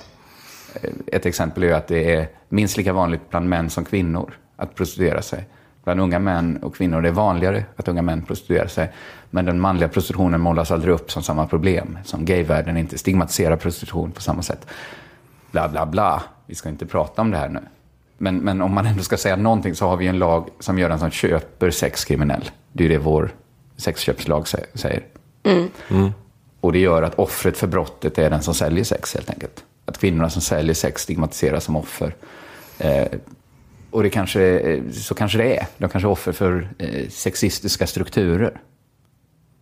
Eh, 0.81 0.89
Ett 1.07 1.25
exempel 1.25 1.63
är 1.63 1.73
att 1.73 1.87
det 1.87 2.15
är 2.15 2.27
minst 2.49 2.77
lika 2.77 2.93
vanligt 2.93 3.29
bland 3.29 3.49
män 3.49 3.69
som 3.69 3.85
kvinnor 3.85 4.33
att 4.57 4.75
prostituera 4.75 5.21
sig. 5.21 5.47
Bland 5.83 6.01
unga 6.01 6.19
män 6.19 6.57
och 6.63 6.75
kvinnor 6.75 7.01
det 7.01 7.07
är 7.09 7.13
vanligare 7.13 7.63
att 7.75 7.87
unga 7.87 8.01
män 8.01 8.21
prostituerar 8.21 8.67
sig. 8.67 8.91
Men 9.29 9.45
den 9.45 9.59
manliga 9.59 9.89
prostitutionen 9.89 10.41
målas 10.41 10.71
aldrig 10.71 10.93
upp 10.93 11.11
som 11.11 11.23
samma 11.23 11.47
problem. 11.47 11.97
Som 12.05 12.25
gayvärlden 12.25 12.77
inte 12.77 12.97
stigmatiserar 12.97 13.55
prostitution 13.55 14.11
på 14.11 14.21
samma 14.21 14.41
sätt. 14.41 14.67
Bla, 15.51 15.67
bla, 15.69 15.85
bla. 15.85 16.23
Vi 16.45 16.55
ska 16.55 16.69
inte 16.69 16.85
prata 16.85 17.21
om 17.21 17.31
det 17.31 17.37
här 17.37 17.49
nu. 17.49 17.59
Men, 18.17 18.37
men 18.37 18.61
om 18.61 18.73
man 18.73 18.85
ändå 18.85 19.03
ska 19.03 19.17
säga 19.17 19.35
någonting 19.35 19.75
så 19.75 19.87
har 19.87 19.97
vi 19.97 20.07
en 20.07 20.19
lag 20.19 20.49
som 20.59 20.79
gör 20.79 20.89
den 20.89 20.99
som 20.99 21.11
köper 21.11 21.71
sex 21.71 22.05
kriminell. 22.05 22.49
Det 22.73 22.83
är 22.83 22.87
ju 22.87 22.93
det 22.93 23.03
vår 23.03 23.31
sexköpslag 23.77 24.43
sä- 24.43 24.65
säger. 24.77 25.03
Mm. 25.89 26.11
Och 26.61 26.71
det 26.71 26.79
gör 26.79 27.03
att 27.03 27.19
offret 27.19 27.57
för 27.57 27.67
brottet 27.67 28.17
är 28.17 28.29
den 28.29 28.41
som 28.41 28.53
säljer 28.53 28.83
sex 28.83 29.13
helt 29.13 29.29
enkelt. 29.29 29.63
Att 29.85 29.97
kvinnorna 29.97 30.29
som 30.29 30.41
säljer 30.41 30.73
sex 30.73 31.01
stigmatiseras 31.01 31.63
som 31.63 31.75
offer. 31.75 32.15
Eh, 32.77 33.07
och 33.91 34.03
det 34.03 34.09
kanske, 34.09 34.59
eh, 34.59 34.83
så 34.91 35.15
kanske 35.15 35.37
det 35.37 35.57
är. 35.57 35.67
De 35.77 35.89
kanske 35.89 36.07
är 36.07 36.11
offer 36.11 36.31
för 36.31 36.69
eh, 36.77 37.09
sexistiska 37.09 37.87
strukturer. 37.87 38.61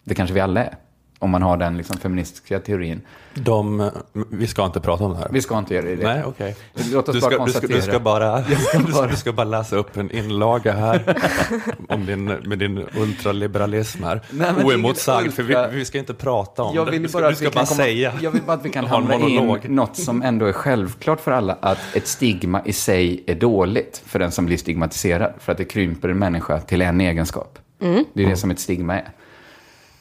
Det 0.03 0.15
kanske 0.15 0.33
vi 0.33 0.39
alla 0.39 0.65
är. 0.65 0.75
Om 1.20 1.30
man 1.30 1.41
har 1.41 1.57
den 1.57 1.78
liksom, 1.78 1.97
feministiska 1.97 2.59
teorin. 2.59 3.01
De, 3.34 3.89
vi 4.32 4.47
ska 4.47 4.65
inte 4.65 4.80
prata 4.80 5.03
om 5.03 5.11
det 5.11 5.18
här. 5.18 5.28
Vi 5.32 5.41
ska 5.41 5.57
inte 5.57 5.74
göra 5.76 5.86
det. 5.86 5.95
Nej, 6.03 6.24
okej. 6.26 6.55
Låt 6.93 7.09
oss 7.09 7.15
Du 7.15 7.22
bara 7.22 7.32
ska, 7.32 7.43
du, 7.45 7.51
ska, 7.51 7.59
konstatera. 7.59 7.76
du, 7.78 7.82
ska 7.82 7.99
bara, 7.99 8.26
Jag 8.49 8.61
ska 8.61 8.78
du, 8.80 8.84
ska, 8.84 8.93
bara- 9.01 9.07
du 9.07 9.15
ska 9.15 9.34
bara 9.34 9.43
läsa 9.43 9.76
upp 9.76 9.97
en 9.97 10.11
inlaga 10.11 10.74
här 10.74 11.15
om 11.89 12.05
din, 12.05 12.26
med 12.26 12.59
din 12.59 12.86
ultraliberalism 12.97 14.03
här. 14.03 14.22
Nej, 14.30 14.51
det 14.57 14.63
Oemotsagd, 14.63 15.22
inget 15.22 15.36
för 15.36 15.43
ultra- 15.43 15.70
vi, 15.72 15.78
vi 15.78 15.86
ska 15.86 15.97
inte 15.97 16.13
prata 16.13 16.63
om 16.63 16.76
Jag 16.76 16.86
det. 16.88 16.91
vill 16.91 17.01
Du 17.03 17.09
ska, 17.09 17.18
bara 17.20 17.30
du 17.30 17.36
ska 17.36 17.45
bara 17.45 17.51
komma, 17.53 17.65
säga. 17.65 18.13
Jag 18.22 18.32
vill 18.32 18.41
bara 18.41 18.53
att 18.53 18.65
vi 18.65 18.70
kan 18.70 18.86
Ha 18.86 18.97
en 18.97 19.03
hamra 19.11 19.28
in 19.28 19.76
något 19.76 19.95
som 19.97 20.22
ändå 20.22 20.45
är 20.45 20.53
självklart 20.53 21.20
för 21.22 21.32
alla. 21.32 21.57
Att 21.61 21.80
ett 21.95 22.07
stigma 22.07 22.61
i 22.65 22.74
sig 22.74 23.24
är 23.28 23.36
dåligt 23.36 24.01
för 24.05 24.20
den 24.20 24.32
som 24.32 24.45
blir 24.45 24.57
stigmatiserad. 24.57 25.34
För 25.39 25.51
att 25.51 25.57
det 25.57 25.65
krymper 25.65 26.09
en 26.09 26.20
människa 26.20 26.59
till 26.59 26.82
en 26.82 27.01
egenskap. 27.01 27.59
Mm. 27.82 28.05
Det 28.13 28.24
är 28.24 28.30
det 28.30 28.38
som 28.38 28.51
ett 28.51 28.59
stigma 28.59 28.95
är. 28.95 29.11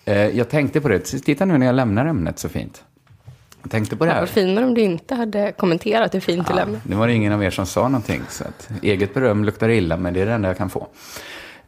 Eh, 0.07 0.16
Jag 0.28 0.48
tänkte 0.48 0.80
på 0.80 0.88
det. 0.88 0.98
Titta 0.98 1.44
nu 1.44 1.59
när 1.59 1.66
jag 1.66 1.74
lämnar 1.74 2.07
ämnet 2.07 2.38
så 2.38 2.48
fint. 2.48 2.82
Jag 3.62 3.70
tänkte 3.70 3.96
på 3.96 4.04
det 4.04 4.11
Det 4.11 4.14
här. 4.14 4.20
var 4.20 4.26
finare 4.26 4.64
om 4.64 4.74
du 4.74 4.80
inte 4.80 5.14
hade 5.14 5.52
kommenterat 5.52 6.14
hur 6.14 6.20
fint 6.20 6.48
du 6.48 6.54
lämnar. 6.54 6.80
Nu 6.88 6.96
var 6.96 7.07
det 7.07 7.12
ingen 7.14 7.32
av 7.32 7.44
er 7.44 7.50
som 7.50 7.66
sa 7.66 7.82
någonting. 7.88 8.22
Så 8.28 8.44
att 8.44 8.70
eget 8.82 9.14
beröm 9.14 9.44
luktar 9.44 9.68
illa, 9.68 9.96
men 9.96 10.14
det 10.14 10.20
är 10.20 10.26
det 10.26 10.32
enda 10.32 10.48
jag 10.48 10.57
kan 10.59 10.70
få. 10.70 10.86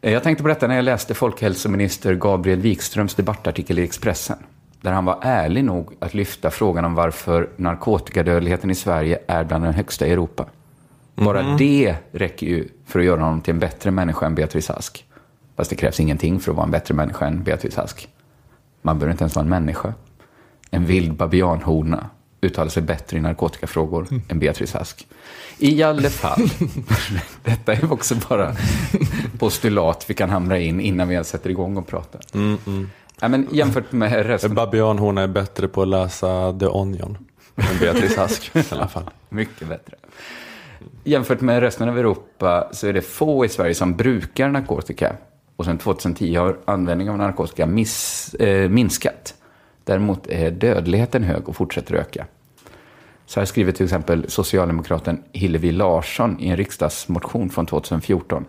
Eh, 0.01 0.12
Jag 0.12 0.22
tänkte 0.22 0.43
på 0.43 0.49
detta 0.49 0.66
när 0.66 0.76
jag 0.76 0.84
läste 0.84 1.14
folkhälsominister 1.14 2.14
Gabriel 2.14 2.61
Wikströms 2.61 3.14
debattartikel 3.14 3.78
i 3.78 3.82
Expressen. 3.84 4.36
Där 4.80 4.93
han 4.93 5.05
var 5.05 5.18
ärlig 5.22 5.64
nog 5.64 5.93
att 5.99 6.14
lyfta 6.14 6.51
frågan 6.51 6.84
om 6.84 6.95
varför 6.95 7.49
narkotikadödligheten 7.57 8.70
i 8.70 8.74
Sverige 8.74 9.18
är 9.28 9.45
bland 9.45 9.64
den 9.64 9.74
högsta 9.74 10.07
i 10.07 10.11
Europa. 10.12 10.47
Bara 11.14 11.43
Mhm. 11.43 11.57
det 11.57 11.95
räcker 12.12 12.47
ju 12.47 12.68
för 12.86 12.99
att 12.99 13.05
göra 13.05 13.20
honom 13.20 13.41
till 13.41 13.55
en 13.55 13.61
bättre 13.61 13.91
människa 13.91 14.26
än 14.26 14.34
Beatrice 14.34 14.70
Ask. 14.70 15.05
Fast 15.57 15.70
det 15.70 15.76
krävs 15.76 16.01
ingenting 16.01 16.41
för 16.41 16.51
att 16.51 16.57
vara 16.57 16.64
en 16.64 16.70
bättre 16.70 16.95
människa 16.95 17.26
än 17.26 17.43
Beatrice 17.43 17.78
Ask. 17.78 18.09
Man 18.89 18.99
behöver 18.99 19.12
inte 19.12 19.24
ens 19.24 19.34
vara 19.34 19.45
en 19.45 19.51
människa. 19.51 19.95
En 20.70 20.86
vild 20.86 21.14
babianhona 21.14 22.11
uttalar 22.41 22.68
sig 22.68 22.82
bättre 22.82 23.18
i 23.18 23.20
narkotikafrågor 23.20 24.07
än 24.28 24.39
Beatrice 24.39 24.74
Ask. 24.74 25.07
I 25.59 25.82
alla 25.82 26.11
fall, 26.11 26.49
detta 27.45 27.72
är 27.72 27.93
också 27.93 28.14
bara 28.28 28.57
postulat 29.39 30.05
vi 30.09 30.14
kan 30.14 30.30
hamra 30.30 30.59
in 30.59 30.80
innan 30.80 31.09
vi 31.09 31.14
ens 31.14 31.28
sätter 31.28 31.51
igång 31.51 31.76
och 31.76 31.86
pratar. 31.86 32.20
Mm, 32.34 32.59
mm. 32.66 32.91
Ja, 33.20 33.28
men 33.28 33.49
jämfört 33.53 33.93
med 33.93 34.26
resten... 34.26 34.51
En 34.51 34.55
babian 34.55 34.99
hon 34.99 35.18
är 35.18 35.26
bättre 35.26 35.68
på 35.68 35.82
att 35.82 35.89
läsa 35.89 36.59
The 36.59 36.66
Onion 36.66 37.18
än 37.57 37.78
Beatrice 37.80 38.18
Ask 38.18 38.57
i 38.57 38.62
alla 38.70 38.89
fall. 38.89 39.11
Mycket 39.28 39.68
bättre. 39.68 39.97
Jämfört 41.05 41.41
med 41.41 41.61
resten 41.61 41.89
av 41.89 41.99
Europa 41.99 42.68
så 42.72 42.86
är 42.86 42.93
det 42.93 43.03
få 43.03 43.45
i 43.45 43.49
Sverige 43.49 43.74
som 43.74 43.97
brukar 43.97 44.49
narkotika. 44.49 45.16
Och 45.59 45.65
sedan 45.65 45.79
2010 45.79 46.35
har 46.35 46.59
användningen 46.65 47.13
av 47.13 47.19
narkotika 47.19 47.67
miss, 47.67 48.35
eh, 48.35 48.69
minskat. 48.69 49.35
Däremot 49.85 50.27
är 50.27 50.51
dödligheten 50.51 51.23
hög 51.23 51.49
och 51.49 51.57
fortsätter 51.57 51.95
öka. 51.95 52.27
Så 53.27 53.41
här 53.41 53.45
skriver 53.45 53.73
till 53.73 53.85
exempel 53.85 54.31
socialdemokraten 54.31 55.23
Hillevi 55.33 55.73
Larsson 55.73 56.41
i 56.41 56.49
en 56.49 56.57
riksdagsmotion 56.57 57.51
från 57.51 57.67
2014. 57.67 58.45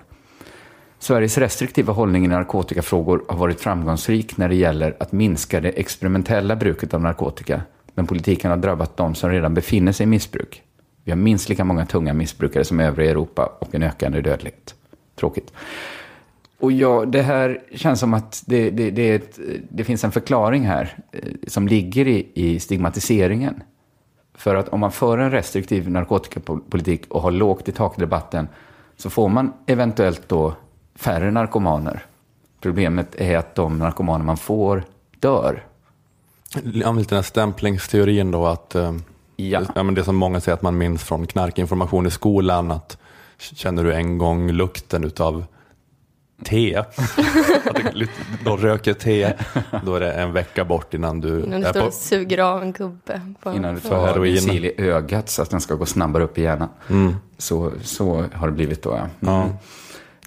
Sveriges 1.00 1.38
restriktiva 1.38 1.94
hållning 1.94 2.26
i 2.26 2.28
narkotikafrågor 2.28 3.24
har 3.28 3.38
varit 3.38 3.62
framgångsrik 3.62 4.38
när 4.38 4.50
det 4.50 4.56
gäller 4.56 4.98
att 5.00 5.12
minska 5.12 5.62
det 5.62 5.70
experimentella 5.70 6.56
bruket 6.56 6.94
av 6.94 7.02
narkotika. 7.02 7.62
Men 7.94 8.08
politiken 8.08 8.52
har 8.52 8.58
drabbat 8.58 8.98
de 8.98 9.16
som 9.16 9.30
redan 9.30 9.54
befinner 9.54 9.92
sig 9.92 10.04
i 10.04 10.08
missbruk. 10.08 10.64
Vi 11.04 11.12
har 11.12 11.18
minst 11.18 11.50
lika 11.50 11.64
många 11.64 11.86
tunga 11.86 12.14
missbrukare 12.14 12.64
som 12.64 12.80
övriga 12.80 13.12
Europa 13.12 13.58
och 13.60 13.76
en 13.76 13.84
ökande 13.84 14.22
dödlighet. 14.22 14.76
Tråkigt. 15.16 15.54
Och 16.60 16.72
ja, 16.72 17.06
det 17.06 17.22
här 17.22 17.62
känns 17.76 18.00
som 18.00 18.14
att 18.14 18.44
det, 18.46 18.70
det, 18.70 18.92
det, 18.92 19.12
ett, 19.12 19.40
det 19.70 19.84
finns 19.84 20.04
en 20.04 20.12
förklaring 20.12 20.64
här 20.64 20.98
eh, 21.12 21.20
som 21.48 21.68
ligger 21.68 22.08
i, 22.08 22.28
i 22.34 22.60
stigmatiseringen. 22.60 23.64
För 24.34 24.56
att 24.56 24.70
om 24.70 24.80
man 24.80 24.92
för 24.92 25.18
en 25.18 25.32
restriktiv 25.32 25.92
narkotikapolitik 25.92 27.08
och 27.10 27.22
har 27.22 27.32
lågt 27.32 27.68
i 27.68 27.72
tak-debatten 27.72 28.48
så 28.98 29.10
får 29.10 29.30
man 29.30 29.54
eventuellt 29.66 30.30
då 30.30 30.54
färre 30.96 31.32
narkomaner. 31.32 32.06
Problemet 32.62 33.16
är 33.16 33.38
att 33.38 33.56
de 33.56 33.80
narkomaner 33.80 34.26
man 34.26 34.38
får 34.38 34.84
dör. 35.20 35.64
Ja, 36.64 36.92
lite 36.92 37.10
den 37.10 37.18
här 37.18 37.24
stämplingsteorin 37.24 38.32
då 38.32 38.48
att 38.48 38.76
eh, 38.76 38.94
Ja. 39.36 39.62
men 39.76 39.96
det 39.96 40.04
som 40.04 40.16
många 40.16 40.42
säger 40.42 40.54
att 40.54 40.62
man 40.62 40.78
minns 40.78 41.04
från 41.04 41.28
knarkinformation 41.28 42.08
i 42.08 42.12
skolan 42.12 42.72
att 42.72 42.98
känner 43.38 43.84
du 43.84 43.94
en 43.94 44.18
gång 44.18 44.52
lukten 44.52 45.04
utav 45.04 45.46
te, 46.44 46.76
att 46.76 46.96
det, 47.94 48.10
då 48.46 48.58
röker 48.58 48.94
te, 48.94 49.34
då 49.86 49.96
är 49.96 50.00
det 50.00 50.12
en 50.12 50.34
vecka 50.34 50.66
bort 50.66 50.94
innan 50.94 51.22
du 51.22 51.44
Innan 51.44 51.62
du 51.62 51.68
står 51.68 51.80
på 51.80 51.88
och 51.88 51.94
suger 51.94 52.38
av 52.38 52.62
en 52.62 52.72
gubbe. 52.72 53.22
På 53.40 53.54
Innan 53.54 53.76
du 53.76 53.82
tar 53.82 54.08
heroin. 54.08 54.50
i 54.50 54.74
ögat 54.78 55.30
så 55.30 55.42
att 55.42 55.50
den 55.50 55.62
ska 55.62 55.76
gå 55.76 55.86
snabbare 55.86 56.24
upp 56.24 56.38
i 56.38 56.42
hjärnan. 56.42 56.70
Mm. 56.90 57.16
Så, 57.38 57.72
så 57.82 58.26
har 58.34 58.48
det 58.48 58.54
blivit 58.54 58.84
då, 58.84 58.90
ja. 58.90 59.08
Ja. 59.20 59.44
Mm. 59.44 59.56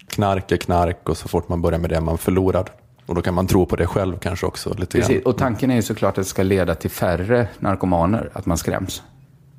Knark 0.07 0.51
är 0.51 0.57
knark 0.57 1.09
och 1.09 1.17
så 1.17 1.27
fort 1.27 1.49
man 1.49 1.61
börjar 1.61 1.79
med 1.79 1.89
det 1.89 2.01
man 2.01 2.17
förlorad. 2.17 2.69
Och 3.05 3.15
då 3.15 3.21
kan 3.21 3.33
man 3.33 3.47
tro 3.47 3.65
på 3.65 3.75
det 3.75 3.87
själv 3.87 4.17
kanske 4.19 4.45
också 4.45 4.73
lite 4.73 4.97
Precis, 4.97 5.13
grann. 5.15 5.25
och 5.25 5.37
tanken 5.37 5.71
är 5.71 5.75
ju 5.75 5.81
såklart 5.81 6.09
att 6.09 6.15
det 6.15 6.29
ska 6.29 6.43
leda 6.43 6.75
till 6.75 6.89
färre 6.89 7.47
narkomaner, 7.59 8.29
att 8.33 8.45
man 8.45 8.57
skräms. 8.57 9.03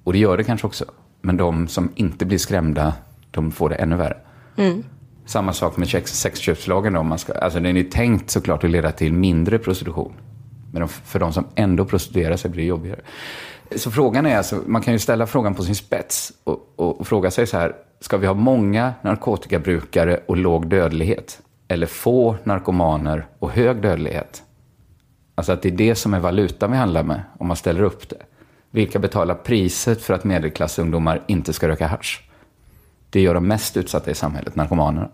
Och 0.04 0.12
det 0.12 0.18
gör 0.18 0.36
det 0.36 0.44
kanske 0.44 0.66
också. 0.66 0.84
Men 1.20 1.36
de 1.36 1.68
som 1.68 1.92
inte 1.94 2.24
blir 2.24 2.38
skrämda, 2.38 2.92
de 3.30 3.52
får 3.52 3.68
det 3.68 3.74
ännu 3.74 3.96
värre. 3.96 4.16
Mm. 4.56 4.84
Samma 5.26 5.52
sak 5.52 5.76
med 5.76 5.88
sex- 5.88 6.20
sexköpslagen. 6.20 6.92
Då, 6.92 7.02
man 7.02 7.18
ska, 7.18 7.32
alltså 7.32 7.60
den 7.60 7.76
är 7.76 7.84
tänkt 7.84 8.30
såklart 8.30 8.64
att 8.64 8.70
leda 8.70 8.92
till 8.92 9.12
mindre 9.12 9.58
prostitution. 9.58 10.12
Men 10.72 10.80
de, 10.80 10.88
för 10.88 11.18
de 11.18 11.32
som 11.32 11.46
ändå 11.54 11.84
prostituerar 11.84 12.36
sig 12.36 12.50
blir 12.50 12.62
det 12.62 12.68
jobbigare. 12.68 13.00
Så 13.76 13.90
frågan 13.90 14.26
är 14.26 14.36
alltså, 14.36 14.60
man 14.66 14.82
kan 14.82 14.92
ju 14.92 14.98
ställa 14.98 15.26
frågan 15.26 15.54
på 15.54 15.62
sin 15.62 15.74
spets 15.74 16.32
och, 16.44 16.72
och, 16.76 17.00
och 17.00 17.06
fråga 17.06 17.30
sig 17.30 17.46
så 17.46 17.58
här, 17.58 17.72
ska 18.00 18.16
vi 18.16 18.26
ha 18.26 18.34
många 18.34 18.94
narkotikabrukare 19.02 20.20
och 20.26 20.36
låg 20.36 20.66
dödlighet? 20.66 21.40
Eller 21.68 21.86
få 21.86 22.36
narkomaner 22.44 23.26
och 23.38 23.50
hög 23.50 23.82
dödlighet? 23.82 24.42
Alltså 25.34 25.52
att 25.52 25.62
det 25.62 25.68
är 25.68 25.76
det 25.76 25.94
som 25.94 26.14
är 26.14 26.20
valutan 26.20 26.70
vi 26.70 26.76
handlar 26.76 27.02
med, 27.02 27.22
om 27.38 27.46
man 27.46 27.56
ställer 27.56 27.82
upp 27.82 28.08
det. 28.08 28.22
Vilka 28.70 28.98
betalar 28.98 29.34
priset 29.34 30.02
för 30.02 30.14
att 30.14 30.24
medelklassungdomar 30.24 31.22
inte 31.26 31.52
ska 31.52 31.68
röka 31.68 31.86
hasch? 31.86 32.28
Det 33.14 33.20
gör 33.20 33.34
de 33.34 33.46
mest 33.48 33.76
utsatta 33.76 34.10
i 34.10 34.14
samhället, 34.14 34.56
narkomanerna. 34.56 35.08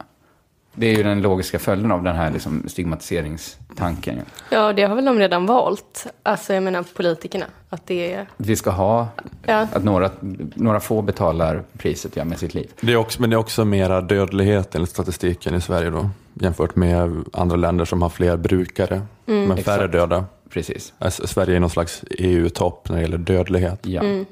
Det 0.74 0.86
är 0.86 0.96
ju 0.96 1.02
den 1.02 1.22
logiska 1.22 1.58
följden 1.58 1.92
av 1.92 2.02
den 2.02 2.16
här 2.16 2.30
liksom 2.30 2.62
stigmatiseringstanken. 2.68 4.18
Ja, 4.50 4.72
det 4.72 4.82
har 4.82 4.94
väl 4.96 5.04
de 5.04 5.18
redan 5.18 5.46
valt. 5.46 6.06
Alltså, 6.22 6.54
jag 6.54 6.62
menar 6.62 6.82
politikerna. 6.96 7.44
Att 7.68 7.86
det 7.86 8.14
är... 8.14 8.26
Vi 8.36 8.56
ska 8.56 8.70
ha, 8.70 9.08
Ja. 9.46 9.66
att 9.72 9.84
några, 9.84 10.10
några 10.54 10.80
få 10.80 11.02
betalar 11.02 11.62
priset 11.78 12.16
ja, 12.16 12.24
med 12.24 12.38
sitt 12.38 12.54
liv. 12.54 12.70
Det 12.80 12.92
är 12.92 12.96
också, 12.96 13.20
men 13.20 13.30
det 13.30 13.34
är 13.36 13.38
också 13.38 13.64
mera 13.64 14.00
dödlighet 14.00 14.74
enligt 14.74 14.90
statistiken 14.90 15.54
i 15.54 15.60
Sverige 15.60 15.90
då. 15.90 16.10
Jämfört 16.34 16.76
med 16.76 17.24
andra 17.32 17.56
länder 17.56 17.84
som 17.84 18.02
har 18.02 18.08
fler 18.08 18.36
brukare, 18.36 19.02
Mm. 19.26 19.48
men 19.48 19.56
färre 19.56 19.74
Exakt. 19.76 19.92
döda. 19.92 20.24
Precis. 20.50 20.92
Alltså, 20.98 21.26
Sverige 21.26 21.56
är 21.56 21.60
någon 21.60 21.70
slags 21.70 22.04
EU-topp 22.10 22.88
när 22.88 22.96
det 22.96 23.02
gäller 23.02 23.18
dödlighet. 23.18 23.86
Ja. 23.86 24.00
Mm. 24.02 24.26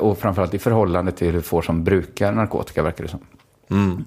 Och 0.00 0.18
framförallt 0.18 0.54
i 0.54 0.58
förhållande 0.58 1.12
till 1.12 1.32
hur 1.32 1.40
få 1.40 1.62
som 1.62 1.84
brukar 1.84 2.32
narkotika, 2.32 2.82
verkar 2.82 3.04
det 3.04 3.10
som. 3.10 3.20
Mm. 3.70 4.04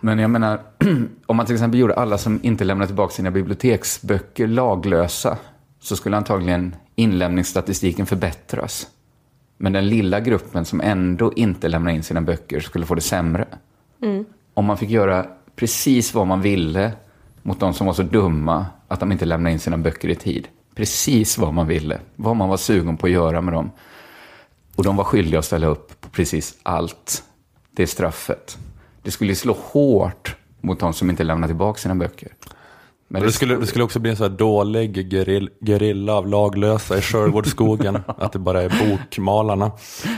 Men 0.00 0.18
jag 0.18 0.30
menar, 0.30 0.60
om 1.26 1.36
man 1.36 1.46
till 1.46 1.54
exempel 1.54 1.80
gjorde 1.80 1.94
alla 1.94 2.18
som 2.18 2.40
inte 2.42 2.64
lämnar 2.64 2.86
tillbaka 2.86 3.12
sina 3.12 3.30
biblioteksböcker 3.30 4.46
laglösa, 4.46 5.38
så 5.80 5.96
skulle 5.96 6.16
antagligen 6.16 6.76
inlämningsstatistiken 6.94 8.06
förbättras. 8.06 8.86
Men 9.56 9.72
den 9.72 9.88
lilla 9.88 10.20
gruppen 10.20 10.64
som 10.64 10.80
ändå 10.80 11.32
inte 11.36 11.68
lämnar 11.68 11.92
in 11.92 12.02
sina 12.02 12.20
böcker 12.20 12.60
skulle 12.60 12.86
få 12.86 12.94
det 12.94 13.00
sämre. 13.00 13.46
Mm. 14.02 14.24
Om 14.54 14.64
man 14.64 14.78
fick 14.78 14.90
göra 14.90 15.26
precis 15.56 16.14
vad 16.14 16.26
man 16.26 16.40
ville 16.40 16.92
mot 17.42 17.60
de 17.60 17.74
som 17.74 17.86
var 17.86 17.94
så 17.94 18.02
dumma 18.02 18.66
att 18.88 19.00
de 19.00 19.12
inte 19.12 19.24
lämnade 19.24 19.52
in 19.52 19.58
sina 19.58 19.78
böcker 19.78 20.08
i 20.08 20.14
tid. 20.14 20.48
Precis 20.74 21.38
vad 21.38 21.54
man 21.54 21.66
ville, 21.66 22.00
vad 22.16 22.36
man 22.36 22.48
var 22.48 22.56
sugen 22.56 22.96
på 22.96 23.06
att 23.06 23.12
göra 23.12 23.40
med 23.40 23.54
dem. 23.54 23.70
Och 24.76 24.84
de 24.84 24.96
var 24.96 25.04
skyldiga 25.04 25.38
att 25.38 25.44
ställa 25.44 25.66
upp 25.66 26.00
på 26.00 26.08
precis 26.08 26.54
allt. 26.62 27.22
Det 27.70 27.86
straffet. 27.86 28.58
Det 29.02 29.10
skulle 29.10 29.34
slå 29.34 29.56
hårt 29.72 30.36
mot 30.60 30.80
de 30.80 30.92
som 30.92 31.10
inte 31.10 31.24
lämnar 31.24 31.48
tillbaka 31.48 31.78
sina 31.78 31.94
böcker. 31.94 32.28
Men 33.08 33.22
det, 33.22 33.32
skulle, 33.32 33.56
det 33.56 33.66
skulle 33.66 33.84
också 33.84 33.98
bli 33.98 34.10
en 34.10 34.16
så 34.16 34.22
här 34.22 34.30
dålig 34.30 35.10
gerill, 35.10 35.50
gerilla 35.60 36.14
av 36.14 36.28
laglösa 36.28 36.98
i 36.98 37.00
Sherwoodskogen. 37.00 37.98
att 38.06 38.32
det 38.32 38.38
bara 38.38 38.62
är 38.62 38.88
bokmalarna 38.88 39.72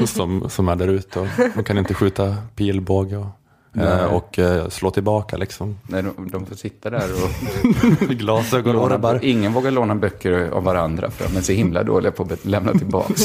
som, 0.07 0.51
som 0.51 0.69
är 0.69 0.77
där 0.77 0.89
ute. 0.89 1.21
Och 1.21 1.29
de 1.55 1.65
kan 1.65 1.79
inte 1.79 1.95
skjuta 1.95 2.37
pilbåge 2.57 3.17
och, 3.17 3.81
eh, 3.83 4.05
och 4.05 4.39
eh, 4.39 4.69
slå 4.69 4.91
tillbaka 4.91 5.37
liksom. 5.37 5.79
Nej, 5.83 6.03
de, 6.03 6.31
de 6.31 6.47
får 6.47 6.55
sitta 6.55 6.91
där 6.91 7.09
och 7.13 8.09
Glasögon 8.09 8.77
och 8.77 8.91
rabbar. 8.91 9.21
Ingen 9.23 9.53
vågar 9.53 9.71
låna 9.71 9.95
böcker 9.95 10.51
av 10.51 10.65
varandra 10.65 11.11
för 11.11 11.29
de 11.29 11.37
är 11.37 11.43
så 11.43 11.53
himla 11.53 11.83
dåliga 11.83 12.13
på 12.13 12.23
att 12.23 12.45
lämna 12.45 12.73
tillbaka. 12.73 13.15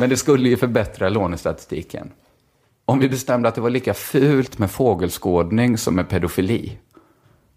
Men 0.00 0.08
det 0.10 0.16
skulle 0.16 0.48
ju 0.48 0.56
förbättra 0.56 1.08
lånestatistiken. 1.08 2.10
Om 2.84 2.98
vi 2.98 3.08
bestämde 3.08 3.48
att 3.48 3.54
det 3.54 3.60
var 3.60 3.70
lika 3.70 3.94
fult 3.94 4.58
med 4.58 4.70
fågelskådning 4.70 5.78
som 5.78 5.94
med 5.94 6.08
pedofili 6.08 6.78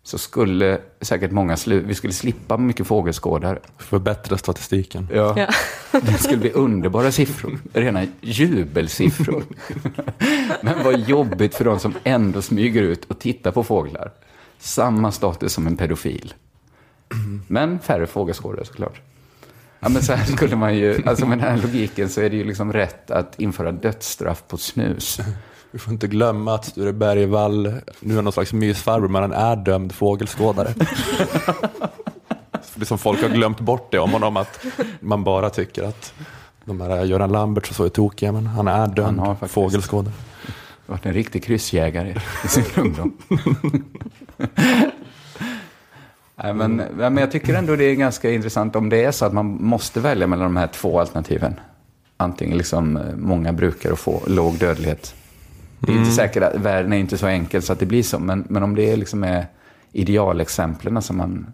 så 0.03 0.17
skulle 0.17 0.79
säkert 1.01 1.31
många 1.31 1.55
slu- 1.55 1.83
vi 1.87 1.95
skulle 1.95 2.13
slippa 2.13 2.57
mycket 2.57 2.87
fågelskådare. 2.87 3.59
Förbättra 3.77 4.37
statistiken. 4.37 5.07
Ja. 5.13 5.33
Ja. 5.37 5.47
Det 6.01 6.17
skulle 6.17 6.37
bli 6.37 6.51
underbara 6.51 7.11
siffror. 7.11 7.59
Rena 7.73 8.05
jubelsiffror. 8.21 9.43
Men 10.61 10.83
vad 10.83 10.99
jobbigt 10.99 11.55
för 11.55 11.65
de 11.65 11.79
som 11.79 11.93
ändå 12.03 12.41
smyger 12.41 12.81
ut 12.81 13.05
och 13.05 13.19
tittar 13.19 13.51
på 13.51 13.63
fåglar. 13.63 14.11
Samma 14.59 15.11
status 15.11 15.53
som 15.53 15.67
en 15.67 15.77
pedofil. 15.77 16.33
Men 17.47 17.79
färre 17.79 18.07
fågelskådare 18.07 18.65
såklart. 18.65 19.01
Ja, 19.83 19.89
men 19.89 20.03
så 20.03 20.13
här 20.13 20.25
skulle 20.25 20.55
man 20.55 20.75
ju, 20.77 21.03
alltså 21.05 21.25
med 21.25 21.37
den 21.37 21.47
här 21.47 21.57
logiken 21.57 22.09
så 22.09 22.21
är 22.21 22.29
det 22.29 22.35
ju 22.35 22.43
liksom 22.43 22.73
rätt 22.73 23.11
att 23.11 23.39
införa 23.39 23.71
dödsstraff 23.71 24.43
på 24.47 24.57
snus. 24.57 25.19
Vi 25.71 25.79
får 25.79 25.93
inte 25.93 26.07
glömma 26.07 26.55
att 26.55 26.65
Sture 26.65 26.93
Bergvall 26.93 27.73
nu 27.99 28.17
är 28.17 28.21
någon 28.21 28.33
slags 28.33 28.53
mysfarbror, 28.53 29.07
men 29.07 29.21
han 29.21 29.31
är 29.33 29.55
dömd 29.55 29.91
fågelskådare. 29.91 30.73
det 32.75 32.81
är 32.81 32.85
som 32.85 32.97
folk 32.97 33.21
har 33.21 33.29
glömt 33.29 33.59
bort 33.59 33.91
det 33.91 33.99
om 33.99 34.11
honom, 34.11 34.37
att 34.37 34.65
man 34.99 35.23
bara 35.23 35.49
tycker 35.49 35.83
att 35.83 36.13
de 36.65 36.81
här 36.81 37.03
Göran 37.05 37.31
Lambert 37.31 37.69
och 37.69 37.75
så 37.75 37.85
är 37.85 37.89
tokiga, 37.89 38.31
men 38.31 38.47
han 38.47 38.67
är 38.67 38.87
dömd 38.87 39.19
har 39.19 39.33
faktiskt- 39.35 39.53
fågelskådare. 39.53 40.13
Varit 40.85 41.05
en 41.05 41.13
riktig 41.13 41.43
kryssjägare 41.43 42.15
i 42.45 42.47
sin 42.47 42.63
ungdom. 42.77 43.17
Nej, 46.43 46.53
men, 46.53 46.75
men 46.95 47.17
jag 47.17 47.31
tycker 47.31 47.53
ändå 47.53 47.75
det 47.75 47.83
är 47.83 47.95
ganska 47.95 48.31
intressant 48.31 48.75
om 48.75 48.89
det 48.89 49.03
är 49.03 49.11
så 49.11 49.25
att 49.25 49.33
man 49.33 49.45
måste 49.45 49.99
välja 49.99 50.27
mellan 50.27 50.45
de 50.45 50.57
här 50.57 50.67
två 50.67 50.99
alternativen. 50.99 51.59
Antingen 52.17 52.57
liksom 52.57 52.97
eh, 52.97 53.03
många 53.15 53.53
brukar 53.53 53.91
och 53.91 53.99
få 53.99 54.21
låg 54.27 54.57
dödlighet. 54.57 55.15
Det 55.79 55.91
är 55.91 55.95
inte 55.95 56.11
säkert 56.11 56.43
att 56.43 56.55
världen 56.55 56.93
är 56.93 56.97
inte 56.97 57.17
så 57.17 57.27
enkel 57.27 57.61
så 57.61 57.73
att 57.73 57.79
det 57.79 57.85
blir 57.85 58.03
så, 58.03 58.19
men, 58.19 58.45
men 58.49 58.63
om 58.63 58.75
det 58.75 58.91
är 58.91 58.97
liksom 58.97 59.23
är 59.23 59.47
idealexemplen 59.91 61.01
som 61.01 61.17
man, 61.17 61.53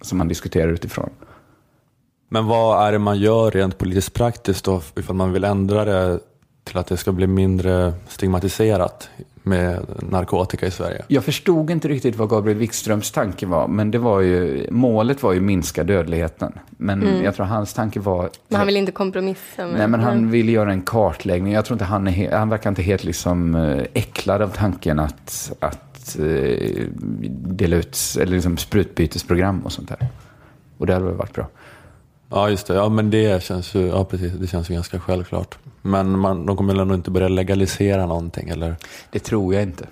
som 0.00 0.18
man 0.18 0.28
diskuterar 0.28 0.68
utifrån. 0.68 1.10
Men 2.28 2.46
vad 2.46 2.86
är 2.86 2.92
det 2.92 2.98
man 2.98 3.18
gör 3.18 3.50
rent 3.50 3.78
politiskt 3.78 4.14
praktiskt 4.14 4.64
då, 4.64 4.82
ifall 4.96 5.16
man 5.16 5.32
vill 5.32 5.44
ändra 5.44 5.84
det 5.84 6.20
till 6.68 6.78
att 6.78 6.86
det 6.86 6.96
ska 6.96 7.12
bli 7.12 7.26
mindre 7.26 7.92
stigmatiserat 8.08 9.10
med 9.42 9.80
narkotika 9.98 10.66
i 10.66 10.70
Sverige? 10.70 11.04
Jag 11.08 11.24
förstod 11.24 11.70
inte 11.70 11.88
riktigt 11.88 12.16
vad 12.16 12.28
Gabriel 12.28 12.58
Wikströms 12.58 13.10
tanke 13.10 13.46
var, 13.46 13.68
men 13.68 13.90
det 13.90 13.98
var 13.98 14.20
ju, 14.20 14.66
målet 14.70 15.22
var 15.22 15.32
ju 15.32 15.40
minska 15.40 15.84
dödligheten. 15.84 16.52
Men 16.70 17.02
Mm. 17.02 17.24
jag 17.24 17.34
tror 17.34 17.46
hans 17.46 17.74
tanke 17.74 18.00
var... 18.00 18.30
Men 18.48 18.56
han 18.58 18.66
vill 18.66 18.76
inte 18.76 18.92
kompromissa 18.92 19.66
med... 19.66 19.78
Nej, 19.78 19.88
men 19.88 20.00
han 20.00 20.30
vill 20.30 20.48
göra 20.48 20.72
en 20.72 20.82
kartläggning. 20.82 21.52
Jag 21.52 21.64
tror 21.64 21.74
inte 21.74 21.84
han 21.84 22.08
är 22.08 22.32
han 22.36 22.48
verkar 22.48 22.70
inte 22.70 22.82
helt 22.82 23.04
liksom 23.04 23.54
eh, 23.54 23.84
äcklad 23.94 24.42
av 24.42 24.48
tanken 24.48 24.98
att, 24.98 25.52
att 25.60 26.18
eh, 26.18 26.84
dela 27.30 27.76
ut, 27.76 27.98
eller 28.20 28.32
liksom 28.32 28.56
sprutbytesprogram 28.56 29.60
och 29.64 29.72
sånt 29.72 29.88
där. 29.88 30.08
Och 30.78 30.86
det 30.86 30.92
hade 30.92 31.04
väl 31.06 31.14
varit 31.14 31.32
bra. 31.34 31.46
Ja, 32.30 32.50
just 32.50 32.66
det. 32.66 32.74
Ja, 32.74 32.88
men 32.88 33.10
det 33.10 33.42
känns 33.42 33.74
ju, 33.74 33.86
ja, 33.86 34.04
precis, 34.04 34.32
det 34.32 34.46
känns 34.46 34.70
ju 34.70 34.74
ganska 34.74 35.00
självklart. 35.00 35.58
Men 35.88 36.18
man, 36.18 36.46
de 36.46 36.56
kommer 36.56 36.72
väl 36.72 36.80
ändå 36.80 36.94
inte 36.94 37.10
börja 37.10 37.28
legalisera 37.28 38.06
någonting, 38.06 38.48
eller? 38.48 38.76
Det 39.10 39.18
tror 39.18 39.54
jag 39.54 39.62
inte. 39.62 39.86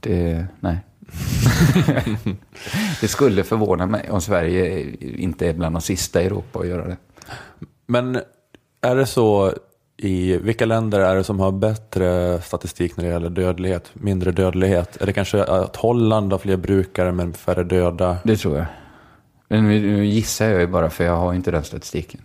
Det, 0.00 0.46
nej. 0.60 0.78
det 3.00 3.08
skulle 3.08 3.44
förvåna 3.44 3.86
mig 3.86 4.10
om 4.10 4.20
Sverige 4.20 4.90
inte 5.00 5.48
är 5.48 5.54
bland 5.54 5.74
de 5.74 5.82
sista 5.82 6.22
i 6.22 6.26
Europa 6.26 6.58
att 6.58 6.66
göra 6.66 6.86
det. 6.86 6.96
Men 7.86 8.20
är 8.80 8.96
det 8.96 9.06
så 9.06 9.52
i 9.96 10.36
vilka 10.36 10.66
länder 10.66 11.00
är 11.00 11.16
det 11.16 11.24
som 11.24 11.40
har 11.40 11.52
bättre 11.52 12.40
statistik 12.40 12.96
när 12.96 13.04
det 13.04 13.10
gäller 13.10 13.30
dödlighet, 13.30 13.90
mindre 13.92 14.32
dödlighet? 14.32 15.02
Är 15.02 15.06
det 15.06 15.12
kanske 15.12 15.44
att 15.44 15.76
Holland 15.76 16.32
har 16.32 16.38
fler 16.38 16.56
brukare 16.56 17.12
men 17.12 17.32
färre 17.32 17.64
döda? 17.64 18.16
Det 18.24 18.36
tror 18.36 18.56
jag. 18.56 18.66
Men 19.48 19.68
nu 19.68 19.80
nu 19.80 20.06
gissar 20.06 20.46
jag 20.46 20.60
ju 20.60 20.66
bara 20.66 20.90
för 20.90 21.04
jag 21.04 21.16
har 21.16 21.34
inte 21.34 21.50
den 21.50 21.64
statistiken. 21.64 22.20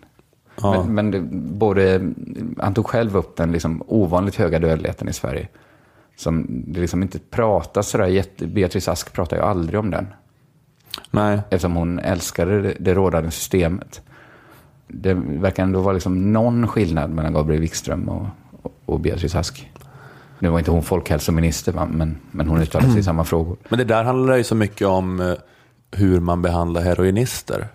Ja. 0.62 0.84
Men, 0.84 0.96
men 0.96 1.12
det, 1.12 1.22
både, 1.60 2.12
han 2.58 2.74
tog 2.74 2.88
själv 2.88 3.18
upp 3.18 3.36
den 3.36 3.52
liksom 3.52 3.84
ovanligt 3.88 4.36
höga 4.36 4.60
dödligheten 4.60 5.10
i 5.10 5.14
Sverige. 5.14 5.48
Som 6.16 6.64
det 6.68 6.80
liksom 6.82 7.02
inte 7.02 7.20
pratas 7.20 7.90
sådär 7.90 8.08
jätte... 8.08 8.48
Beatrice 8.48 8.88
Ask 8.88 9.14
pratar 9.14 9.38
ju 9.38 9.44
aldrig 9.44 9.80
om 9.80 9.92
den. 9.92 10.08
Nej. 11.12 11.40
Eftersom 11.50 11.76
hon 11.76 12.00
älskade 12.00 12.62
det, 12.62 12.74
det 12.80 12.94
rådande 12.94 13.32
systemet. 13.32 14.02
Det 14.88 15.14
verkar 15.14 15.64
ändå 15.64 15.82
vara 15.82 15.94
liksom 15.94 16.34
någon 16.34 16.68
skillnad 16.68 17.10
mellan 17.10 17.34
Gabriel 17.34 17.62
Wikström 17.62 18.10
och, 18.10 18.26
och, 18.62 18.74
och 18.86 19.00
Beatrice 19.00 19.36
Ask. 19.36 19.72
Nu 20.40 20.50
var 20.50 20.60
inte 20.60 20.72
hon 20.72 20.84
folkhälsominister, 20.84 21.72
va? 21.72 21.88
Men, 21.92 22.18
men 22.32 22.48
hon 22.48 22.62
uttalade 22.62 22.92
sig 22.92 23.00
i 23.00 23.04
samma 23.04 23.24
frågor. 23.24 23.58
Men 23.70 23.80
det 23.80 23.86
där 23.86 24.04
handlar 24.04 24.36
ju 24.36 24.44
så 24.44 24.56
mycket 24.56 24.88
om 24.88 25.20
eh, 25.20 25.34
hur 25.92 26.20
man 26.20 26.42
behandlar 26.42 26.82
heroinister. 26.82 27.68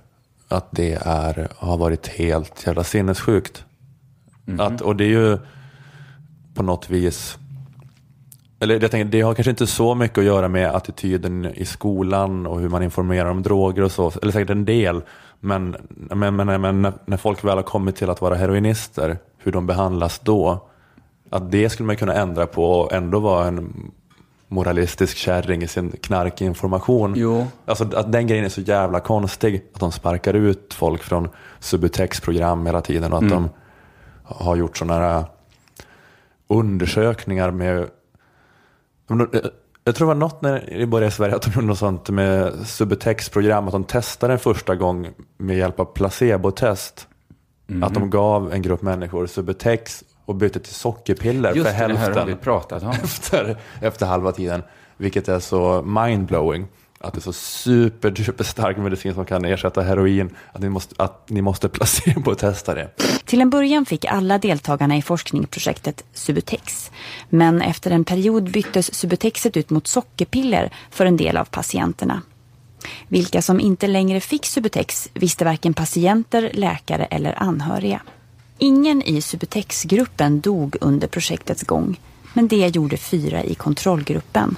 Att 0.54 0.68
det 0.70 0.98
är, 1.02 1.48
har 1.56 1.76
varit 1.76 2.06
helt 2.06 2.66
jävla 2.66 2.84
sinnessjukt. 2.84 3.64
Att, 4.58 4.80
och 4.80 4.96
det 4.96 5.04
är 5.04 5.08
ju 5.08 5.38
på 6.54 6.62
något 6.62 6.90
vis, 6.90 7.38
eller 8.60 8.80
jag 8.82 8.90
tänker, 8.90 9.04
det 9.12 9.20
har 9.20 9.34
kanske 9.34 9.50
inte 9.50 9.66
så 9.66 9.94
mycket 9.94 10.18
att 10.18 10.24
göra 10.24 10.48
med 10.48 10.74
attityden 10.74 11.46
i 11.54 11.64
skolan 11.64 12.46
och 12.46 12.60
hur 12.60 12.68
man 12.68 12.82
informerar 12.82 13.30
om 13.30 13.42
droger 13.42 13.82
och 13.82 13.92
så, 13.92 14.12
eller 14.22 14.32
säkert 14.32 14.50
en 14.50 14.64
del. 14.64 15.02
Men, 15.40 15.76
men, 15.90 16.36
men, 16.36 16.60
men 16.60 16.82
när, 16.82 16.92
när 17.04 17.16
folk 17.16 17.44
väl 17.44 17.56
har 17.56 17.62
kommit 17.62 17.96
till 17.96 18.10
att 18.10 18.20
vara 18.20 18.34
heroinister, 18.34 19.18
hur 19.38 19.52
de 19.52 19.66
behandlas 19.66 20.18
då, 20.18 20.68
att 21.30 21.50
det 21.50 21.68
skulle 21.68 21.86
man 21.86 21.96
kunna 21.96 22.14
ändra 22.14 22.46
på 22.46 22.64
och 22.64 22.92
ändå 22.92 23.18
vara 23.18 23.46
en 23.46 23.90
moralistisk 24.54 25.16
kärring 25.16 25.62
i 25.62 25.68
sin 25.68 25.90
knarkinformation. 25.90 27.14
Jo. 27.16 27.46
Alltså 27.66 27.84
att 27.96 28.12
den 28.12 28.26
grejen 28.26 28.44
är 28.44 28.48
så 28.48 28.60
jävla 28.60 29.00
konstig. 29.00 29.64
Att 29.74 29.80
de 29.80 29.92
sparkar 29.92 30.34
ut 30.34 30.74
folk 30.74 31.02
från 31.02 31.28
Subutex-program 31.60 32.66
hela 32.66 32.80
tiden 32.80 33.12
och 33.12 33.18
att 33.18 33.24
Mm. 33.24 33.34
de 33.34 33.48
har 34.24 34.56
gjort 34.56 34.76
sådana 34.76 35.00
här 35.00 35.24
undersökningar 36.48 37.50
med 37.50 37.78
eh, 37.78 37.86
jag 39.84 39.94
tror 39.94 40.06
det 40.08 40.14
var 40.14 40.20
något 40.20 40.42
när 40.42 40.74
det 40.78 40.86
började 40.86 41.08
i 41.08 41.10
Sverige 41.10 41.34
att 41.36 41.42
de 41.42 41.50
gjorde 41.54 41.66
något 41.66 41.78
sånt 41.78 42.10
med 42.10 42.52
Subutex-program, 42.66 43.66
att 43.66 43.72
de 43.72 43.84
testade 43.84 44.32
en 44.32 44.38
första 44.38 44.74
gång 44.74 45.08
med 45.38 45.56
hjälp 45.56 45.80
av 45.80 45.84
placebo-test. 45.84 47.08
Mhm. 47.66 47.84
Att 47.84 47.94
de 47.94 48.10
gav 48.10 48.52
en 48.52 48.62
grupp 48.62 48.82
människor 48.82 49.26
Subutex 49.26 50.04
och 50.24 50.34
bytte 50.34 50.60
till 50.60 50.74
sockerpiller 50.74 51.54
Just 51.54 51.70
för 51.70 51.72
det, 51.72 51.78
det 51.78 51.78
här 51.78 51.88
har 51.88 51.96
hälften 51.96 52.26
vi 52.26 52.34
pratat 52.34 52.82
om. 52.82 52.90
efter, 53.04 53.56
efter 53.80 54.06
halva 54.06 54.32
tiden. 54.32 54.62
Vilket 54.96 55.28
är 55.28 55.40
så 55.40 55.82
mindblowing. 55.82 56.66
Att 57.00 57.14
det 57.14 57.18
är 57.18 57.22
så 57.22 57.32
super, 57.32 58.14
super 58.24 58.44
stark 58.44 58.76
medicin 58.76 59.14
som 59.14 59.24
kan 59.24 59.44
ersätta 59.44 59.82
heroin. 59.82 60.36
Att 60.52 60.60
ni 60.60 60.68
måste, 60.68 60.94
att 60.98 61.30
ni 61.30 61.42
måste 61.42 61.68
placebo-testa 61.68 62.74
det. 62.74 62.90
Till 63.24 63.40
en 63.40 63.50
början 63.50 63.86
fick 63.86 64.04
alla 64.04 64.38
deltagarna 64.38 64.96
i 64.96 65.02
forskningsprojektet 65.02 66.04
Subutex. 66.12 66.90
Men 67.28 67.62
efter 67.62 67.90
en 67.90 68.04
period 68.04 68.50
byttes 68.50 68.94
Subutexet 68.94 69.56
ut 69.56 69.70
mot 69.70 69.86
sockerpiller 69.86 70.72
för 70.90 71.06
en 71.06 71.16
del 71.16 71.36
av 71.36 71.44
patienterna. 71.44 72.22
Vilka 73.08 73.42
som 73.42 73.60
inte 73.60 73.86
längre 73.86 74.20
fick 74.20 74.46
Subutex 74.46 75.08
visste 75.14 75.44
varken 75.44 75.74
patienter, 75.74 76.50
läkare 76.54 77.04
eller 77.04 77.42
anhöriga. 77.42 78.00
Ingen 78.58 79.02
i 79.02 79.20
Subutex-gruppen 79.20 80.40
dog 80.40 80.76
under 80.80 81.08
projektets 81.08 81.62
gång. 81.62 82.00
Men 82.34 82.48
det 82.48 82.76
gjorde 82.76 82.96
fyra 82.96 83.44
i 83.44 83.54
kontrollgruppen. 83.54 84.56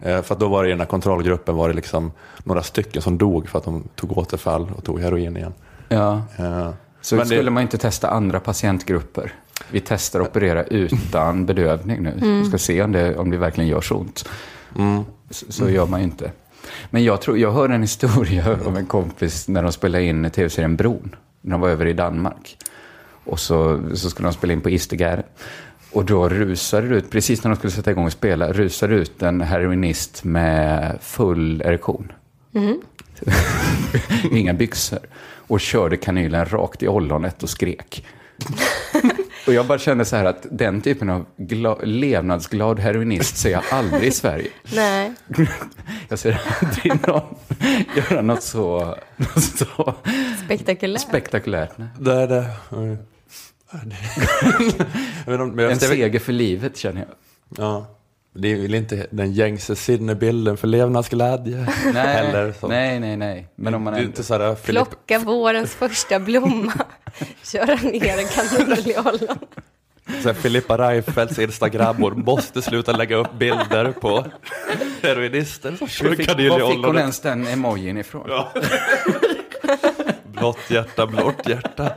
Eh, 0.00 0.22
För 0.22 0.34
att 0.34 0.40
då 0.40 0.48
var 0.48 0.62
det 0.62 0.68
i 0.68 0.72
den 0.72 0.80
här 0.80 0.86
kontrollgruppen 0.86 1.54
var 1.56 1.68
det 1.68 1.74
liksom 1.74 2.12
några 2.44 2.62
stycken 2.62 3.02
som 3.02 3.18
dog 3.18 3.48
för 3.48 3.58
att 3.58 3.64
de 3.64 3.84
tog 3.94 4.18
återfall 4.18 4.70
och 4.76 4.84
tog 4.84 5.00
heroin 5.00 5.36
igen. 5.36 5.54
Ja. 5.88 6.22
Eh, 6.36 6.70
Så 7.00 7.14
men 7.16 7.28
det- 7.28 7.34
skulle 7.34 7.50
man 7.50 7.62
inte 7.62 7.78
testa 7.78 8.10
andra 8.10 8.40
patientgrupper? 8.40 9.32
Vi 9.70 9.80
testar 9.80 10.20
att 10.20 10.28
operera 10.28 10.62
utan 10.64 11.46
bedövning 11.46 12.02
nu. 12.02 12.10
Mm. 12.10 12.40
Vi 12.42 12.48
ska 12.48 12.58
se 12.58 12.82
om 12.82 12.92
det, 12.92 13.16
om 13.16 13.30
det 13.30 13.36
verkligen 13.36 13.68
gör 13.70 13.80
så 13.80 13.94
ont. 13.96 14.28
Så, 15.30 15.52
så 15.52 15.70
gör 15.70 15.86
man 15.86 16.00
ju 16.00 16.04
inte. 16.06 16.32
Men 16.90 17.04
jag, 17.04 17.20
tror, 17.20 17.38
jag 17.38 17.52
hörde 17.52 17.74
en 17.74 17.82
historia 17.82 18.58
om 18.66 18.76
en 18.76 18.86
kompis 18.86 19.48
när 19.48 19.62
de 19.62 19.72
spelade 19.72 20.04
in 20.04 20.30
tv-serien 20.30 20.76
Bron. 20.76 21.14
När 21.40 21.50
de 21.52 21.60
var 21.60 21.68
över 21.68 21.86
i 21.86 21.92
Danmark. 21.92 22.56
Och 23.26 23.40
så, 23.40 23.80
så 23.94 24.10
skulle 24.10 24.28
de 24.28 24.32
spela 24.34 24.52
in 24.52 24.60
på 24.60 24.70
Istegärde. 24.70 25.22
Och 25.92 26.04
då 26.04 26.28
rusade 26.28 26.88
det 26.88 26.94
ut, 26.96 27.10
precis 27.10 27.44
när 27.44 27.50
de 27.50 27.56
skulle 27.56 27.70
sätta 27.70 27.90
igång 27.90 28.04
och 28.06 28.12
spela, 28.12 28.52
rusade 28.52 28.94
ut 28.94 29.22
en 29.22 29.40
heroinist 29.40 30.24
med 30.24 30.98
full 31.00 31.62
erektion. 31.62 32.12
Mhm. 32.52 32.80
Inga 34.32 34.54
byxor. 34.54 34.98
Och 35.48 35.60
körde 35.60 35.96
kanylen 35.96 36.46
rakt 36.46 36.82
i 36.82 36.88
ollonet 36.88 37.42
och 37.42 37.50
skrek. 37.50 38.06
och 39.46 39.52
jag 39.52 39.66
bara 39.66 39.78
kände 39.78 40.04
så 40.04 40.16
här 40.16 40.24
att 40.24 40.46
den 40.50 40.80
typen 40.80 41.10
av 41.10 41.26
gla- 41.36 41.84
levnadsglad 41.84 42.80
heroinist 42.80 43.36
ser 43.36 43.50
jag 43.50 43.62
aldrig 43.70 44.04
i 44.04 44.10
Sverige. 44.10 44.48
Nej. 44.74 45.12
Jag 46.08 46.18
ser 46.18 46.40
aldrig 46.60 47.06
någon 47.08 47.22
göra 47.96 48.22
något 48.22 48.42
så, 48.42 48.96
något 49.16 49.42
så 49.44 49.94
Spektakulärt. 50.44 51.00
spektakulärt. 51.02 51.70
Nej. 51.78 51.88
Det 52.00 52.12
är 52.12 52.26
det. 52.28 52.46
Jag 52.70 52.98
vet 53.84 55.40
inte, 55.40 55.56
men 55.56 55.70
En 55.70 55.78
seger 55.80 56.18
för 56.18 56.32
livet 56.32 56.76
känner 56.76 57.00
jag. 57.00 57.08
Ja. 57.64 57.86
Det 58.38 58.52
är 58.52 58.56
väl 58.56 58.74
inte 58.74 59.06
den 59.10 59.32
gängse 59.32 59.76
sinnebilden 59.76 60.56
för 60.56 60.66
levnadsglädje. 60.68 61.66
Nej, 61.94 62.06
Heller, 62.06 62.54
så. 62.60 62.68
nej, 62.68 63.00
nej, 63.00 63.16
nej. 63.16 63.48
Men 63.56 63.74
om 63.74 63.82
man 63.82 63.94
är 63.94 64.02
inte 64.02 64.22
sådär 64.24 64.54
Filip, 64.54 64.88
Plocka 64.88 65.18
vårens 65.18 65.74
första 65.74 66.18
blomma. 66.20 66.72
Köra 67.52 67.74
ner 67.74 68.18
en 68.18 68.28
kanin 68.28 68.78
i 68.86 68.96
ollon. 68.98 69.38
så 70.22 70.28
här, 70.28 70.34
Filippa 70.34 70.78
Reinfeldts 70.78 71.38
instagrammor 71.38 72.10
måste 72.10 72.62
sluta 72.62 72.92
lägga 72.92 73.16
upp 73.16 73.32
bilder 73.38 73.92
på 73.92 74.24
heroinister 75.02 75.76
som 75.76 75.88
kör 75.88 76.08
Var 76.08 76.14
fick, 76.16 76.28
var 76.28 76.86
hon 76.86 76.98
ens 76.98 77.20
den 77.20 77.46
emojin 77.46 77.98
ifrån? 77.98 78.26
Ja. 78.28 78.52
Blått 80.24 80.70
hjärta, 80.70 81.06
blått 81.06 81.48
hjärta. 81.48 81.94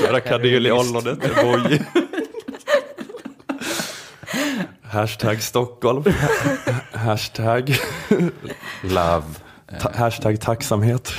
Köra 0.00 0.20
kanyl 0.20 0.66
i 0.66 0.72
ollonet, 0.72 1.18
emoji. 1.24 1.80
Hashtag 4.82 5.42
Stockholm. 5.42 6.04
Hashtag 6.92 7.76
Love. 8.82 9.22
Ta- 9.80 9.92
hashtag 9.94 10.40
tacksamhet. 10.40 11.10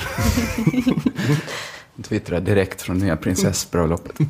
Twittra 2.02 2.40
direkt 2.40 2.82
från 2.82 2.98
nya 2.98 3.16
prinsessbröllopet. 3.16 4.16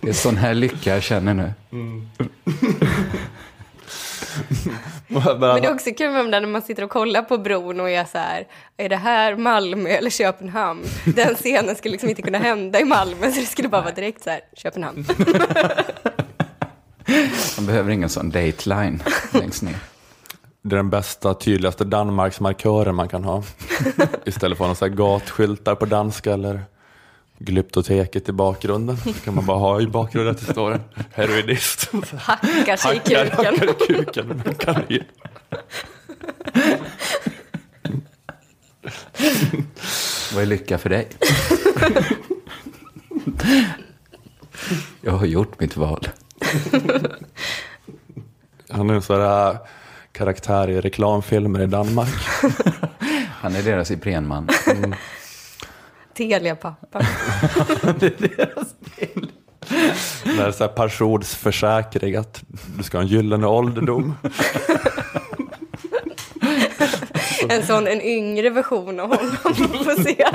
det 0.00 0.08
är 0.08 0.12
sån 0.12 0.36
här 0.36 0.54
lycka 0.54 0.94
jag 0.94 1.02
känner 1.02 1.34
nu. 1.34 1.52
Men 5.08 5.40
det 5.40 5.66
är 5.66 5.72
också 5.74 5.90
kul 5.90 6.10
med 6.10 6.24
de 6.24 6.30
där 6.30 6.40
när 6.40 6.48
man 6.48 6.62
sitter 6.62 6.84
och 6.84 6.90
kollar 6.90 7.22
på 7.22 7.38
bron 7.38 7.80
och 7.80 7.90
är 7.90 8.04
så 8.04 8.18
här, 8.18 8.46
är 8.76 8.88
det 8.88 8.96
här 8.96 9.36
Malmö 9.36 9.88
eller 9.88 10.10
Köpenhamn? 10.10 10.84
Den 11.04 11.34
scenen 11.34 11.76
skulle 11.76 11.92
liksom 11.92 12.08
inte 12.08 12.22
kunna 12.22 12.38
hända 12.38 12.80
i 12.80 12.84
Malmö, 12.84 13.32
så 13.32 13.40
det 13.40 13.46
skulle 13.46 13.68
bara 13.68 13.82
vara 13.82 13.94
direkt 13.94 14.24
så 14.24 14.30
här, 14.30 14.40
Köpenhamn. 14.56 15.06
Man 17.56 17.66
behöver 17.66 17.90
ingen 17.90 18.08
sån 18.08 18.30
dateline 18.30 18.98
längst 19.32 19.62
ner. 19.62 19.76
Det 20.62 20.74
är 20.74 20.76
den 20.76 20.90
bästa, 20.90 21.34
tydligaste 21.34 21.84
Danmarksmarkören 21.84 22.94
man 22.94 23.08
kan 23.08 23.24
ha. 23.24 23.42
Istället 24.24 24.58
för 24.58 24.64
några 24.64 24.74
så 24.74 24.84
här 24.84 24.92
gatskyltar 24.92 25.74
på 25.74 25.86
danska 25.86 26.32
eller 26.32 26.62
Glyptoteket 27.38 28.28
i 28.28 28.32
bakgrunden. 28.32 28.96
Så 28.96 29.12
kan 29.12 29.34
man 29.34 29.46
bara 29.46 29.58
ha 29.58 29.80
i 29.80 29.86
bakgrunden 29.86 30.34
att 30.34 30.46
det 30.46 30.52
står 30.52 30.72
en 30.72 30.80
heroinist. 31.12 31.90
Hackar 32.18 32.76
sig 32.76 32.96
i 33.06 33.14
Hackar, 33.14 33.24
kuken. 33.24 33.44
hackar 33.46 33.70
i 33.70 34.04
kuken 34.04 34.26
med 34.26 34.58
kanin. 34.58 35.04
Vad 40.34 40.42
är 40.42 40.46
lycka 40.46 40.78
för 40.78 40.90
dig? 40.90 41.08
jag 45.00 45.12
har 45.12 45.26
gjort 45.26 45.60
mitt 45.60 45.76
val. 45.76 46.08
Han 48.70 48.90
är 48.90 48.94
en 48.94 49.02
sån 49.02 49.18
där 49.20 49.58
karaktär 50.12 50.70
i 50.70 50.80
reklamfilmer 50.80 51.60
i 51.62 51.66
Danmark. 51.66 52.14
Han 53.30 53.54
är 53.56 53.62
deras 53.62 53.90
Iprenman. 53.90 54.48
Mm. 54.66 54.94
Telia-pappa. 56.16 56.98
Det 60.24 60.40
är 60.40 60.52
så 60.52 60.64
här 60.64 60.68
pensionsförsäkring 60.68 62.16
att 62.16 62.42
du 62.78 62.82
ska 62.82 62.98
ha 62.98 63.02
en 63.02 63.08
gyllene 63.08 63.46
ålderdom. 63.46 64.14
En 67.48 67.66
sån, 67.66 67.86
en 67.86 68.02
yngre 68.02 68.50
version 68.50 69.00
av 69.00 69.08
honom 69.08 69.36
får 69.84 70.02
se. 70.02 70.26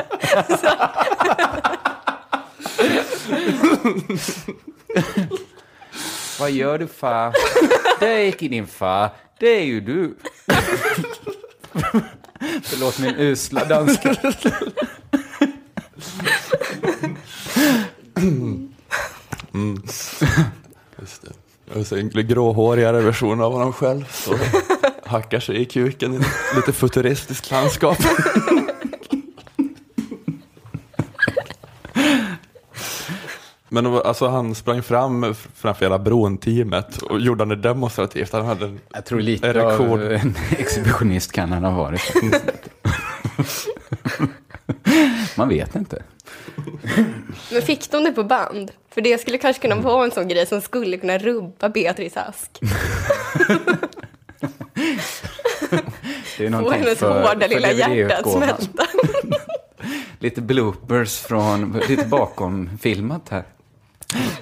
Vad 6.40 6.52
gör 6.52 6.80
du 6.80 6.88
far? 6.88 7.34
Det 8.00 8.08
är 8.08 8.26
inte 8.26 8.48
din 8.48 8.68
far, 8.68 9.10
det 9.40 9.48
är 9.50 9.64
ju 9.64 9.82
du. 9.82 10.16
Förlåt 12.64 13.00
min 13.00 13.16
usla 13.16 13.66
danska. 13.66 14.16
Mm. 18.22 19.82
Just 21.00 21.22
det. 21.22 21.80
Och 21.80 21.88
så 21.88 21.96
en 21.96 22.10
gråhårigare 22.10 23.02
version 23.02 23.42
av 23.42 23.54
honom 23.54 23.74
själv. 23.74 24.06
Så 24.12 24.36
hackar 25.06 25.40
sig 25.40 25.62
i 25.62 25.66
kuken 25.66 26.14
i 26.14 26.18
ett 26.18 26.26
lite 26.56 26.74
futuristiskt 26.74 27.52
landskap. 27.52 27.98
Men 33.74 33.86
alltså, 33.86 34.28
han 34.28 34.56
sprang 34.56 34.84
fram 34.84 35.36
framför 35.56 35.86
hela 35.86 36.00
bron-teamet 36.00 37.02
och 37.02 37.20
gjorde 37.20 37.46
det 37.46 37.56
demonstrativt. 37.56 38.34
Han 38.34 38.46
hade 38.46 38.66
en 38.66 38.80
Jag 38.94 39.06
tror 39.06 39.22
lite 39.22 39.48
erektion. 39.48 39.92
av 39.92 40.12
en 40.12 40.36
exhibitionist 40.58 41.32
kan 41.32 41.52
han 41.52 41.64
ha 41.64 41.72
varit. 41.72 42.14
Man 45.38 45.50
vet 45.50 45.76
inte. 45.76 46.04
Men 47.52 47.62
fick 47.62 47.92
de 47.92 48.04
det 48.04 48.12
på 48.12 48.24
band? 48.24 48.72
För 48.94 49.02
det 49.02 49.22
skulle 49.22 49.38
kanske 49.38 49.62
kunna 49.62 49.76
vara 49.76 50.06
en 50.06 50.12
sån 50.12 50.28
grej 50.28 50.46
som 50.46 50.62
skulle 50.62 50.98
kunna 50.98 51.18
rubba 51.18 51.70
Beatrice 51.70 52.18
Ask. 52.18 52.60
Det 56.38 56.46
är 56.46 56.50
Få 56.52 56.58
någonting 56.58 56.82
hennes 56.84 57.00
för- 57.00 57.22
hårda 57.28 57.40
för 57.48 57.56
lilla 57.56 57.72
hjärta 57.72 58.18
att 58.18 58.32
smälta. 58.32 58.86
Lite 60.20 60.42
bloopers 60.42 61.18
från, 61.20 61.82
lite 61.88 62.06
bakom 62.06 62.78
filmat 62.82 63.30
här. 63.30 63.44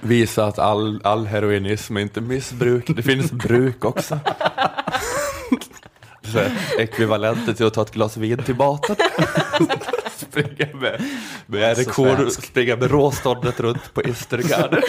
Visa 0.01 0.45
att 0.45 0.59
all, 0.59 1.01
all 1.03 1.25
heroinism 1.27 1.97
är 1.97 2.01
inte 2.01 2.21
missbruk, 2.21 2.85
det 2.95 3.03
finns 3.03 3.31
bruk 3.31 3.85
också. 3.85 4.19
Så 6.23 6.37
här, 6.39 6.51
ekvivalenter 6.79 7.53
till 7.53 7.65
att 7.65 7.73
ta 7.73 7.81
ett 7.81 7.91
glas 7.91 8.17
vin 8.17 8.43
till 8.43 8.55
maten. 8.55 8.95
Springa 10.19 10.67
med, 10.73 11.01
med 11.45 11.75
Så 11.75 11.81
erektion, 11.81 12.15
svensk. 12.17 12.45
springa 12.45 12.75
med 12.75 12.91
råståndet 12.91 13.59
runt 13.59 13.93
på 13.93 14.03
Istergärde. 14.03 14.81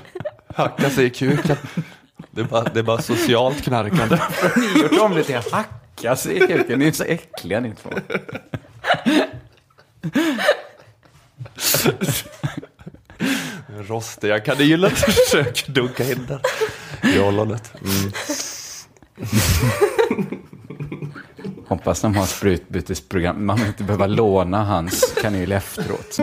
Hacka 0.54 0.90
sig 0.90 1.04
i 1.06 1.10
kuken. 1.10 1.56
Det 2.30 2.40
är 2.40 2.44
bara, 2.44 2.64
det 2.64 2.78
är 2.78 2.82
bara 2.84 3.02
socialt 3.02 3.62
knarkande. 3.64 4.18
Ni 4.56 4.66
har 4.66 4.78
gjort 4.78 5.00
om 5.00 5.14
det 5.14 5.24
till 5.24 5.36
att 5.36 5.50
hacka 5.50 6.16
sig 6.16 6.36
i 6.36 6.46
kuken. 6.46 6.78
Ni 6.78 6.86
är 6.88 6.92
så 6.92 7.04
äckliga 7.04 7.60
ni 7.60 7.74
två. 7.74 7.90
Rostiga 13.88 14.40
kanylen 14.40 14.90
försöker 14.90 15.72
dunka 15.72 16.10
in 16.10 16.26
där 16.28 16.40
i 17.14 17.20
ollonet. 17.20 17.72
Mm. 17.84 18.12
Hoppas 21.72 22.00
de 22.00 22.16
har 22.16 22.26
sprutbytesprogram. 22.26 23.46
Man 23.46 23.56
vill 23.56 23.66
inte 23.66 23.84
behöva 23.84 24.06
låna 24.06 24.64
hans 24.64 25.14
kanyl 25.22 25.52
efteråt. 25.52 26.18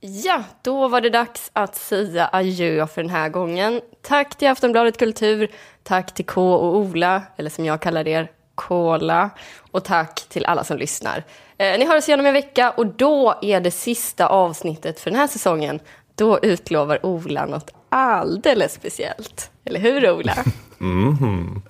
Ja, 0.00 0.42
då 0.62 0.88
var 0.88 1.00
det 1.00 1.10
dags 1.10 1.50
att 1.52 1.74
säga 1.74 2.28
adjö 2.32 2.86
för 2.86 3.02
den 3.02 3.10
här 3.10 3.28
gången. 3.28 3.80
Tack 4.02 4.38
till 4.38 4.48
Aftonbladet 4.48 4.98
Kultur, 4.98 5.48
tack 5.82 6.14
till 6.14 6.26
K 6.26 6.54
och 6.54 6.76
Ola, 6.76 7.22
eller 7.36 7.50
som 7.50 7.64
jag 7.64 7.80
kallar 7.80 8.08
er, 8.08 8.30
Kola. 8.54 9.30
Och 9.70 9.84
tack 9.84 10.20
till 10.28 10.46
alla 10.46 10.64
som 10.64 10.76
lyssnar. 10.76 11.24
Eh, 11.58 11.78
ni 11.78 11.86
hör 11.86 11.96
oss 11.96 12.08
igen 12.08 12.20
om 12.20 12.26
en 12.26 12.32
vecka 12.32 12.70
och 12.70 12.86
då 12.86 13.38
är 13.42 13.60
det 13.60 13.70
sista 13.70 14.26
avsnittet 14.26 15.00
för 15.00 15.10
den 15.10 15.20
här 15.20 15.26
säsongen. 15.26 15.80
Då 16.14 16.38
utlovar 16.42 17.06
Ola 17.06 17.46
något 17.46 17.70
alldeles 17.88 18.72
speciellt. 18.72 19.50
Eller 19.64 19.80
hur 19.80 20.10
Ola? 20.10 20.34
Mhm. 20.78 21.62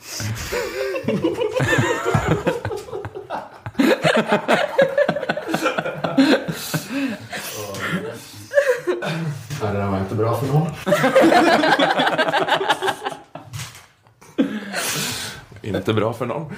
Ja, 9.61 9.67
det 9.73 9.79
där 9.79 9.87
var 9.87 9.99
inte 9.99 10.15
bra 10.15 10.37
för 10.37 10.47
någon. 10.47 10.69
inte 15.63 15.93
bra 15.93 16.13
för 16.13 16.27
någon. 16.27 16.53